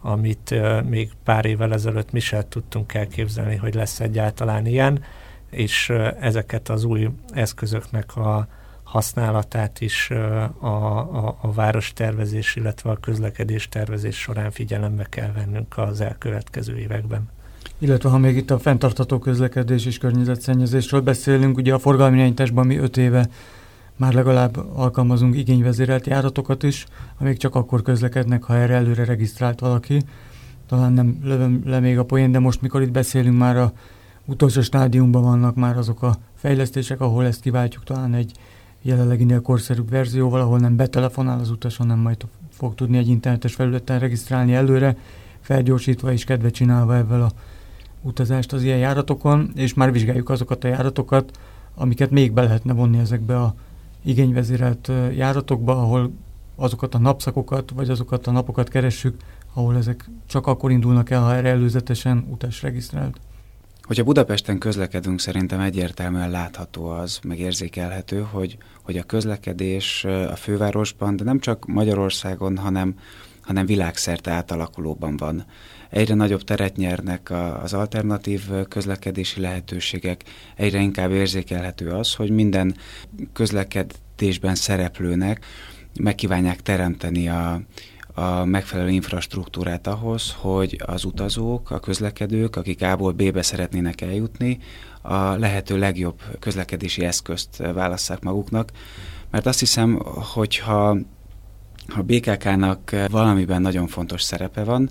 amit 0.03 0.55
még 0.89 1.11
pár 1.25 1.45
évvel 1.45 1.73
ezelőtt 1.73 2.13
mi 2.13 2.21
sem 2.21 2.43
tudtunk 2.49 2.95
elképzelni, 2.95 3.57
hogy 3.57 3.75
lesz 3.75 4.01
egyáltalán 4.01 4.67
ilyen, 4.67 5.05
és 5.51 5.89
ezeket 6.21 6.69
az 6.69 6.85
új 6.85 7.09
eszközöknek 7.33 8.17
a 8.17 8.49
használatát 8.83 9.81
is 9.81 10.11
a, 10.11 10.43
a, 10.67 11.37
a 11.41 11.53
várostervezés, 11.53 12.57
illetve 12.57 12.91
a 12.91 12.97
közlekedés 12.97 13.69
tervezés 13.69 14.17
során 14.17 14.51
figyelembe 14.51 15.07
kell 15.09 15.33
vennünk 15.33 15.79
az 15.79 16.01
elkövetkező 16.01 16.79
években. 16.79 17.29
Illetve 17.79 18.09
ha 18.09 18.19
még 18.19 18.37
itt 18.37 18.51
a 18.51 18.59
fenntartató 18.59 19.19
közlekedés 19.19 19.87
és 19.87 19.99
környezetszennyezésről 19.99 21.01
beszélünk, 21.01 21.57
ugye 21.57 21.75
a 21.75 21.79
forgalmi 21.79 22.17
irányításban 22.17 22.67
mi 22.67 22.77
öt 22.77 22.97
éve 22.97 23.29
már 24.03 24.13
legalább 24.13 24.57
alkalmazunk 24.75 25.37
igényvezérelt 25.37 26.07
járatokat 26.07 26.63
is, 26.63 26.87
amik 27.19 27.37
csak 27.37 27.55
akkor 27.55 27.83
közlekednek, 27.83 28.43
ha 28.43 28.57
erre 28.57 28.75
előre 28.75 29.05
regisztrált 29.05 29.61
valaki. 29.61 30.03
Talán 30.67 30.93
nem 30.93 31.19
lövöm 31.23 31.63
le 31.65 31.81
még 31.81 31.99
a 31.99 32.05
poén, 32.05 32.33
de 32.33 32.39
most 32.39 32.61
mikor 32.61 32.83
itt 32.83 32.91
beszélünk, 32.91 33.39
már 33.39 33.57
a 33.57 33.73
utolsó 34.25 34.61
stádiumban 34.61 35.23
vannak 35.23 35.55
már 35.55 35.77
azok 35.77 36.03
a 36.03 36.17
fejlesztések, 36.35 37.01
ahol 37.01 37.27
ezt 37.27 37.41
kiváltjuk 37.41 37.85
talán 37.85 38.15
egy 38.15 38.33
jelenleginél 38.83 39.41
korszerűbb 39.41 39.91
verzióval, 39.91 40.41
ahol 40.41 40.59
nem 40.59 40.77
betelefonál 40.77 41.41
az 41.41 41.51
utas, 41.51 41.77
hanem 41.77 41.99
majd 41.99 42.27
fog 42.51 42.75
tudni 42.75 42.99
egy 42.99 43.09
internetes 43.09 43.55
felületen 43.55 43.99
regisztrálni 43.99 44.55
előre, 44.55 44.97
felgyorsítva 45.41 46.13
és 46.13 46.25
kedve 46.25 46.51
csinálva 46.51 46.97
ebben 46.97 47.23
a 47.23 47.31
utazást 48.01 48.53
az 48.53 48.63
ilyen 48.63 48.79
járatokon, 48.79 49.51
és 49.55 49.75
már 49.75 49.93
vizsgáljuk 49.93 50.29
azokat 50.29 50.65
a 50.65 50.69
járatokat, 50.69 51.39
amiket 51.75 52.11
még 52.11 52.33
be 52.33 52.43
lehetne 52.43 52.73
vonni 52.73 52.99
ezekbe 52.99 53.41
a 53.41 53.55
igényvezérelt 54.05 54.91
járatokba, 55.15 55.73
ahol 55.83 56.13
azokat 56.57 56.95
a 56.95 56.99
napszakokat, 56.99 57.71
vagy 57.71 57.91
azokat 57.91 58.27
a 58.27 58.31
napokat 58.31 58.69
keressük, 58.69 59.17
ahol 59.55 59.77
ezek 59.77 60.11
csak 60.27 60.47
akkor 60.47 60.71
indulnak 60.71 61.11
el, 61.11 61.23
ha 61.23 61.35
erre 61.35 61.49
előzetesen 61.49 62.27
utas 62.31 62.63
regisztrált. 62.63 63.21
Hogyha 63.83 64.05
Budapesten 64.05 64.59
közlekedünk, 64.59 65.21
szerintem 65.21 65.61
egyértelműen 65.61 66.31
látható 66.31 66.89
az, 66.89 67.21
meg 67.23 67.39
érzékelhető, 67.39 68.27
hogy, 68.31 68.57
hogy 68.83 68.97
a 68.97 69.03
közlekedés 69.03 70.05
a 70.05 70.37
fővárosban, 70.37 71.17
de 71.17 71.25
nem 71.25 71.39
csak 71.39 71.67
Magyarországon, 71.67 72.57
hanem, 72.57 72.95
hanem 73.41 73.67
világszerte 73.67 74.31
átalakulóban 74.31 75.17
van. 75.17 75.45
Egyre 75.93 76.15
nagyobb 76.15 76.43
teret 76.43 76.77
nyernek 76.77 77.33
az 77.63 77.73
alternatív 77.73 78.51
közlekedési 78.69 79.41
lehetőségek, 79.41 80.25
egyre 80.57 80.81
inkább 80.81 81.11
érzékelhető 81.11 81.91
az, 81.91 82.15
hogy 82.15 82.31
minden 82.31 82.77
közlekedésben 83.33 84.55
szereplőnek 84.55 85.45
megkívánják 86.01 86.61
teremteni 86.63 87.29
a, 87.29 87.61
a 88.15 88.45
megfelelő 88.45 88.91
infrastruktúrát 88.91 89.87
ahhoz, 89.87 90.35
hogy 90.39 90.83
az 90.87 91.05
utazók, 91.05 91.71
a 91.71 91.81
közlekedők, 91.81 92.57
akik 92.57 92.83
A-ból 92.83 93.13
B-be 93.13 93.43
szeretnének 93.43 94.01
eljutni, 94.01 94.59
a 95.03 95.17
lehető 95.17 95.79
legjobb 95.79 96.21
közlekedési 96.39 97.05
eszközt 97.05 97.57
válasszák 97.57 98.21
maguknak. 98.23 98.71
Mert 99.31 99.47
azt 99.47 99.59
hiszem, 99.59 100.03
hogyha 100.33 100.97
ha 101.89 102.03
BKK-nak 102.03 102.91
valamiben 103.11 103.63
nagyon 103.63 103.87
fontos 103.87 104.23
szerepe 104.23 104.65
van, 104.65 104.91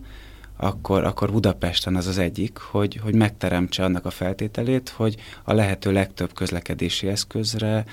akkor, 0.62 1.04
akkor 1.04 1.32
Budapesten 1.32 1.96
az 1.96 2.08
az 2.08 2.18
egyik, 2.18 2.58
hogy, 2.58 3.00
hogy 3.04 3.16
megteremtse 3.16 3.84
annak 3.84 4.06
a 4.06 4.10
feltételét, 4.10 4.90
hogy 4.90 5.16
a 5.44 5.54
lehető 5.54 5.92
legtöbb 5.92 6.34
közlekedési 6.34 7.08
eszközre 7.08 7.86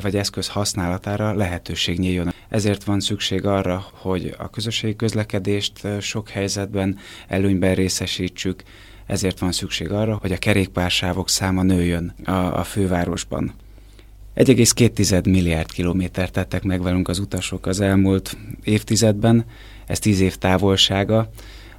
vagy 0.00 0.16
eszköz 0.16 0.48
használatára 0.48 1.34
lehetőség 1.34 1.98
nyíljon. 1.98 2.32
Ezért 2.48 2.84
van 2.84 3.00
szükség 3.00 3.44
arra, 3.44 3.86
hogy 3.92 4.34
a 4.38 4.50
közösségi 4.50 4.96
közlekedést 4.96 5.88
sok 6.00 6.28
helyzetben 6.28 6.98
előnyben 7.28 7.74
részesítsük, 7.74 8.62
ezért 9.06 9.38
van 9.38 9.52
szükség 9.52 9.90
arra, 9.90 10.18
hogy 10.20 10.32
a 10.32 10.38
kerékpársávok 10.38 11.28
száma 11.28 11.62
nőjön 11.62 12.14
a, 12.24 12.58
a 12.58 12.64
fővárosban. 12.64 13.54
1,2 14.36 15.24
milliárd 15.24 15.72
kilométert 15.72 16.32
tettek 16.32 16.62
meg 16.62 16.82
velünk 16.82 17.08
az 17.08 17.18
utasok 17.18 17.66
az 17.66 17.80
elmúlt 17.80 18.36
évtizedben, 18.62 19.44
ez 19.86 19.98
10 19.98 20.20
év 20.20 20.36
távolsága, 20.36 21.30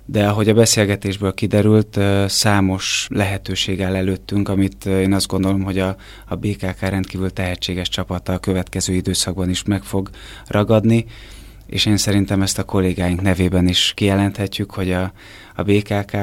de 0.09 0.27
ahogy 0.27 0.49
a 0.49 0.53
beszélgetésből 0.53 1.33
kiderült, 1.33 1.99
számos 2.27 3.07
lehetőség 3.09 3.81
áll 3.81 3.95
előttünk, 3.95 4.49
amit 4.49 4.85
én 4.85 5.13
azt 5.13 5.27
gondolom, 5.27 5.63
hogy 5.63 5.79
a, 5.79 5.95
a 6.27 6.35
BKK 6.35 6.79
rendkívül 6.79 7.31
tehetséges 7.31 7.89
csapata 7.89 8.33
a 8.33 8.37
következő 8.37 8.93
időszakban 8.93 9.49
is 9.49 9.63
meg 9.63 9.83
fog 9.83 10.09
ragadni, 10.47 11.05
és 11.65 11.85
én 11.85 11.97
szerintem 11.97 12.41
ezt 12.41 12.57
a 12.57 12.63
kollégáink 12.63 13.21
nevében 13.21 13.67
is 13.67 13.91
kijelenthetjük, 13.95 14.71
hogy 14.71 14.91
a, 14.91 15.11
a 15.55 15.63
BKK 15.63 16.13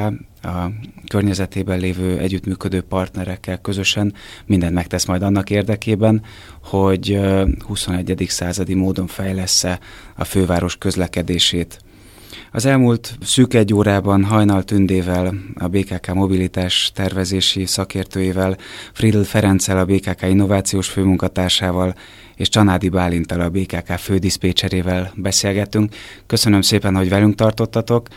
a 0.43 0.71
környezetében 1.09 1.79
lévő 1.79 2.19
együttműködő 2.19 2.81
partnerekkel 2.81 3.61
közösen 3.61 4.15
mindent 4.47 4.75
megtesz 4.75 5.05
majd 5.05 5.23
annak 5.23 5.51
érdekében, 5.51 6.23
hogy 6.63 7.21
21. 7.59 8.25
századi 8.29 8.75
módon 8.75 9.07
fejlesz 9.07 9.65
a 10.17 10.25
főváros 10.25 10.77
közlekedését. 10.77 11.79
Az 12.55 12.65
elmúlt 12.67 13.19
szűk 13.23 13.55
egy 13.55 13.75
órában 13.75 14.25
Hajnal 14.25 14.63
Tündével, 14.63 15.35
a 15.55 15.69
BKK 15.69 16.15
mobilitás 16.15 16.91
tervezési 16.95 17.67
szakértőjével, 17.67 18.57
Friedl 18.93 19.21
Ferenccel, 19.21 19.79
a 19.79 19.85
BKK 19.85 20.23
innovációs 20.23 20.89
főmunkatársával 20.89 21.95
és 22.37 22.49
Csanádi 22.49 22.89
Bálintal, 22.89 23.41
a 23.41 23.49
BKK 23.49 23.93
fődiszpécserével 23.99 25.13
beszélgettünk. 25.17 25.95
Köszönöm 26.27 26.61
szépen, 26.61 26.97
hogy 26.97 27.09
velünk 27.09 27.35
tartottatok. 27.35 28.09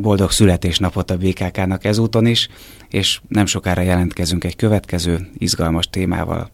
Boldog 0.00 0.30
születésnapot 0.30 1.10
a 1.10 1.16
BKK-nak 1.16 1.84
ezúton 1.84 2.26
is, 2.26 2.48
és 2.88 3.20
nem 3.28 3.46
sokára 3.46 3.80
jelentkezünk 3.82 4.44
egy 4.44 4.56
következő 4.56 5.28
izgalmas 5.38 5.88
témával. 5.90 6.50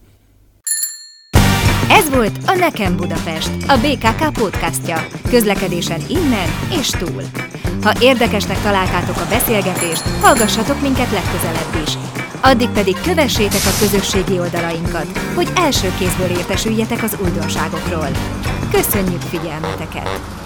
Ez 1.93 2.09
volt 2.09 2.37
a 2.45 2.53
Nekem 2.53 2.95
Budapest, 2.95 3.51
a 3.67 3.77
BKK 3.77 4.33
podcastja. 4.33 5.07
Közlekedésen 5.29 6.01
innen 6.07 6.47
és 6.79 6.89
túl. 6.89 7.23
Ha 7.83 7.93
érdekesnek 7.99 8.61
találtátok 8.61 9.15
a 9.15 9.27
beszélgetést, 9.29 10.01
hallgassatok 10.21 10.81
minket 10.81 11.11
legközelebb 11.11 11.83
is. 11.85 11.93
Addig 12.41 12.69
pedig 12.69 12.95
kövessétek 13.01 13.61
a 13.65 13.77
közösségi 13.79 14.39
oldalainkat, 14.39 15.17
hogy 15.35 15.51
első 15.55 15.93
kézből 15.99 16.37
értesüljetek 16.37 17.03
az 17.03 17.17
újdonságokról. 17.23 18.09
Köszönjük 18.71 19.21
figyelmeteket! 19.21 20.42